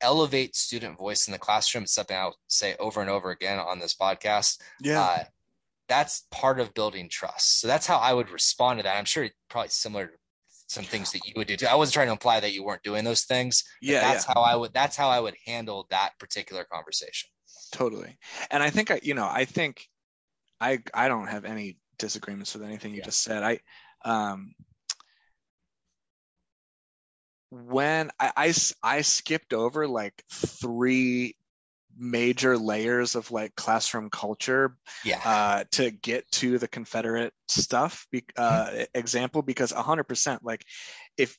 elevate 0.00 0.56
student 0.56 0.96
voice 0.96 1.26
in 1.26 1.32
the 1.32 1.38
classroom. 1.38 1.84
It's 1.84 1.92
something 1.92 2.16
I'll 2.16 2.36
say 2.46 2.76
over 2.78 3.02
and 3.02 3.10
over 3.10 3.32
again 3.32 3.58
on 3.58 3.80
this 3.80 3.94
podcast. 3.94 4.58
Yeah. 4.80 5.02
Uh, 5.02 5.24
that's 5.90 6.26
part 6.30 6.60
of 6.60 6.72
building 6.72 7.08
trust. 7.10 7.60
So 7.60 7.66
that's 7.66 7.84
how 7.84 7.98
I 7.98 8.14
would 8.14 8.30
respond 8.30 8.78
to 8.78 8.84
that. 8.84 8.96
I'm 8.96 9.04
sure 9.04 9.24
it's 9.24 9.34
probably 9.50 9.70
similar 9.70 10.06
to 10.06 10.12
some 10.68 10.84
things 10.84 11.10
that 11.10 11.26
you 11.26 11.32
would 11.36 11.48
do 11.48 11.56
too. 11.56 11.66
I 11.66 11.74
wasn't 11.74 11.94
trying 11.94 12.06
to 12.06 12.12
imply 12.12 12.38
that 12.38 12.52
you 12.52 12.62
weren't 12.62 12.84
doing 12.84 13.02
those 13.04 13.24
things. 13.24 13.64
Yeah. 13.82 14.00
That's 14.00 14.24
yeah. 14.24 14.34
how 14.34 14.42
I 14.42 14.54
would, 14.54 14.72
that's 14.72 14.96
how 14.96 15.08
I 15.08 15.18
would 15.18 15.34
handle 15.44 15.88
that 15.90 16.12
particular 16.20 16.64
conversation. 16.72 17.28
Totally. 17.72 18.16
And 18.52 18.62
I 18.62 18.70
think 18.70 18.92
I, 18.92 19.00
you 19.02 19.14
know, 19.14 19.28
I 19.28 19.44
think 19.44 19.84
I, 20.60 20.78
I 20.94 21.08
don't 21.08 21.26
have 21.26 21.44
any 21.44 21.76
disagreements 21.98 22.54
with 22.54 22.62
anything 22.62 22.92
you 22.92 22.98
yeah. 22.98 23.06
just 23.06 23.24
said. 23.24 23.42
I, 23.42 23.58
um, 24.04 24.54
when 27.50 28.10
I, 28.20 28.30
I, 28.36 28.54
I 28.80 29.00
skipped 29.00 29.52
over 29.52 29.88
like 29.88 30.22
three 30.30 31.34
major 32.00 32.56
layers 32.56 33.14
of 33.14 33.30
like 33.30 33.54
classroom 33.54 34.08
culture 34.10 34.76
yeah. 35.04 35.20
uh, 35.24 35.64
to 35.72 35.90
get 35.90 36.28
to 36.32 36.58
the 36.58 36.66
Confederate 36.66 37.32
stuff 37.48 38.06
be, 38.10 38.24
uh, 38.36 38.66
mm-hmm. 38.66 38.82
example 38.94 39.42
because 39.42 39.72
100% 39.72 40.38
like 40.42 40.64
if 41.16 41.36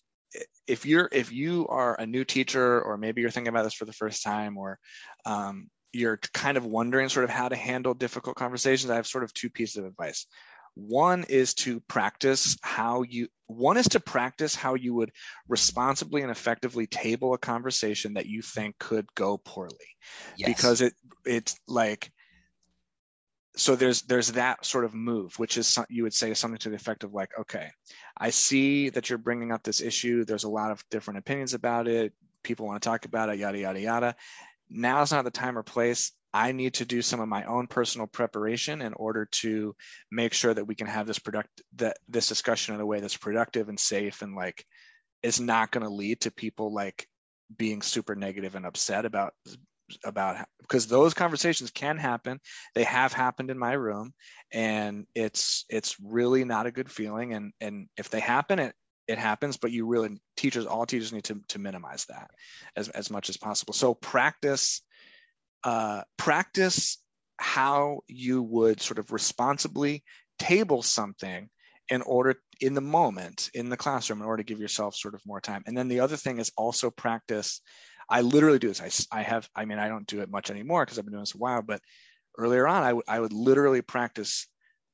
if 0.67 0.85
you're 0.85 1.09
if 1.11 1.31
you 1.31 1.67
are 1.67 1.99
a 1.99 2.05
new 2.05 2.23
teacher 2.23 2.81
or 2.81 2.97
maybe 2.97 3.21
you're 3.21 3.31
thinking 3.31 3.49
about 3.49 3.63
this 3.63 3.73
for 3.73 3.85
the 3.85 3.93
first 3.93 4.23
time 4.23 4.57
or 4.57 4.79
um, 5.25 5.67
you're 5.91 6.17
kind 6.33 6.55
of 6.55 6.65
wondering 6.65 7.09
sort 7.09 7.25
of 7.25 7.29
how 7.29 7.49
to 7.49 7.55
handle 7.55 7.93
difficult 7.93 8.37
conversations 8.37 8.89
i 8.89 8.95
have 8.95 9.07
sort 9.07 9.25
of 9.25 9.33
two 9.33 9.49
pieces 9.49 9.75
of 9.77 9.85
advice 9.85 10.27
one 10.75 11.25
is 11.27 11.53
to 11.53 11.79
practice 11.81 12.57
how 12.61 13.03
you 13.03 13.27
one 13.47 13.75
is 13.75 13.87
to 13.89 13.99
practice 13.99 14.55
how 14.55 14.75
you 14.75 14.93
would 14.93 15.11
responsibly 15.49 16.21
and 16.21 16.31
effectively 16.31 16.87
table 16.87 17.33
a 17.33 17.37
conversation 17.37 18.13
that 18.13 18.25
you 18.25 18.41
think 18.41 18.77
could 18.79 19.05
go 19.13 19.37
poorly. 19.37 19.75
Yes. 20.37 20.47
Because 20.47 20.81
it 20.81 20.93
it's 21.25 21.59
like 21.67 22.11
so 23.55 23.75
there's 23.75 24.03
there's 24.03 24.31
that 24.31 24.65
sort 24.65 24.85
of 24.85 24.93
move 24.93 25.37
which 25.37 25.57
is 25.57 25.67
some, 25.67 25.85
you 25.89 26.03
would 26.03 26.13
say 26.13 26.33
something 26.33 26.57
to 26.57 26.69
the 26.69 26.75
effect 26.75 27.03
of 27.03 27.13
like 27.13 27.31
okay 27.37 27.69
i 28.17 28.29
see 28.29 28.89
that 28.89 29.09
you're 29.09 29.17
bringing 29.17 29.51
up 29.51 29.61
this 29.63 29.81
issue 29.81 30.23
there's 30.23 30.45
a 30.45 30.49
lot 30.49 30.71
of 30.71 30.83
different 30.89 31.17
opinions 31.17 31.53
about 31.53 31.87
it 31.87 32.13
people 32.43 32.65
want 32.65 32.81
to 32.81 32.87
talk 32.87 33.05
about 33.05 33.29
it 33.29 33.37
yada 33.37 33.57
yada 33.57 33.79
yada 33.79 34.15
now 34.71 35.01
is 35.01 35.11
not 35.11 35.25
the 35.25 35.31
time 35.31 35.57
or 35.57 35.63
place. 35.63 36.11
I 36.33 36.53
need 36.53 36.75
to 36.75 36.85
do 36.85 37.01
some 37.01 37.19
of 37.19 37.27
my 37.27 37.43
own 37.43 37.67
personal 37.67 38.07
preparation 38.07 38.81
in 38.81 38.93
order 38.93 39.25
to 39.25 39.75
make 40.09 40.33
sure 40.33 40.53
that 40.53 40.65
we 40.65 40.75
can 40.75 40.87
have 40.87 41.05
this 41.05 41.19
product 41.19 41.61
that 41.75 41.97
this 42.07 42.27
discussion 42.27 42.73
in 42.73 42.81
a 42.81 42.85
way 42.85 43.01
that's 43.01 43.17
productive 43.17 43.67
and 43.67 43.79
safe 43.79 44.21
and 44.21 44.35
like 44.35 44.65
is 45.23 45.39
not 45.39 45.71
going 45.71 45.83
to 45.83 45.93
lead 45.93 46.21
to 46.21 46.31
people 46.31 46.73
like 46.73 47.05
being 47.57 47.81
super 47.81 48.15
negative 48.15 48.55
and 48.55 48.65
upset 48.65 49.05
about 49.05 49.33
about 50.05 50.37
because 50.61 50.87
those 50.87 51.13
conversations 51.13 51.69
can 51.69 51.97
happen. 51.97 52.39
They 52.75 52.85
have 52.85 53.11
happened 53.11 53.51
in 53.51 53.59
my 53.59 53.73
room 53.73 54.13
and 54.53 55.05
it's 55.13 55.65
it's 55.69 55.97
really 55.99 56.45
not 56.45 56.65
a 56.65 56.71
good 56.71 56.89
feeling. 56.89 57.33
And 57.33 57.51
and 57.59 57.87
if 57.97 58.09
they 58.09 58.21
happen 58.21 58.59
it 58.59 58.73
it 59.07 59.17
happens 59.17 59.57
but 59.57 59.71
you 59.71 59.85
really 59.85 60.21
teachers 60.37 60.65
all 60.65 60.85
teachers 60.85 61.13
need 61.13 61.23
to, 61.23 61.39
to 61.47 61.59
minimize 61.59 62.05
that 62.05 62.31
as, 62.75 62.89
as 62.89 63.09
much 63.09 63.29
as 63.29 63.37
possible. 63.37 63.73
So 63.73 63.93
practice 63.93 64.81
uh, 65.63 66.01
practice 66.17 66.97
how 67.37 68.01
you 68.07 68.41
would 68.41 68.81
sort 68.81 68.99
of 68.99 69.11
responsibly 69.11 70.03
table 70.39 70.81
something 70.81 71.49
in 71.89 72.01
order 72.03 72.35
in 72.61 72.73
the 72.73 72.81
moment 72.81 73.49
in 73.53 73.69
the 73.69 73.77
classroom 73.77 74.21
in 74.21 74.27
order 74.27 74.43
to 74.43 74.47
give 74.47 74.59
yourself 74.59 74.95
sort 74.95 75.13
of 75.13 75.21
more 75.25 75.41
time. 75.41 75.63
And 75.65 75.77
then 75.77 75.87
the 75.87 75.99
other 75.99 76.17
thing 76.17 76.39
is 76.39 76.51
also 76.57 76.89
practice 76.89 77.61
i 78.09 78.21
literally 78.21 78.59
do 78.59 78.67
this. 78.67 79.07
I, 79.11 79.19
I 79.19 79.23
have 79.23 79.49
i 79.55 79.65
mean 79.65 79.79
i 79.79 79.87
don't 79.87 80.05
do 80.05 80.21
it 80.21 80.29
much 80.29 80.51
anymore 80.51 80.85
because 80.85 80.99
i've 80.99 81.05
been 81.05 81.13
doing 81.13 81.23
this 81.23 81.35
a 81.35 81.39
while 81.39 81.61
but 81.61 81.81
earlier 82.37 82.67
on 82.67 82.83
I, 82.83 82.87
w- 82.87 83.03
I 83.07 83.19
would 83.19 83.33
literally 83.33 83.81
practice 83.81 84.47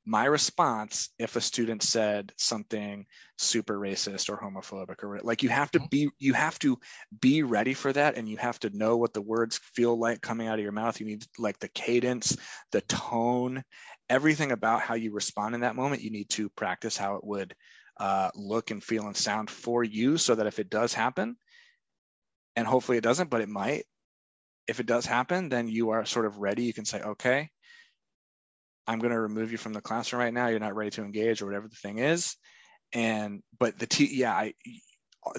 my 0.07 0.23
response 0.23 1.09
if 1.19 1.35
a 1.35 1.41
student 1.41 1.83
said 1.83 2.31
something 2.37 3.05
super 3.37 3.77
racist 3.77 4.29
or 4.29 4.37
homophobic 4.37 5.03
or 5.03 5.19
like 5.21 5.43
you 5.43 5.49
have 5.49 5.69
to 5.69 5.79
mm-hmm. 5.79 5.87
be 5.91 6.09
you 6.17 6.33
have 6.33 6.57
to 6.57 6.79
be 7.19 7.43
ready 7.43 7.73
for 7.73 7.91
that 7.91 8.15
and 8.15 8.29
you 8.29 8.37
have 8.37 8.57
to 8.57 8.69
know 8.69 8.95
what 8.95 9.13
the 9.13 9.21
words 9.21 9.59
feel 9.75 9.99
like 9.99 10.21
coming 10.21 10.47
out 10.47 10.59
of 10.59 10.63
your 10.63 10.71
mouth. 10.71 11.01
You 11.01 11.07
need 11.07 11.25
like 11.37 11.59
the 11.59 11.67
cadence 11.67 12.37
the 12.71 12.79
tone 12.81 13.63
everything 14.09 14.53
about 14.53 14.79
how 14.79 14.95
you 14.95 15.11
respond 15.11 15.55
in 15.55 15.61
that 15.61 15.75
moment. 15.75 16.01
You 16.01 16.11
need 16.11 16.29
to 16.29 16.47
practice 16.51 16.95
how 16.95 17.15
it 17.15 17.25
would 17.25 17.53
uh, 17.99 18.29
look 18.33 18.71
and 18.71 18.81
feel 18.81 19.07
and 19.07 19.17
sound 19.17 19.49
for 19.49 19.83
you 19.83 20.17
so 20.17 20.35
that 20.35 20.47
if 20.47 20.57
it 20.57 20.69
does 20.69 20.93
happen 20.93 21.35
and 22.55 22.65
hopefully 22.65 22.97
it 22.97 23.03
doesn't 23.03 23.29
but 23.29 23.41
it 23.41 23.49
might 23.49 23.83
if 24.67 24.79
it 24.79 24.85
does 24.85 25.05
happen 25.05 25.49
then 25.49 25.67
you 25.67 25.89
are 25.89 26.05
sort 26.05 26.25
of 26.25 26.37
ready. 26.37 26.63
You 26.63 26.73
can 26.73 26.85
say 26.85 27.01
okay 27.01 27.49
I'm 28.87 28.99
going 28.99 29.11
to 29.11 29.19
remove 29.19 29.51
you 29.51 29.57
from 29.57 29.73
the 29.73 29.81
classroom 29.81 30.21
right 30.21 30.33
now. 30.33 30.47
You're 30.47 30.59
not 30.59 30.75
ready 30.75 30.91
to 30.91 31.03
engage 31.03 31.41
or 31.41 31.45
whatever 31.45 31.67
the 31.67 31.75
thing 31.75 31.99
is. 31.99 32.35
And, 32.93 33.43
but 33.59 33.77
the, 33.77 33.85
te- 33.85 34.15
yeah, 34.15 34.33
I, 34.33 34.53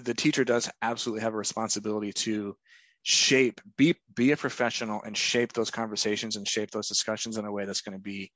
the 0.03 0.15
teacher 0.15 0.45
does 0.45 0.71
absolutely 0.83 1.23
have 1.23 1.33
a 1.33 1.39
responsibility 1.39 2.13
to 2.13 2.57
shape, 3.03 3.61
be, 3.77 3.95
be 4.15 4.33
a 4.33 4.37
professional 4.37 5.03
and 5.03 5.17
shape 5.17 5.55
those 5.55 5.71
conversations 5.71 6.37
and 6.37 6.47
shape 6.47 6.71
those 6.71 6.89
discussions 6.89 7.39
in 7.39 7.47
a 7.47 7.53
way 7.53 7.65
that's 7.65 7.81
going 7.81 7.97
to 7.97 8.03
be 8.03 8.31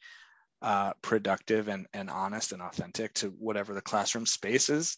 uh, 0.63 0.93
productive 1.03 1.69
and, 1.69 1.87
and 1.93 2.09
honest 2.09 2.53
and 2.53 2.63
authentic 2.63 3.13
to 3.15 3.29
whatever 3.39 3.75
the 3.75 3.83
classroom 3.83 4.25
space 4.25 4.71
is. 4.71 4.97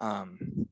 Um, 0.00 0.68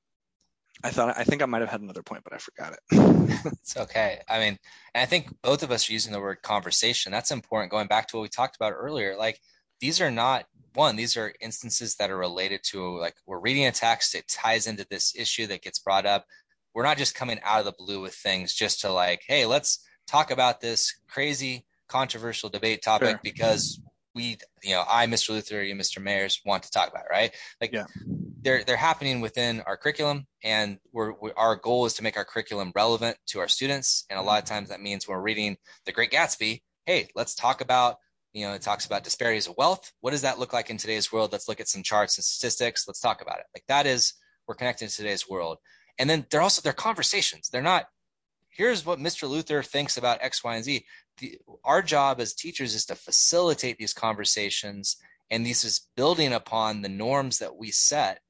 I 0.84 0.90
thought 0.90 1.14
I 1.18 1.24
think 1.24 1.42
I 1.42 1.46
might 1.46 1.60
have 1.60 1.70
had 1.70 1.80
another 1.80 2.02
point, 2.02 2.24
but 2.24 2.32
I 2.32 2.38
forgot 2.38 2.72
it. 2.72 2.80
it's 3.52 3.76
okay. 3.76 4.20
I 4.28 4.38
mean, 4.38 4.58
and 4.94 5.02
I 5.02 5.06
think 5.06 5.34
both 5.42 5.62
of 5.62 5.70
us 5.70 5.88
are 5.88 5.92
using 5.92 6.12
the 6.12 6.20
word 6.20 6.42
conversation. 6.42 7.10
That's 7.10 7.30
important. 7.30 7.70
Going 7.70 7.88
back 7.88 8.08
to 8.08 8.16
what 8.16 8.22
we 8.22 8.28
talked 8.28 8.56
about 8.56 8.74
earlier, 8.76 9.16
like 9.16 9.40
these 9.80 10.00
are 10.00 10.10
not 10.10 10.46
one. 10.74 10.96
These 10.96 11.16
are 11.16 11.34
instances 11.40 11.96
that 11.96 12.10
are 12.10 12.16
related 12.16 12.62
to 12.70 12.98
like 12.98 13.14
we're 13.26 13.40
reading 13.40 13.66
a 13.66 13.72
text. 13.72 14.14
It 14.14 14.28
ties 14.28 14.66
into 14.66 14.86
this 14.88 15.14
issue 15.16 15.46
that 15.48 15.62
gets 15.62 15.78
brought 15.78 16.06
up. 16.06 16.26
We're 16.74 16.84
not 16.84 16.98
just 16.98 17.14
coming 17.14 17.40
out 17.42 17.58
of 17.58 17.64
the 17.64 17.74
blue 17.76 18.00
with 18.00 18.14
things 18.14 18.54
just 18.54 18.80
to 18.82 18.92
like, 18.92 19.22
hey, 19.26 19.46
let's 19.46 19.84
talk 20.06 20.30
about 20.30 20.60
this 20.60 20.94
crazy 21.08 21.66
controversial 21.88 22.48
debate 22.50 22.82
topic 22.82 23.08
sure. 23.08 23.20
because 23.22 23.80
we, 24.14 24.38
you 24.62 24.72
know, 24.74 24.84
I, 24.88 25.06
Mr. 25.06 25.30
Luther, 25.30 25.62
you, 25.62 25.74
Mr. 25.74 26.02
Mayers, 26.02 26.40
want 26.44 26.62
to 26.64 26.70
talk 26.70 26.88
about 26.88 27.04
it, 27.04 27.12
right? 27.12 27.34
Like, 27.60 27.72
yeah. 27.72 27.84
They're 28.40 28.64
they're 28.64 28.76
happening 28.76 29.20
within 29.20 29.60
our 29.62 29.76
curriculum, 29.76 30.26
and 30.44 30.78
we're, 30.92 31.12
we, 31.20 31.32
our 31.36 31.56
goal 31.56 31.86
is 31.86 31.94
to 31.94 32.02
make 32.02 32.16
our 32.16 32.24
curriculum 32.24 32.72
relevant 32.74 33.16
to 33.28 33.40
our 33.40 33.48
students. 33.48 34.04
And 34.10 34.18
a 34.18 34.22
lot 34.22 34.40
of 34.40 34.48
times 34.48 34.68
that 34.68 34.80
means 34.80 35.06
when 35.06 35.16
we're 35.16 35.22
reading 35.22 35.56
The 35.86 35.92
Great 35.92 36.10
Gatsby, 36.10 36.62
hey, 36.86 37.08
let's 37.14 37.34
talk 37.34 37.60
about, 37.60 37.96
you 38.32 38.46
know, 38.46 38.54
it 38.54 38.62
talks 38.62 38.86
about 38.86 39.04
disparities 39.04 39.48
of 39.48 39.54
wealth. 39.58 39.92
What 40.00 40.12
does 40.12 40.22
that 40.22 40.38
look 40.38 40.52
like 40.52 40.70
in 40.70 40.76
today's 40.76 41.12
world? 41.12 41.32
Let's 41.32 41.48
look 41.48 41.60
at 41.60 41.68
some 41.68 41.82
charts 41.82 42.16
and 42.16 42.24
statistics. 42.24 42.86
Let's 42.86 43.00
talk 43.00 43.22
about 43.22 43.40
it. 43.40 43.46
Like 43.54 43.64
that 43.68 43.86
is 43.86 44.14
we're 44.46 44.54
connected 44.54 44.88
to 44.88 44.96
today's 44.96 45.28
world. 45.28 45.58
And 45.98 46.08
then 46.08 46.26
they're 46.30 46.42
also 46.42 46.62
they're 46.62 46.72
conversations. 46.72 47.48
They're 47.48 47.62
not 47.62 47.86
here's 48.50 48.86
what 48.86 48.98
Mr. 48.98 49.28
Luther 49.28 49.62
thinks 49.62 49.96
about 49.96 50.18
X, 50.22 50.42
Y, 50.42 50.54
and 50.54 50.64
Z 50.64 50.84
the, 51.18 51.38
our 51.64 51.82
job 51.82 52.20
as 52.20 52.34
teachers 52.34 52.74
is 52.74 52.86
to 52.86 52.94
facilitate 52.94 53.78
these 53.78 53.92
conversations 53.92 54.96
and 55.30 55.44
this 55.44 55.64
is 55.64 55.88
building 55.96 56.32
upon 56.32 56.82
the 56.82 56.88
norms 56.88 57.38
that 57.38 57.56
we 57.56 57.70
set 57.70 58.20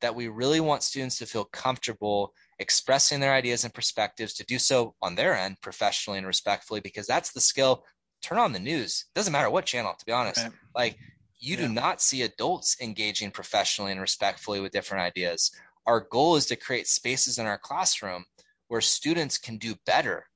that 0.00 0.14
we 0.14 0.28
really 0.28 0.60
want 0.60 0.82
students 0.82 1.18
to 1.18 1.26
feel 1.26 1.44
comfortable 1.44 2.32
expressing 2.58 3.20
their 3.20 3.32
ideas 3.32 3.64
and 3.64 3.74
perspectives 3.74 4.34
to 4.34 4.44
do 4.46 4.58
so 4.58 4.94
on 5.02 5.14
their 5.14 5.36
end 5.36 5.56
professionally 5.60 6.18
and 6.18 6.26
respectfully 6.26 6.80
because 6.80 7.06
that's 7.06 7.32
the 7.32 7.40
skill 7.40 7.84
turn 8.22 8.38
on 8.38 8.52
the 8.52 8.58
news 8.58 9.06
doesn't 9.14 9.32
matter 9.32 9.50
what 9.50 9.64
channel 9.64 9.94
to 9.98 10.04
be 10.04 10.12
honest 10.12 10.48
like 10.74 10.96
you 11.40 11.56
yeah. 11.56 11.66
do 11.66 11.72
not 11.72 12.02
see 12.02 12.22
adults 12.22 12.76
engaging 12.80 13.30
professionally 13.30 13.92
and 13.92 14.00
respectfully 14.00 14.60
with 14.60 14.72
different 14.72 15.02
ideas 15.02 15.52
our 15.86 16.00
goal 16.10 16.36
is 16.36 16.46
to 16.46 16.56
create 16.56 16.88
spaces 16.88 17.38
in 17.38 17.46
our 17.46 17.58
classroom 17.58 18.24
where 18.66 18.80
students 18.80 19.38
can 19.38 19.56
do 19.56 19.74
better 19.86 20.26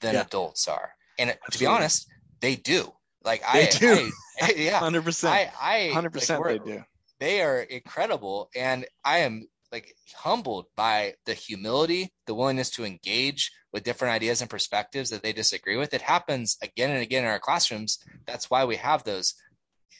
than 0.00 0.14
yeah. 0.14 0.20
adults 0.20 0.68
are 0.68 0.92
and 1.18 1.30
Absolutely. 1.30 1.52
to 1.52 1.58
be 1.58 1.66
honest, 1.66 2.08
they 2.40 2.56
do. 2.56 2.92
Like 3.24 3.42
they 3.52 3.68
I 3.68 3.70
do. 3.70 4.10
I, 4.40 4.52
yeah, 4.56 4.78
hundred 4.78 5.04
percent. 5.04 5.34
I, 5.34 5.52
I 5.60 5.92
hundred 5.92 6.12
percent 6.12 6.42
they 6.44 6.58
do. 6.58 6.82
They 7.22 7.40
are 7.40 7.60
incredible, 7.60 8.50
and 8.52 8.84
I 9.04 9.18
am 9.18 9.46
like 9.70 9.94
humbled 10.12 10.66
by 10.76 11.14
the 11.24 11.34
humility, 11.34 12.12
the 12.26 12.34
willingness 12.34 12.68
to 12.70 12.84
engage 12.84 13.52
with 13.72 13.84
different 13.84 14.12
ideas 14.12 14.40
and 14.40 14.50
perspectives 14.50 15.10
that 15.10 15.22
they 15.22 15.32
disagree 15.32 15.76
with. 15.76 15.94
It 15.94 16.02
happens 16.02 16.56
again 16.62 16.90
and 16.90 17.00
again 17.00 17.22
in 17.22 17.30
our 17.30 17.38
classrooms. 17.38 18.04
That's 18.26 18.50
why 18.50 18.64
we 18.64 18.74
have 18.74 19.04
those. 19.04 19.34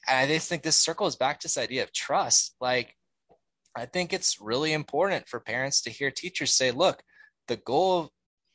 And 0.09 0.19
I 0.19 0.35
just 0.35 0.49
think 0.49 0.65
this 0.65 0.77
circles 0.77 1.15
back 1.15 1.39
to 1.39 1.45
this 1.45 1.59
idea 1.59 1.85
of 1.85 1.93
trust. 1.93 2.57
Like, 2.61 2.97
I 3.77 3.87
think 3.87 4.13
it's 4.13 4.41
really 4.41 4.73
important 4.73 5.29
for 5.29 5.39
parents 5.39 5.81
to 5.83 5.91
hear 5.91 6.11
teachers 6.11 6.53
say, 6.53 6.73
look, 6.73 7.05
the 7.47 7.57
goal 7.57 8.11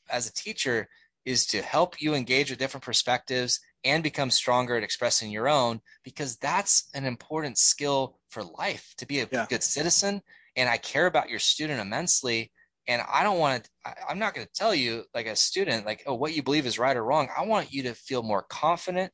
as 0.09 0.27
a 0.27 0.33
teacher 0.33 0.89
is 1.23 1.45
to 1.47 1.61
help 1.61 2.01
you 2.01 2.13
engage 2.13 2.49
with 2.49 2.59
different 2.59 2.83
perspectives 2.83 3.61
and 3.87 4.03
become 4.03 4.29
stronger 4.29 4.75
at 4.75 4.83
expressing 4.83 5.31
your 5.31 5.47
own 5.47 5.79
because 6.03 6.35
that's 6.37 6.89
an 6.93 7.05
important 7.05 7.57
skill 7.57 8.19
for 8.29 8.43
life 8.43 8.93
to 8.97 9.05
be 9.05 9.21
a 9.21 9.27
yeah. 9.31 9.45
good 9.49 9.63
citizen. 9.63 10.21
And 10.57 10.69
i 10.69 10.77
care 10.77 11.07
about 11.07 11.29
your 11.29 11.39
student 11.39 11.79
immensely. 11.79 12.51
And 12.87 13.01
i 13.11 13.23
don't 13.23 13.39
want 13.39 13.63
to 13.63 13.69
i'm 14.09 14.19
not 14.19 14.35
going 14.35 14.45
to 14.45 14.53
tell 14.53 14.75
you 14.75 15.05
like 15.15 15.27
a 15.27 15.35
student 15.35 15.85
like 15.85 16.03
oh 16.05 16.15
what 16.15 16.35
you 16.35 16.43
believe 16.43 16.65
is 16.65 16.77
right 16.77 16.97
or 16.97 17.03
wrong. 17.03 17.29
I 17.35 17.45
want 17.45 17.73
you 17.73 17.83
to 17.83 17.93
feel 17.93 18.23
more 18.23 18.43
confident 18.49 19.11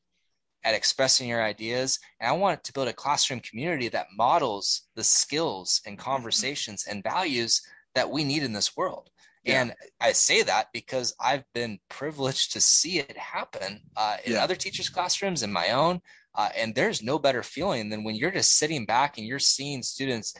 at 0.64 0.74
expressing 0.74 1.28
your 1.28 1.42
ideas. 1.42 2.00
And 2.20 2.28
i 2.28 2.32
want 2.32 2.64
to 2.64 2.72
build 2.72 2.88
a 2.88 2.92
classroom 2.92 3.40
community 3.40 3.88
that 3.90 4.08
models 4.16 4.88
the 4.96 5.04
skills 5.04 5.80
and 5.86 5.96
mm-hmm. 5.96 6.10
conversations 6.10 6.86
and 6.88 7.02
values 7.02 7.62
that 7.94 8.10
we 8.10 8.24
need 8.24 8.42
in 8.42 8.52
this 8.52 8.76
world 8.76 9.08
yeah. 9.44 9.60
And 9.60 9.74
I 10.00 10.12
say 10.12 10.42
that 10.42 10.68
because 10.72 11.14
I've 11.20 11.44
been 11.52 11.78
privileged 11.88 12.52
to 12.52 12.60
see 12.60 12.98
it 12.98 13.16
happen 13.16 13.80
uh, 13.96 14.16
in 14.24 14.32
yeah. 14.32 14.42
other 14.42 14.54
teachers' 14.54 14.88
classrooms, 14.88 15.42
in 15.42 15.52
my 15.52 15.70
own. 15.70 16.00
Uh, 16.34 16.48
and 16.56 16.74
there's 16.74 17.02
no 17.02 17.18
better 17.18 17.42
feeling 17.42 17.90
than 17.90 18.02
when 18.02 18.16
you're 18.16 18.30
just 18.30 18.58
sitting 18.58 18.86
back 18.86 19.18
and 19.18 19.26
you're 19.26 19.38
seeing 19.38 19.82
students 19.82 20.34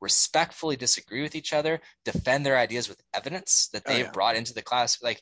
respectfully 0.00 0.76
disagree 0.76 1.22
with 1.22 1.34
each 1.34 1.52
other, 1.52 1.80
defend 2.04 2.46
their 2.46 2.56
ideas 2.56 2.88
with 2.88 3.00
evidence 3.14 3.68
that 3.72 3.84
they've 3.84 4.04
oh, 4.04 4.06
yeah. 4.06 4.12
brought 4.12 4.36
into 4.36 4.54
the 4.54 4.62
class. 4.62 5.02
Like, 5.02 5.20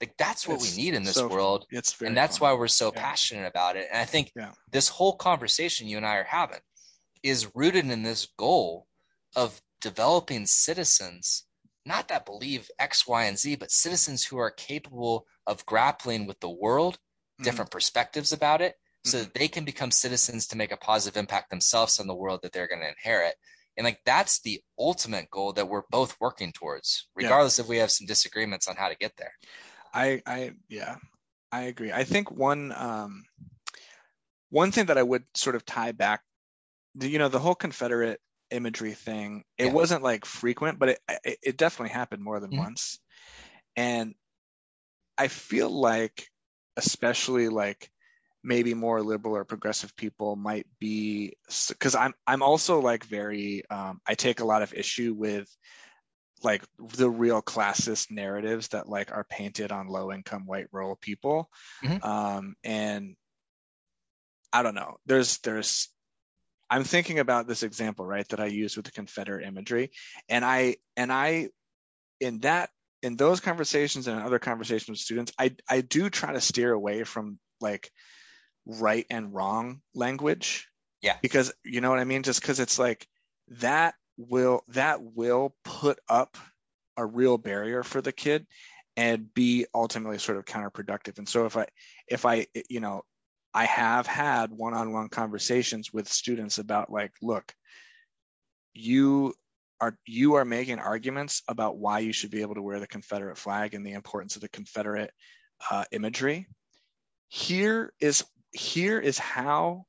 like 0.00 0.14
that's 0.18 0.46
what 0.46 0.56
it's 0.56 0.76
we 0.76 0.82
need 0.82 0.94
in 0.94 1.02
this 1.02 1.14
so, 1.14 1.28
world. 1.28 1.66
and 1.72 2.16
that's 2.16 2.38
fun. 2.38 2.50
why 2.50 2.58
we're 2.58 2.68
so 2.68 2.90
passionate 2.90 3.46
about 3.46 3.76
it. 3.76 3.88
And 3.90 4.00
I 4.00 4.04
think 4.04 4.32
this 4.70 4.88
whole 4.88 5.14
conversation 5.14 5.88
you 5.88 5.96
and 5.96 6.06
I 6.06 6.16
are 6.16 6.24
having 6.24 6.60
is 7.22 7.50
rooted 7.54 7.88
in 7.88 8.02
this 8.02 8.28
goal 8.36 8.86
of 9.36 9.60
developing 9.80 10.46
citizens 10.46 11.44
not 11.86 12.08
that 12.08 12.26
believe 12.26 12.70
X, 12.78 13.06
Y, 13.06 13.24
and 13.24 13.38
Z, 13.38 13.56
but 13.56 13.70
citizens 13.70 14.24
who 14.24 14.38
are 14.38 14.50
capable 14.50 15.26
of 15.46 15.64
grappling 15.66 16.26
with 16.26 16.38
the 16.40 16.50
world, 16.50 16.94
mm-hmm. 16.94 17.44
different 17.44 17.70
perspectives 17.70 18.32
about 18.32 18.60
it, 18.60 18.74
so 19.04 19.16
mm-hmm. 19.16 19.24
that 19.24 19.34
they 19.34 19.48
can 19.48 19.64
become 19.64 19.90
citizens 19.90 20.46
to 20.48 20.56
make 20.56 20.72
a 20.72 20.76
positive 20.76 21.16
impact 21.16 21.50
themselves 21.50 21.98
on 21.98 22.06
the 22.06 22.14
world 22.14 22.40
that 22.42 22.52
they're 22.52 22.68
going 22.68 22.82
to 22.82 22.88
inherit. 22.88 23.34
And 23.76 23.84
like 23.84 24.00
that's 24.04 24.40
the 24.42 24.60
ultimate 24.78 25.30
goal 25.30 25.52
that 25.54 25.68
we're 25.68 25.82
both 25.90 26.16
working 26.20 26.52
towards, 26.52 27.08
regardless 27.14 27.58
yeah. 27.58 27.64
if 27.64 27.68
we 27.68 27.78
have 27.78 27.90
some 27.90 28.06
disagreements 28.06 28.68
on 28.68 28.76
how 28.76 28.88
to 28.88 28.96
get 28.96 29.12
there. 29.16 29.32
I, 29.94 30.20
I, 30.26 30.52
yeah, 30.68 30.96
I 31.50 31.62
agree. 31.62 31.92
I 31.92 32.04
think 32.04 32.30
one, 32.30 32.72
um, 32.76 33.24
one 34.50 34.70
thing 34.70 34.86
that 34.86 34.98
I 34.98 35.02
would 35.02 35.24
sort 35.34 35.56
of 35.56 35.64
tie 35.64 35.92
back, 35.92 36.20
you 37.00 37.18
know, 37.18 37.28
the 37.28 37.38
whole 37.38 37.54
Confederate 37.54 38.20
imagery 38.50 38.94
thing. 38.94 39.44
It 39.58 39.66
yeah. 39.66 39.72
wasn't 39.72 40.02
like 40.02 40.24
frequent, 40.24 40.78
but 40.78 40.90
it, 40.90 41.00
it, 41.24 41.38
it 41.42 41.56
definitely 41.56 41.92
happened 41.92 42.22
more 42.22 42.40
than 42.40 42.50
mm-hmm. 42.50 42.60
once. 42.60 42.98
And 43.76 44.14
I 45.16 45.28
feel 45.28 45.70
like, 45.70 46.26
especially 46.76 47.48
like 47.48 47.90
maybe 48.42 48.74
more 48.74 49.02
liberal 49.02 49.36
or 49.36 49.44
progressive 49.44 49.94
people 49.96 50.36
might 50.36 50.66
be 50.78 51.34
because 51.68 51.94
I'm 51.94 52.14
I'm 52.26 52.42
also 52.42 52.80
like 52.80 53.04
very 53.04 53.64
um, 53.70 54.00
I 54.06 54.14
take 54.14 54.40
a 54.40 54.46
lot 54.46 54.62
of 54.62 54.72
issue 54.74 55.14
with 55.16 55.48
like 56.42 56.64
the 56.96 57.10
real 57.10 57.42
classist 57.42 58.10
narratives 58.10 58.68
that 58.68 58.88
like 58.88 59.12
are 59.12 59.24
painted 59.24 59.72
on 59.72 59.88
low 59.88 60.10
income 60.10 60.46
white 60.46 60.68
rural 60.72 60.96
people 60.96 61.50
mm-hmm. 61.84 62.02
um, 62.02 62.54
and 62.64 63.14
I 64.52 64.62
don't 64.62 64.74
know 64.74 64.96
there's 65.04 65.38
there's 65.38 65.90
I'm 66.70 66.84
thinking 66.84 67.18
about 67.18 67.48
this 67.48 67.62
example, 67.62 68.06
right, 68.06 68.28
that 68.28 68.40
I 68.40 68.46
used 68.46 68.76
with 68.76 68.86
the 68.86 68.92
Confederate 68.92 69.46
imagery. 69.46 69.90
And 70.28 70.44
I 70.44 70.76
and 70.96 71.12
I 71.12 71.48
in 72.20 72.40
that 72.40 72.70
in 73.02 73.16
those 73.16 73.40
conversations 73.40 74.06
and 74.06 74.20
other 74.20 74.38
conversations 74.38 74.88
with 74.88 74.98
students, 74.98 75.32
I 75.38 75.56
I 75.68 75.80
do 75.80 76.08
try 76.08 76.32
to 76.32 76.40
steer 76.40 76.72
away 76.72 77.04
from 77.04 77.38
like 77.60 77.90
right 78.66 79.06
and 79.10 79.34
wrong 79.34 79.80
language. 79.94 80.68
Yeah. 81.02 81.16
Because 81.20 81.52
you 81.64 81.80
know 81.80 81.90
what 81.90 81.98
I 81.98 82.04
mean? 82.04 82.22
Just 82.22 82.40
because 82.40 82.60
it's 82.60 82.78
like 82.78 83.06
that 83.48 83.94
will 84.16 84.62
that 84.68 85.02
will 85.02 85.56
put 85.64 85.98
up 86.08 86.36
a 86.96 87.04
real 87.04 87.38
barrier 87.38 87.82
for 87.82 88.00
the 88.00 88.12
kid 88.12 88.46
and 88.96 89.32
be 89.32 89.66
ultimately 89.74 90.18
sort 90.18 90.38
of 90.38 90.44
counterproductive. 90.44 91.18
And 91.18 91.28
so 91.28 91.46
if 91.46 91.56
I 91.56 91.66
if 92.06 92.26
I 92.26 92.46
you 92.68 92.80
know 92.80 93.02
I 93.52 93.64
have 93.64 94.06
had 94.06 94.52
one-on-one 94.52 95.08
conversations 95.08 95.92
with 95.92 96.08
students 96.08 96.58
about 96.58 96.90
like, 96.90 97.12
look, 97.20 97.52
you 98.72 99.34
are 99.80 99.96
you 100.06 100.34
are 100.34 100.44
making 100.44 100.78
arguments 100.78 101.42
about 101.48 101.78
why 101.78 102.00
you 102.00 102.12
should 102.12 102.30
be 102.30 102.42
able 102.42 102.54
to 102.54 102.62
wear 102.62 102.78
the 102.78 102.86
Confederate 102.86 103.38
flag 103.38 103.74
and 103.74 103.84
the 103.84 103.92
importance 103.92 104.36
of 104.36 104.42
the 104.42 104.48
Confederate 104.48 105.10
uh, 105.70 105.84
imagery. 105.90 106.46
Here 107.28 107.92
is 108.00 108.24
here 108.52 109.00
is 109.00 109.18
how 109.18 109.86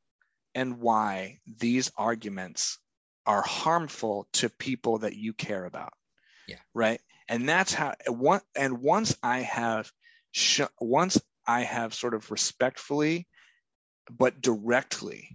and 0.55 0.79
why 0.79 1.39
these 1.59 1.91
arguments 1.97 2.79
are 3.25 3.41
harmful 3.41 4.27
to 4.33 4.49
people 4.49 4.99
that 4.99 5.15
you 5.15 5.33
care 5.33 5.65
about. 5.65 5.93
Yeah. 6.47 6.57
Right. 6.73 6.99
And 7.27 7.47
that's 7.47 7.73
how 7.73 7.93
one 8.07 8.41
and 8.55 8.81
once 8.81 9.15
I 9.21 9.39
have 9.39 9.91
sh- 10.31 10.61
once 10.79 11.21
I 11.45 11.61
have 11.61 11.93
sort 11.93 12.13
of 12.13 12.31
respectfully 12.31 13.27
but 14.09 14.41
directly 14.41 15.29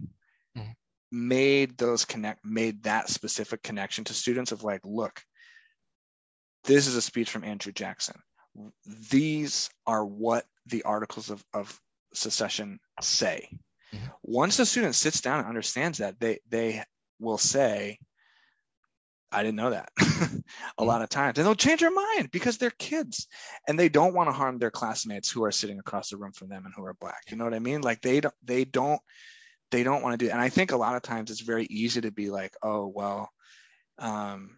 mm-hmm. 0.57 0.71
made 1.11 1.77
those 1.77 2.05
connect 2.05 2.45
made 2.45 2.83
that 2.83 3.09
specific 3.09 3.63
connection 3.63 4.03
to 4.03 4.13
students 4.13 4.51
of 4.51 4.63
like 4.63 4.81
look 4.83 5.21
this 6.65 6.87
is 6.87 6.95
a 6.95 7.01
speech 7.01 7.29
from 7.29 7.43
andrew 7.43 7.71
jackson 7.71 8.15
these 9.11 9.69
are 9.85 10.03
what 10.03 10.45
the 10.65 10.83
articles 10.83 11.29
of, 11.29 11.43
of 11.53 11.79
secession 12.13 12.79
say 13.01 13.47
mm-hmm. 13.93 14.05
once 14.23 14.57
the 14.57 14.65
student 14.65 14.95
sits 14.95 15.21
down 15.21 15.39
and 15.39 15.47
understands 15.47 15.99
that 15.99 16.19
they 16.19 16.39
they 16.49 16.83
will 17.19 17.37
say 17.37 17.97
i 19.31 19.43
didn't 19.43 19.55
know 19.55 19.69
that 19.69 19.89
a 20.77 20.83
lot 20.83 21.01
of 21.01 21.09
times 21.09 21.37
and 21.37 21.45
they'll 21.45 21.55
change 21.55 21.81
their 21.81 21.91
mind 21.91 22.31
because 22.31 22.57
they're 22.57 22.71
kids 22.71 23.27
and 23.67 23.77
they 23.77 23.89
don't 23.89 24.13
want 24.13 24.27
to 24.27 24.33
harm 24.33 24.57
their 24.57 24.71
classmates 24.71 25.29
who 25.29 25.43
are 25.43 25.51
sitting 25.51 25.79
across 25.79 26.09
the 26.09 26.17
room 26.17 26.31
from 26.31 26.49
them 26.49 26.65
and 26.65 26.73
who 26.75 26.85
are 26.85 26.93
black 26.95 27.23
you 27.29 27.37
know 27.37 27.43
what 27.43 27.53
i 27.53 27.59
mean 27.59 27.81
like 27.81 28.01
they 28.01 28.19
don't 28.19 28.35
they 28.43 28.63
don't 28.63 29.01
they 29.71 29.83
don't 29.83 30.01
want 30.01 30.13
to 30.13 30.17
do 30.17 30.29
it. 30.29 30.33
and 30.33 30.41
i 30.41 30.49
think 30.49 30.71
a 30.71 30.77
lot 30.77 30.95
of 30.95 31.01
times 31.01 31.29
it's 31.29 31.41
very 31.41 31.65
easy 31.69 32.01
to 32.01 32.11
be 32.11 32.29
like 32.29 32.53
oh 32.63 32.87
well 32.87 33.29
um 33.99 34.55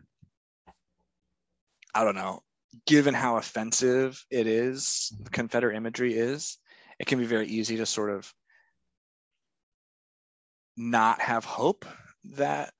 i 1.95 2.03
don't 2.03 2.15
know 2.15 2.41
given 2.85 3.13
how 3.13 3.37
offensive 3.37 4.23
it 4.29 4.45
is 4.45 5.11
confederate 5.31 5.75
imagery 5.75 6.13
is 6.13 6.57
it 6.99 7.07
can 7.07 7.17
be 7.17 7.25
very 7.25 7.47
easy 7.47 7.77
to 7.77 7.85
sort 7.85 8.11
of 8.11 8.31
not 10.77 11.19
have 11.19 11.43
hope 11.43 11.85
that 12.23 12.71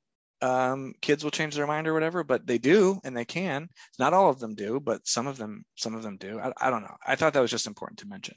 um, 0.42 0.94
kids 1.02 1.24
will 1.24 1.32
change 1.32 1.56
their 1.56 1.68
mind 1.68 1.88
or 1.88 1.94
whatever, 1.94 2.24
but 2.24 2.46
they 2.48 2.58
do 2.58 3.00
and 3.04 3.16
they 3.16 3.26
can. 3.26 3.70
Not 3.98 4.14
all 4.14 4.30
of 4.30 4.40
them 4.40 4.56
do, 4.56 4.80
but 4.80 5.08
some 5.08 5.28
of 5.28 5.38
them, 5.38 5.64
some 5.76 5.96
of 5.96 6.04
them 6.04 6.18
do. 6.18 6.40
I, 6.40 6.52
I 6.60 6.70
don't 6.70 6.84
know. 6.84 6.96
I 7.06 7.16
thought 7.16 7.34
that 7.34 7.42
was 7.42 7.52
just 7.52 7.68
important 7.68 8.00
to 8.00 8.08
mention. 8.08 8.36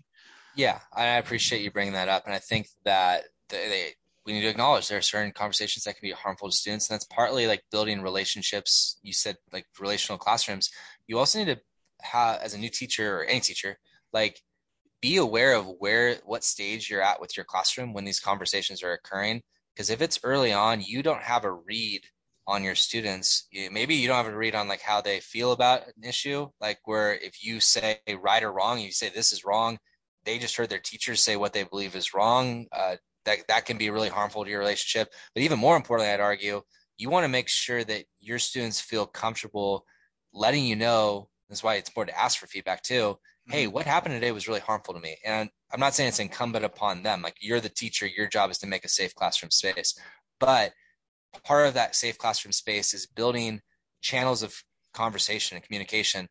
Yeah, 0.56 0.80
I 0.92 1.04
appreciate 1.16 1.62
you 1.62 1.70
bringing 1.70 1.94
that 1.94 2.08
up, 2.08 2.26
and 2.26 2.34
I 2.34 2.38
think 2.38 2.68
that 2.84 3.24
they, 3.48 3.68
they, 3.68 3.86
we 4.26 4.34
need 4.34 4.42
to 4.42 4.48
acknowledge 4.48 4.88
there 4.88 4.98
are 4.98 5.02
certain 5.02 5.32
conversations 5.32 5.84
that 5.84 5.94
can 5.96 6.06
be 6.06 6.12
harmful 6.12 6.50
to 6.50 6.56
students, 6.56 6.88
and 6.88 6.94
that's 6.94 7.06
partly 7.06 7.46
like 7.46 7.62
building 7.70 8.02
relationships. 8.02 8.98
You 9.02 9.12
said 9.12 9.36
like 9.52 9.64
relational 9.80 10.18
classrooms. 10.18 10.70
You 11.06 11.18
also 11.18 11.38
need 11.38 11.46
to 11.46 11.60
have, 12.02 12.40
as 12.40 12.54
a 12.54 12.58
new 12.58 12.68
teacher 12.68 13.18
or 13.18 13.24
any 13.24 13.40
teacher, 13.40 13.78
like 14.12 14.40
be 15.00 15.16
aware 15.16 15.54
of 15.54 15.66
where 15.78 16.16
what 16.24 16.44
stage 16.44 16.90
you're 16.90 17.02
at 17.02 17.20
with 17.20 17.36
your 17.36 17.44
classroom 17.44 17.92
when 17.92 18.04
these 18.04 18.20
conversations 18.20 18.82
are 18.82 18.92
occurring 18.92 19.42
because 19.74 19.90
if 19.90 20.02
it's 20.02 20.20
early 20.22 20.52
on 20.52 20.80
you 20.80 21.02
don't 21.02 21.22
have 21.22 21.44
a 21.44 21.52
read 21.52 22.02
on 22.46 22.64
your 22.64 22.74
students. 22.74 23.46
Maybe 23.52 23.94
you 23.94 24.08
don't 24.08 24.24
have 24.24 24.32
a 24.32 24.36
read 24.36 24.54
on 24.54 24.68
like 24.68 24.80
how 24.80 25.00
they 25.00 25.20
feel 25.20 25.52
about 25.52 25.86
an 25.86 26.04
issue 26.04 26.48
like 26.60 26.78
where 26.84 27.14
if 27.14 27.44
you 27.44 27.60
say 27.60 28.00
right 28.20 28.42
or 28.42 28.52
wrong 28.52 28.80
you 28.80 28.90
say 28.90 29.08
this 29.08 29.32
is 29.32 29.44
wrong 29.44 29.78
they 30.24 30.38
just 30.38 30.56
heard 30.56 30.68
their 30.68 30.78
teachers 30.78 31.22
say 31.22 31.36
what 31.36 31.52
they 31.52 31.64
believe 31.64 31.96
is 31.96 32.14
wrong 32.14 32.66
uh, 32.72 32.96
that 33.24 33.38
that 33.48 33.66
can 33.66 33.78
be 33.78 33.90
really 33.90 34.08
harmful 34.08 34.44
to 34.44 34.50
your 34.50 34.60
relationship. 34.60 35.12
But 35.34 35.42
even 35.42 35.58
more 35.58 35.76
importantly 35.76 36.12
i'd 36.12 36.20
argue 36.20 36.62
you 36.98 37.10
want 37.10 37.24
to 37.24 37.28
make 37.28 37.48
sure 37.48 37.82
that 37.84 38.04
your 38.20 38.38
students 38.38 38.80
feel 38.80 39.06
comfortable 39.06 39.84
letting 40.32 40.64
you 40.64 40.76
know. 40.76 41.28
That's 41.48 41.62
why 41.62 41.74
it's 41.76 41.90
important 41.90 42.16
to 42.16 42.22
ask 42.22 42.38
for 42.38 42.46
feedback 42.46 42.82
too 42.82 43.16
hey 43.52 43.66
what 43.66 43.86
happened 43.86 44.14
today 44.14 44.32
was 44.32 44.48
really 44.48 44.60
harmful 44.60 44.94
to 44.94 45.00
me 45.00 45.16
and 45.24 45.50
I'm 45.72 45.80
not 45.80 45.94
saying 45.94 46.08
it's 46.08 46.18
incumbent 46.18 46.64
upon 46.64 47.02
them. 47.02 47.22
Like 47.22 47.36
you're 47.40 47.60
the 47.60 47.68
teacher, 47.68 48.06
your 48.06 48.28
job 48.28 48.50
is 48.50 48.58
to 48.58 48.66
make 48.66 48.84
a 48.84 48.88
safe 48.88 49.14
classroom 49.14 49.50
space. 49.50 49.98
But 50.38 50.72
part 51.44 51.66
of 51.66 51.74
that 51.74 51.96
safe 51.96 52.18
classroom 52.18 52.52
space 52.52 52.92
is 52.92 53.06
building 53.06 53.60
channels 54.02 54.42
of 54.42 54.54
conversation 54.92 55.56
and 55.56 55.64
communication 55.64 56.28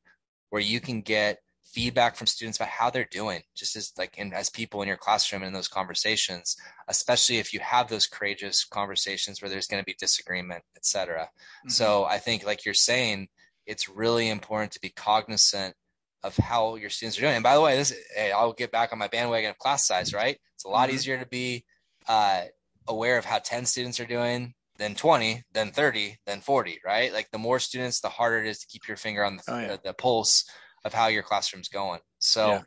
where 0.52 0.62
you 0.62 0.80
can 0.80 1.02
get 1.02 1.40
feedback 1.64 2.16
from 2.16 2.28
students 2.28 2.58
about 2.58 2.68
how 2.68 2.90
they're 2.90 3.08
doing 3.12 3.42
just 3.56 3.76
as 3.76 3.94
like 3.98 4.18
in, 4.18 4.34
as 4.34 4.50
people 4.50 4.82
in 4.82 4.88
your 4.88 4.98
classroom 4.98 5.42
and 5.42 5.48
in 5.48 5.54
those 5.54 5.70
conversations 5.70 6.58
especially 6.90 7.38
if 7.38 7.54
you 7.54 7.62
have 7.62 7.88
those 7.88 8.08
courageous 8.08 8.66
conversations 8.66 9.42
where 9.42 9.50
there's 9.50 9.68
going 9.68 9.82
to 9.82 9.86
be 9.86 9.96
disagreement 9.98 10.62
etc 10.76 11.22
mm-hmm. 11.22 11.70
so 11.70 12.04
i 12.04 12.18
think 12.18 12.46
like 12.46 12.66
you're 12.66 12.74
saying 12.74 13.26
it's 13.66 13.88
really 13.88 14.28
important 14.28 14.70
to 14.70 14.82
be 14.82 14.90
cognizant 14.90 15.74
of 16.24 16.36
how 16.38 16.76
your 16.76 16.90
students 16.90 17.18
are 17.18 17.22
doing. 17.22 17.36
And 17.36 17.44
by 17.44 17.56
the 17.56 17.62
way, 17.62 17.76
this 17.76 17.94
hey, 18.16 18.32
I'll 18.32 18.54
get 18.54 18.72
back 18.72 18.92
on 18.92 19.00
my 19.00 19.08
bandwagon 19.08 19.50
of 19.50 19.58
class 19.58 19.86
size, 19.88 20.14
right? 20.14 20.38
It's 20.56 20.66
a 20.66 20.70
lot 20.70 20.88
mm-hmm. 20.88 20.96
easier 20.96 21.20
to 21.20 21.26
be 21.28 21.66
uh, 22.08 22.44
aware 22.88 23.18
of 23.18 23.26
how 23.26 23.40
10 23.40 23.66
students 23.66 24.00
are 24.00 24.06
doing 24.06 24.54
than 24.78 24.96
20, 24.96 25.44
then 25.54 25.72
30, 25.72 26.18
then 26.26 26.42
40, 26.42 26.80
right? 26.86 27.14
Like 27.14 27.30
the 27.32 27.38
more 27.38 27.60
students, 27.60 28.00
the 28.00 28.10
harder 28.10 28.40
it 28.40 28.48
is 28.48 28.60
to 28.60 28.68
keep 28.68 28.88
your 28.88 28.98
finger 28.98 29.24
on 29.24 29.38
the, 29.38 29.44
oh, 29.48 29.60
yeah. 29.60 29.68
the, 29.68 29.80
the, 29.86 29.94
pulse 29.94 30.46
of 30.86 30.94
how 30.94 31.08
your 31.08 31.24
classroom's 31.24 31.70
going. 31.70 32.00
So, 32.20 32.48
yeah. 32.48 32.62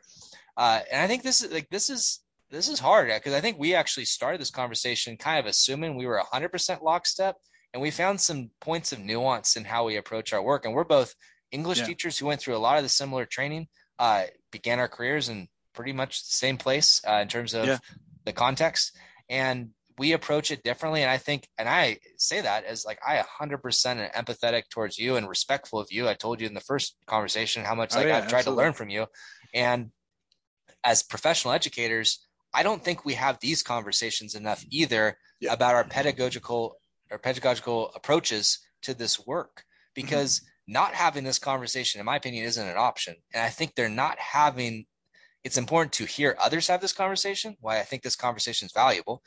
uh, 0.55 0.79
and 0.91 1.01
I 1.01 1.07
think 1.07 1.23
this 1.23 1.43
is 1.43 1.51
like, 1.51 1.69
this 1.69 1.89
is, 1.89 2.21
this 2.51 2.69
is 2.69 2.79
hard 2.79 3.09
because 3.09 3.33
I 3.33 3.41
think 3.41 3.59
we 3.59 3.75
actually 3.75 4.05
started 4.05 4.39
this 4.39 4.51
conversation 4.51 5.17
kind 5.17 5.39
of 5.39 5.45
assuming 5.45 5.95
we 5.95 6.05
were 6.05 6.21
100% 6.31 6.81
lockstep 6.81 7.35
and 7.73 7.81
we 7.81 7.91
found 7.91 8.21
some 8.21 8.49
points 8.61 8.93
of 8.93 8.99
nuance 8.99 9.57
in 9.57 9.65
how 9.65 9.85
we 9.85 9.97
approach 9.97 10.31
our 10.31 10.41
work. 10.41 10.63
And 10.63 10.73
we're 10.73 10.85
both 10.85 11.13
English 11.51 11.79
yeah. 11.79 11.85
teachers 11.85 12.17
who 12.17 12.25
went 12.25 12.41
through 12.41 12.55
a 12.55 12.59
lot 12.59 12.77
of 12.77 12.83
the 12.83 12.89
similar 12.89 13.25
training 13.25 13.67
uh, 13.99 14.23
began 14.51 14.79
our 14.79 14.87
careers 14.87 15.29
in 15.29 15.47
pretty 15.73 15.93
much 15.93 16.25
the 16.25 16.33
same 16.33 16.57
place 16.57 17.01
uh, 17.07 17.15
in 17.15 17.27
terms 17.27 17.53
of 17.53 17.65
yeah. 17.65 17.77
the 18.25 18.33
context. 18.33 18.97
And 19.29 19.69
we 19.97 20.11
approach 20.11 20.51
it 20.51 20.63
differently. 20.63 21.01
And 21.01 21.09
I 21.09 21.17
think, 21.17 21.47
and 21.57 21.69
I 21.69 21.99
say 22.17 22.41
that 22.41 22.65
as 22.65 22.85
like, 22.85 22.99
I 23.05 23.23
100% 23.41 23.61
empathetic 24.13 24.63
towards 24.69 24.97
you 24.97 25.15
and 25.15 25.29
respectful 25.29 25.79
of 25.79 25.87
you. 25.91 26.07
I 26.07 26.13
told 26.13 26.41
you 26.41 26.47
in 26.47 26.53
the 26.53 26.59
first 26.59 26.97
conversation 27.05 27.63
how 27.63 27.75
much 27.75 27.95
oh, 27.95 27.99
like 27.99 28.07
yeah, 28.07 28.17
I've 28.17 28.27
tried 28.27 28.39
absolutely. 28.39 28.61
to 28.61 28.65
learn 28.65 28.73
from 28.73 28.89
you. 28.89 29.05
And 29.53 29.91
as 30.83 31.01
professional 31.01 31.53
educators, 31.53 32.25
I 32.53 32.63
don't 32.63 32.83
think 32.83 33.05
we 33.05 33.13
have 33.13 33.39
these 33.39 33.63
conversations 33.63 34.35
enough 34.35 34.63
either 34.69 35.17
about 35.49 35.75
our 35.75 35.83
pedagogical 35.83 36.77
or 37.11 37.17
pedagogical 37.17 37.91
approaches 37.95 38.59
to 38.83 38.93
this 38.93 39.25
work 39.25 39.63
because 39.93 40.39
mm-hmm 40.39 40.49
not 40.67 40.93
having 40.93 41.23
this 41.23 41.39
conversation, 41.39 41.99
in 41.99 42.05
my 42.05 42.15
opinion, 42.15 42.45
isn't 42.45 42.67
an 42.67 42.77
option. 42.77 43.15
And 43.33 43.43
I 43.43 43.49
think 43.49 43.75
they're 43.75 43.89
not 43.89 44.17
having, 44.19 44.85
it's 45.43 45.57
important 45.57 45.93
to 45.93 46.05
hear 46.05 46.35
others 46.39 46.67
have 46.67 46.81
this 46.81 46.93
conversation, 46.93 47.55
why 47.59 47.79
I 47.79 47.83
think 47.83 48.01
this 48.01 48.15
conversation 48.15 48.65
is 48.65 48.73
valuable. 48.73 49.21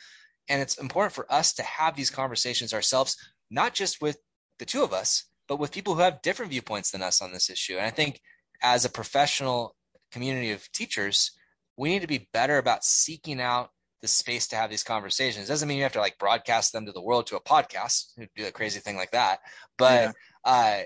And 0.48 0.60
it's 0.62 0.78
important 0.78 1.14
for 1.14 1.30
us 1.32 1.52
to 1.54 1.62
have 1.62 1.94
these 1.94 2.10
conversations 2.10 2.72
ourselves, 2.72 3.16
not 3.50 3.74
just 3.74 4.00
with 4.00 4.18
the 4.58 4.64
two 4.64 4.82
of 4.82 4.92
us, 4.92 5.24
but 5.46 5.58
with 5.58 5.72
people 5.72 5.94
who 5.94 6.00
have 6.00 6.22
different 6.22 6.50
viewpoints 6.50 6.90
than 6.90 7.02
us 7.02 7.22
on 7.22 7.32
this 7.32 7.50
issue. 7.50 7.76
And 7.76 7.86
I 7.86 7.90
think 7.90 8.20
as 8.62 8.84
a 8.84 8.90
professional 8.90 9.76
community 10.10 10.50
of 10.50 10.70
teachers, 10.72 11.32
we 11.76 11.90
need 11.90 12.02
to 12.02 12.08
be 12.08 12.28
better 12.32 12.58
about 12.58 12.84
seeking 12.84 13.40
out 13.40 13.70
the 14.00 14.08
space 14.08 14.48
to 14.48 14.56
have 14.56 14.70
these 14.70 14.84
conversations. 14.84 15.46
It 15.46 15.48
doesn't 15.48 15.68
mean 15.68 15.76
you 15.76 15.82
have 15.84 15.92
to 15.92 16.00
like 16.00 16.18
broadcast 16.18 16.72
them 16.72 16.86
to 16.86 16.92
the 16.92 17.02
world 17.02 17.26
to 17.28 17.36
a 17.36 17.42
podcast, 17.42 18.14
do 18.36 18.46
a 18.46 18.52
crazy 18.52 18.80
thing 18.80 18.96
like 18.96 19.10
that. 19.12 19.40
But 19.76 20.14
yeah. 20.46 20.50
uh, 20.50 20.82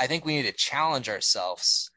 I 0.00 0.06
think 0.06 0.24
we 0.24 0.36
need 0.36 0.46
to 0.46 0.52
challenge 0.52 1.08
ourselves 1.08 1.90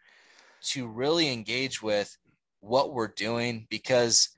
to 0.64 0.88
really 0.88 1.32
engage 1.32 1.82
with 1.82 2.18
what 2.60 2.94
we're 2.94 3.08
doing 3.08 3.68
because 3.70 4.30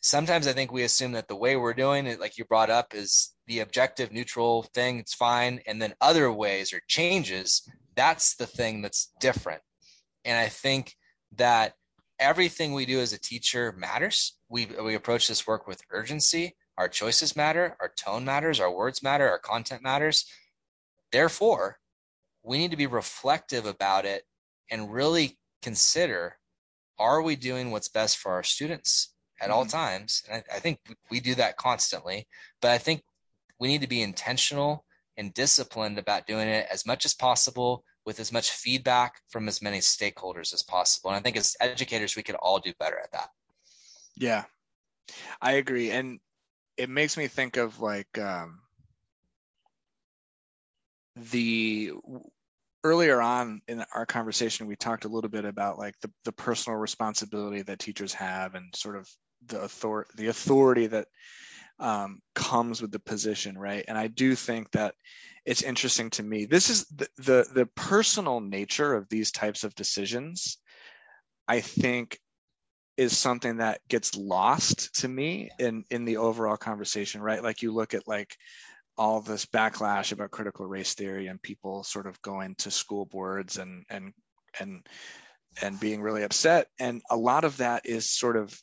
sometimes 0.00 0.46
I 0.46 0.52
think 0.52 0.72
we 0.72 0.82
assume 0.82 1.12
that 1.12 1.28
the 1.28 1.36
way 1.36 1.56
we're 1.56 1.74
doing 1.74 2.06
it, 2.06 2.20
like 2.20 2.38
you 2.38 2.44
brought 2.44 2.70
up, 2.70 2.94
is 2.94 3.34
the 3.46 3.60
objective, 3.60 4.12
neutral 4.12 4.64
thing. 4.74 4.98
It's 4.98 5.14
fine. 5.14 5.60
And 5.66 5.80
then 5.80 5.94
other 6.00 6.32
ways 6.32 6.72
or 6.72 6.80
changes, 6.88 7.68
that's 7.96 8.36
the 8.36 8.46
thing 8.46 8.82
that's 8.82 9.12
different. 9.20 9.62
And 10.24 10.38
I 10.38 10.48
think 10.48 10.94
that 11.36 11.74
everything 12.18 12.72
we 12.72 12.86
do 12.86 13.00
as 13.00 13.12
a 13.12 13.20
teacher 13.20 13.72
matters. 13.76 14.36
We, 14.48 14.66
we 14.66 14.94
approach 14.94 15.28
this 15.28 15.46
work 15.46 15.66
with 15.66 15.82
urgency. 15.90 16.56
Our 16.76 16.88
choices 16.88 17.36
matter. 17.36 17.76
Our 17.80 17.92
tone 17.96 18.24
matters. 18.24 18.60
Our 18.60 18.74
words 18.74 19.02
matter. 19.02 19.28
Our 19.28 19.38
content 19.38 19.82
matters. 19.82 20.26
Therefore, 21.12 21.78
we 22.48 22.58
need 22.58 22.70
to 22.70 22.76
be 22.76 22.86
reflective 22.86 23.66
about 23.66 24.04
it 24.06 24.22
and 24.70 24.92
really 24.92 25.38
consider 25.62 26.36
are 26.98 27.22
we 27.22 27.36
doing 27.36 27.70
what's 27.70 27.88
best 27.88 28.18
for 28.18 28.32
our 28.32 28.42
students 28.42 29.14
at 29.40 29.48
mm-hmm. 29.48 29.58
all 29.58 29.66
times? 29.66 30.22
And 30.28 30.42
I, 30.50 30.56
I, 30.56 30.58
think 30.58 30.78
we 31.10 31.20
do 31.20 31.34
that 31.36 31.56
constantly 31.56 32.26
but 32.60 32.70
i 32.70 32.78
think 32.78 33.02
we 33.60 33.68
need 33.68 33.82
to 33.82 33.88
be 33.88 34.02
intentional 34.02 34.84
and 35.16 35.34
disciplined 35.34 35.98
about 35.98 36.26
doing 36.26 36.48
it 36.48 36.66
as 36.70 36.86
much 36.86 37.04
as 37.04 37.14
possible 37.14 37.84
with 38.06 38.20
as 38.20 38.32
much 38.32 38.52
feedback 38.52 39.20
from 39.28 39.48
as 39.48 39.60
many 39.60 39.78
stakeholders 39.78 40.54
as 40.54 40.62
possible. 40.62 41.10
And 41.10 41.18
i 41.18 41.20
think 41.20 41.36
as 41.36 41.56
educators 41.60 42.16
we 42.16 42.22
could 42.22 42.36
all 42.36 42.58
do 42.58 42.72
better 42.78 42.98
at 42.98 43.12
that. 43.12 43.28
Yeah 44.16 44.44
i 45.42 45.52
agree. 45.52 45.90
And 45.90 46.18
it 46.76 46.88
makes 46.88 47.16
me 47.16 47.26
think 47.26 47.56
of 47.56 47.80
like 47.80 48.18
um, 48.18 48.60
the 51.16 51.92
earlier 52.88 53.20
on 53.20 53.60
in 53.68 53.84
our 53.94 54.06
conversation 54.06 54.66
we 54.66 54.76
talked 54.76 55.04
a 55.04 55.08
little 55.08 55.30
bit 55.30 55.44
about 55.44 55.78
like 55.78 55.94
the, 56.00 56.10
the 56.24 56.32
personal 56.32 56.78
responsibility 56.78 57.62
that 57.62 57.78
teachers 57.78 58.14
have 58.14 58.54
and 58.54 58.74
sort 58.74 58.96
of 58.96 59.08
the 59.46 59.60
authority 59.60 60.10
the 60.16 60.26
authority 60.28 60.86
that 60.86 61.06
um, 61.80 62.20
comes 62.34 62.82
with 62.82 62.90
the 62.90 62.98
position 62.98 63.56
right? 63.58 63.84
And 63.88 63.98
i 63.98 64.06
do 64.06 64.34
think 64.34 64.70
that 64.72 64.94
it's 65.44 65.62
interesting 65.62 66.10
to 66.10 66.22
me 66.22 66.46
this 66.46 66.70
is 66.70 66.86
the, 66.86 67.08
the 67.18 67.46
the 67.54 67.66
personal 67.76 68.40
nature 68.40 68.94
of 68.94 69.08
these 69.08 69.30
types 69.30 69.64
of 69.64 69.74
decisions 69.74 70.58
i 71.46 71.60
think 71.60 72.18
is 72.98 73.16
something 73.16 73.58
that 73.58 73.80
gets 73.88 74.16
lost 74.16 74.92
to 75.00 75.08
me 75.08 75.48
in 75.60 75.84
in 75.90 76.04
the 76.04 76.16
overall 76.16 76.56
conversation 76.56 77.22
right? 77.22 77.42
Like 77.42 77.62
you 77.62 77.72
look 77.72 77.94
at 77.94 78.08
like 78.08 78.36
all 78.98 79.20
this 79.20 79.46
backlash 79.46 80.12
about 80.12 80.30
critical 80.30 80.66
race 80.66 80.94
theory 80.94 81.28
and 81.28 81.40
people 81.40 81.84
sort 81.84 82.06
of 82.06 82.20
going 82.22 82.54
to 82.56 82.70
school 82.70 83.06
boards 83.06 83.56
and 83.56 83.84
and 83.88 84.12
and 84.60 84.86
and 85.62 85.80
being 85.80 86.02
really 86.02 86.22
upset. 86.22 86.68
And 86.78 87.02
a 87.10 87.16
lot 87.16 87.44
of 87.44 87.56
that 87.58 87.86
is 87.86 88.10
sort 88.10 88.36
of 88.36 88.58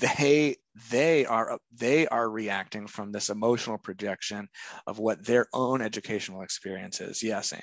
they 0.00 0.56
they 0.90 1.24
are 1.26 1.58
they 1.76 2.08
are 2.08 2.28
reacting 2.28 2.86
from 2.86 3.12
this 3.12 3.30
emotional 3.30 3.78
projection 3.78 4.48
of 4.86 4.98
what 4.98 5.24
their 5.24 5.46
own 5.52 5.82
educational 5.82 6.42
experience 6.42 7.00
is. 7.00 7.22
Yeah 7.22 7.42
same. 7.42 7.60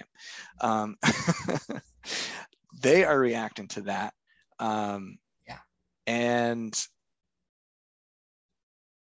Um, 0.61 0.95
they 2.81 3.03
are 3.03 3.19
reacting 3.19 3.67
to 3.69 3.81
that. 3.81 4.13
Um, 4.59 5.17
yeah. 5.47 5.57
and 6.07 6.87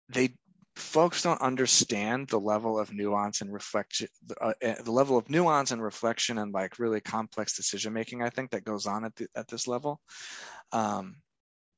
they 0.09 0.35
folks 0.77 1.23
don't 1.23 1.41
understand 1.43 2.29
the 2.29 2.41
level 2.41 2.79
of 2.79 2.93
nuance 2.93 3.43
and 3.43 3.53
reflection 3.53 4.09
uh, 4.41 4.55
eh, 4.63 4.75
the 4.83 4.91
level 4.91 5.19
of 5.19 5.29
nuance 5.29 5.71
and 5.71 5.83
reflection 5.83 6.39
and 6.39 6.53
like 6.55 6.79
really 6.79 7.01
complex 7.01 7.55
decision 7.57 7.93
making 7.93 8.23
i 8.23 8.31
think 8.31 8.51
that 8.51 8.65
goes 8.65 8.87
on 8.87 9.05
at, 9.05 9.15
the, 9.17 9.27
at 9.37 9.47
this 9.49 9.69
level 9.69 10.01
um, 10.73 11.17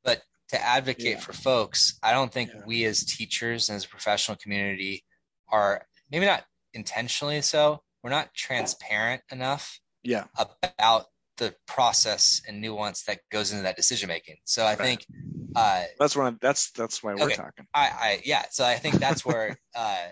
but 0.04 0.22
to 0.48 0.62
advocate 0.62 1.14
Yeah. 1.16 1.20
for 1.20 1.32
folks 1.32 1.98
i 2.02 2.12
don't 2.12 2.32
think 2.32 2.50
Yeah. 2.54 2.62
we 2.66 2.84
as 2.84 3.04
teachers 3.04 3.68
and 3.68 3.76
as 3.76 3.84
a 3.84 3.88
professional 3.88 4.36
community 4.36 5.04
are 5.48 5.84
maybe 6.10 6.26
not 6.26 6.44
intentionally 6.72 7.42
so 7.42 7.82
we're 8.02 8.10
not 8.10 8.32
transparent 8.34 9.22
enough 9.32 9.80
yeah 10.04 10.24
about 10.38 11.06
the 11.36 11.54
process 11.66 12.42
and 12.46 12.60
nuance 12.60 13.02
that 13.04 13.20
goes 13.30 13.50
into 13.52 13.62
that 13.62 13.76
decision 13.76 14.08
making 14.08 14.36
so 14.44 14.64
i 14.66 14.74
Right. 14.74 14.84
think 14.84 15.06
uh, 15.56 15.84
that's 16.00 16.16
one 16.16 16.26
of, 16.26 16.40
that's 16.40 16.72
that's 16.72 17.02
why 17.02 17.14
we're 17.14 17.26
Okay. 17.26 17.34
talking 17.36 17.66
I, 17.74 17.90
I 18.00 18.22
yeah 18.24 18.44
so 18.50 18.64
i 18.64 18.74
think 18.74 18.98
that's 18.98 19.24
where 19.24 19.56
uh, 19.76 20.08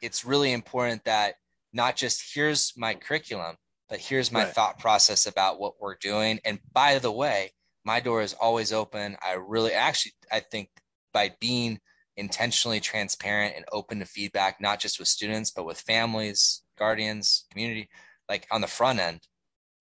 it's 0.00 0.24
really 0.24 0.52
important 0.52 1.04
that 1.04 1.34
not 1.72 1.96
just 1.96 2.34
here's 2.34 2.72
my 2.76 2.94
curriculum 2.94 3.56
but 3.88 3.98
here's 4.00 4.32
my 4.32 4.44
Right. 4.44 4.54
thought 4.54 4.78
process 4.78 5.26
about 5.26 5.58
what 5.58 5.74
we're 5.80 5.96
doing 5.96 6.40
and 6.44 6.60
by 6.72 6.98
the 6.98 7.10
way 7.12 7.52
my 7.84 8.00
door 8.00 8.22
is 8.22 8.34
always 8.34 8.72
open 8.72 9.16
i 9.24 9.32
really 9.32 9.72
actually 9.72 10.12
i 10.32 10.40
think 10.40 10.68
by 11.12 11.34
being 11.40 11.80
intentionally 12.16 12.80
transparent 12.80 13.54
and 13.56 13.64
open 13.72 13.98
to 13.98 14.06
feedback 14.06 14.60
not 14.60 14.80
just 14.80 14.98
with 14.98 15.08
students 15.08 15.50
but 15.50 15.66
with 15.66 15.80
families 15.80 16.62
guardians 16.78 17.44
community 17.50 17.88
like 18.28 18.46
on 18.50 18.60
the 18.60 18.66
front 18.66 18.98
end 18.98 19.20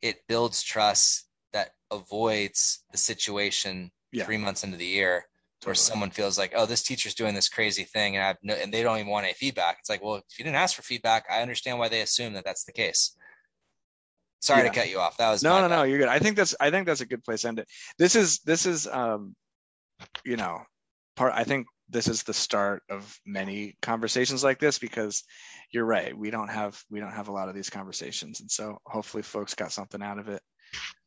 it 0.05 0.17
builds 0.27 0.61
trust 0.61 1.27
that 1.51 1.71
avoids 1.91 2.83
the 2.91 2.97
situation 2.97 3.91
Yeah. 4.11 4.25
three 4.25 4.37
months 4.37 4.63
into 4.63 4.77
the 4.77 4.85
year 4.85 5.25
where 5.63 5.73
Totally. 5.73 5.75
someone 5.75 6.11
feels 6.11 6.37
like, 6.37 6.53
oh, 6.55 6.67
this 6.67 6.83
teacher's 6.83 7.15
doing 7.15 7.33
this 7.33 7.49
crazy 7.49 7.85
thing, 7.85 8.15
and 8.15 8.23
I 8.23 8.27
have 8.27 8.37
no, 8.43 8.53
and 8.53 8.71
they 8.71 8.83
don't 8.83 8.99
even 8.99 9.09
want 9.09 9.25
any 9.25 9.33
feedback. 9.33 9.77
It's 9.79 9.89
like, 9.89 10.03
well, 10.03 10.15
if 10.17 10.37
you 10.37 10.45
didn't 10.45 10.57
ask 10.57 10.75
for 10.75 10.83
feedback, 10.83 11.25
I 11.29 11.41
understand 11.41 11.79
why 11.79 11.89
they 11.89 12.01
assume 12.01 12.33
that 12.33 12.45
that's 12.45 12.65
the 12.65 12.71
case. 12.71 13.15
Sorry 14.41 14.61
Yeah. 14.61 14.69
to 14.69 14.75
cut 14.75 14.89
you 14.89 14.99
off. 14.99 15.17
That 15.17 15.31
was 15.31 15.41
no 15.41 15.59
no 15.61 15.67
no 15.67 15.81
you're 15.83 15.97
good 15.97 16.07
i 16.07 16.19
think 16.19 16.37
that's 16.37 16.53
i 16.59 16.69
think 16.69 16.85
that's 16.85 17.01
a 17.01 17.05
good 17.07 17.23
place 17.23 17.41
to 17.41 17.47
end 17.47 17.57
it 17.59 17.67
this 17.97 18.15
is 18.15 18.39
this 18.39 18.67
is 18.67 18.85
um 18.87 19.35
you 20.23 20.37
know 20.37 20.61
part 21.15 21.33
i 21.35 21.43
think 21.43 21.65
this 21.89 22.07
is 22.07 22.23
the 22.23 22.33
start 22.33 22.83
of 22.89 23.19
many 23.25 23.75
conversations 23.81 24.43
like 24.43 24.59
this 24.59 24.79
because 24.79 25.23
you're 25.71 25.85
right 25.85 26.17
we 26.17 26.29
don't 26.31 26.49
have 26.49 26.81
we 26.89 26.99
don't 26.99 27.11
have 27.13 27.27
a 27.27 27.31
lot 27.31 27.49
of 27.49 27.55
these 27.55 27.69
conversations 27.69 28.39
and 28.41 28.49
so 28.49 28.77
hopefully 28.85 29.23
folks 29.23 29.53
got 29.53 29.71
something 29.71 30.01
out 30.01 30.17
of 30.19 30.27
it 30.29 30.41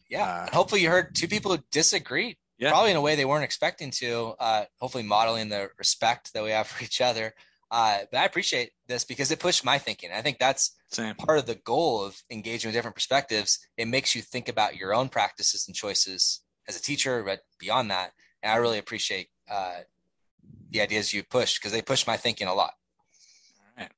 Yeah. 0.09 0.24
uh, 0.24 0.51
hopefully, 0.53 0.81
you 0.83 0.89
heard 0.89 1.14
two 1.14 1.29
people 1.29 1.51
who 1.55 1.62
disagree, 1.70 2.39
Yeah. 2.59 2.70
probably 2.70 2.93
in 2.93 2.97
a 2.97 3.01
way 3.01 3.14
they 3.16 3.24
weren't 3.26 3.45
expecting 3.45 3.91
to. 4.03 4.35
Uh, 4.41 4.64
hopefully, 4.81 5.03
modeling 5.05 5.49
the 5.51 5.68
respect 5.79 6.33
that 6.33 6.43
we 6.43 6.51
have 6.51 6.66
for 6.72 6.83
each 6.85 7.01
other. 7.01 7.35
Uh, 7.70 7.99
but 8.11 8.18
I 8.18 8.24
appreciate 8.24 8.70
this 8.87 9.05
because 9.05 9.31
it 9.31 9.39
pushed 9.41 9.64
my 9.64 9.76
thinking. 9.79 10.11
I 10.11 10.22
think 10.22 10.39
that's 10.39 10.74
same 10.91 11.14
part 11.14 11.39
of 11.39 11.45
the 11.45 11.57
goal 11.57 12.03
of 12.03 12.16
engaging 12.31 12.68
with 12.68 12.74
different 12.74 12.95
perspectives. 12.95 13.59
It 13.76 13.87
makes 13.89 14.14
you 14.14 14.22
think 14.22 14.49
about 14.49 14.76
your 14.76 14.95
own 14.95 15.11
practices 15.11 15.66
and 15.68 15.76
choices 15.76 16.41
as 16.66 16.79
a 16.79 16.83
teacher, 16.83 17.22
but 17.22 17.41
beyond 17.59 17.91
that. 17.91 18.12
And 18.43 18.51
I 18.51 18.57
really 18.57 18.79
appreciate 18.79 19.29
uh, 19.51 19.81
the 20.71 20.81
ideas 20.81 21.12
you 21.12 21.23
pushed 21.23 21.61
because 21.61 21.73
they 21.73 21.83
pushed 21.83 22.07
my 22.07 22.16
thinking 22.16 22.49
a 22.49 22.55
lot. 22.55 22.73
All 23.79 23.85
right. 23.85 23.91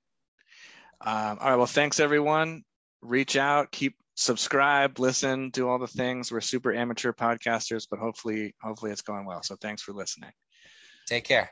Um, 1.00 1.38
all 1.40 1.50
right 1.50 1.56
well 1.56 1.66
thanks 1.66 1.98
everyone 2.00 2.62
reach 3.02 3.36
out 3.36 3.72
keep 3.72 3.96
subscribe 4.14 4.98
listen 4.98 5.48
do 5.48 5.66
all 5.66 5.78
the 5.78 5.86
things 5.86 6.30
we're 6.30 6.42
super 6.42 6.74
amateur 6.74 7.12
podcasters 7.12 7.86
but 7.90 7.98
hopefully 7.98 8.54
hopefully 8.60 8.92
it's 8.92 9.00
going 9.00 9.24
well 9.24 9.42
so 9.42 9.56
thanks 9.56 9.80
for 9.80 9.92
listening 9.92 10.30
Take 11.10 11.24
care. 11.24 11.50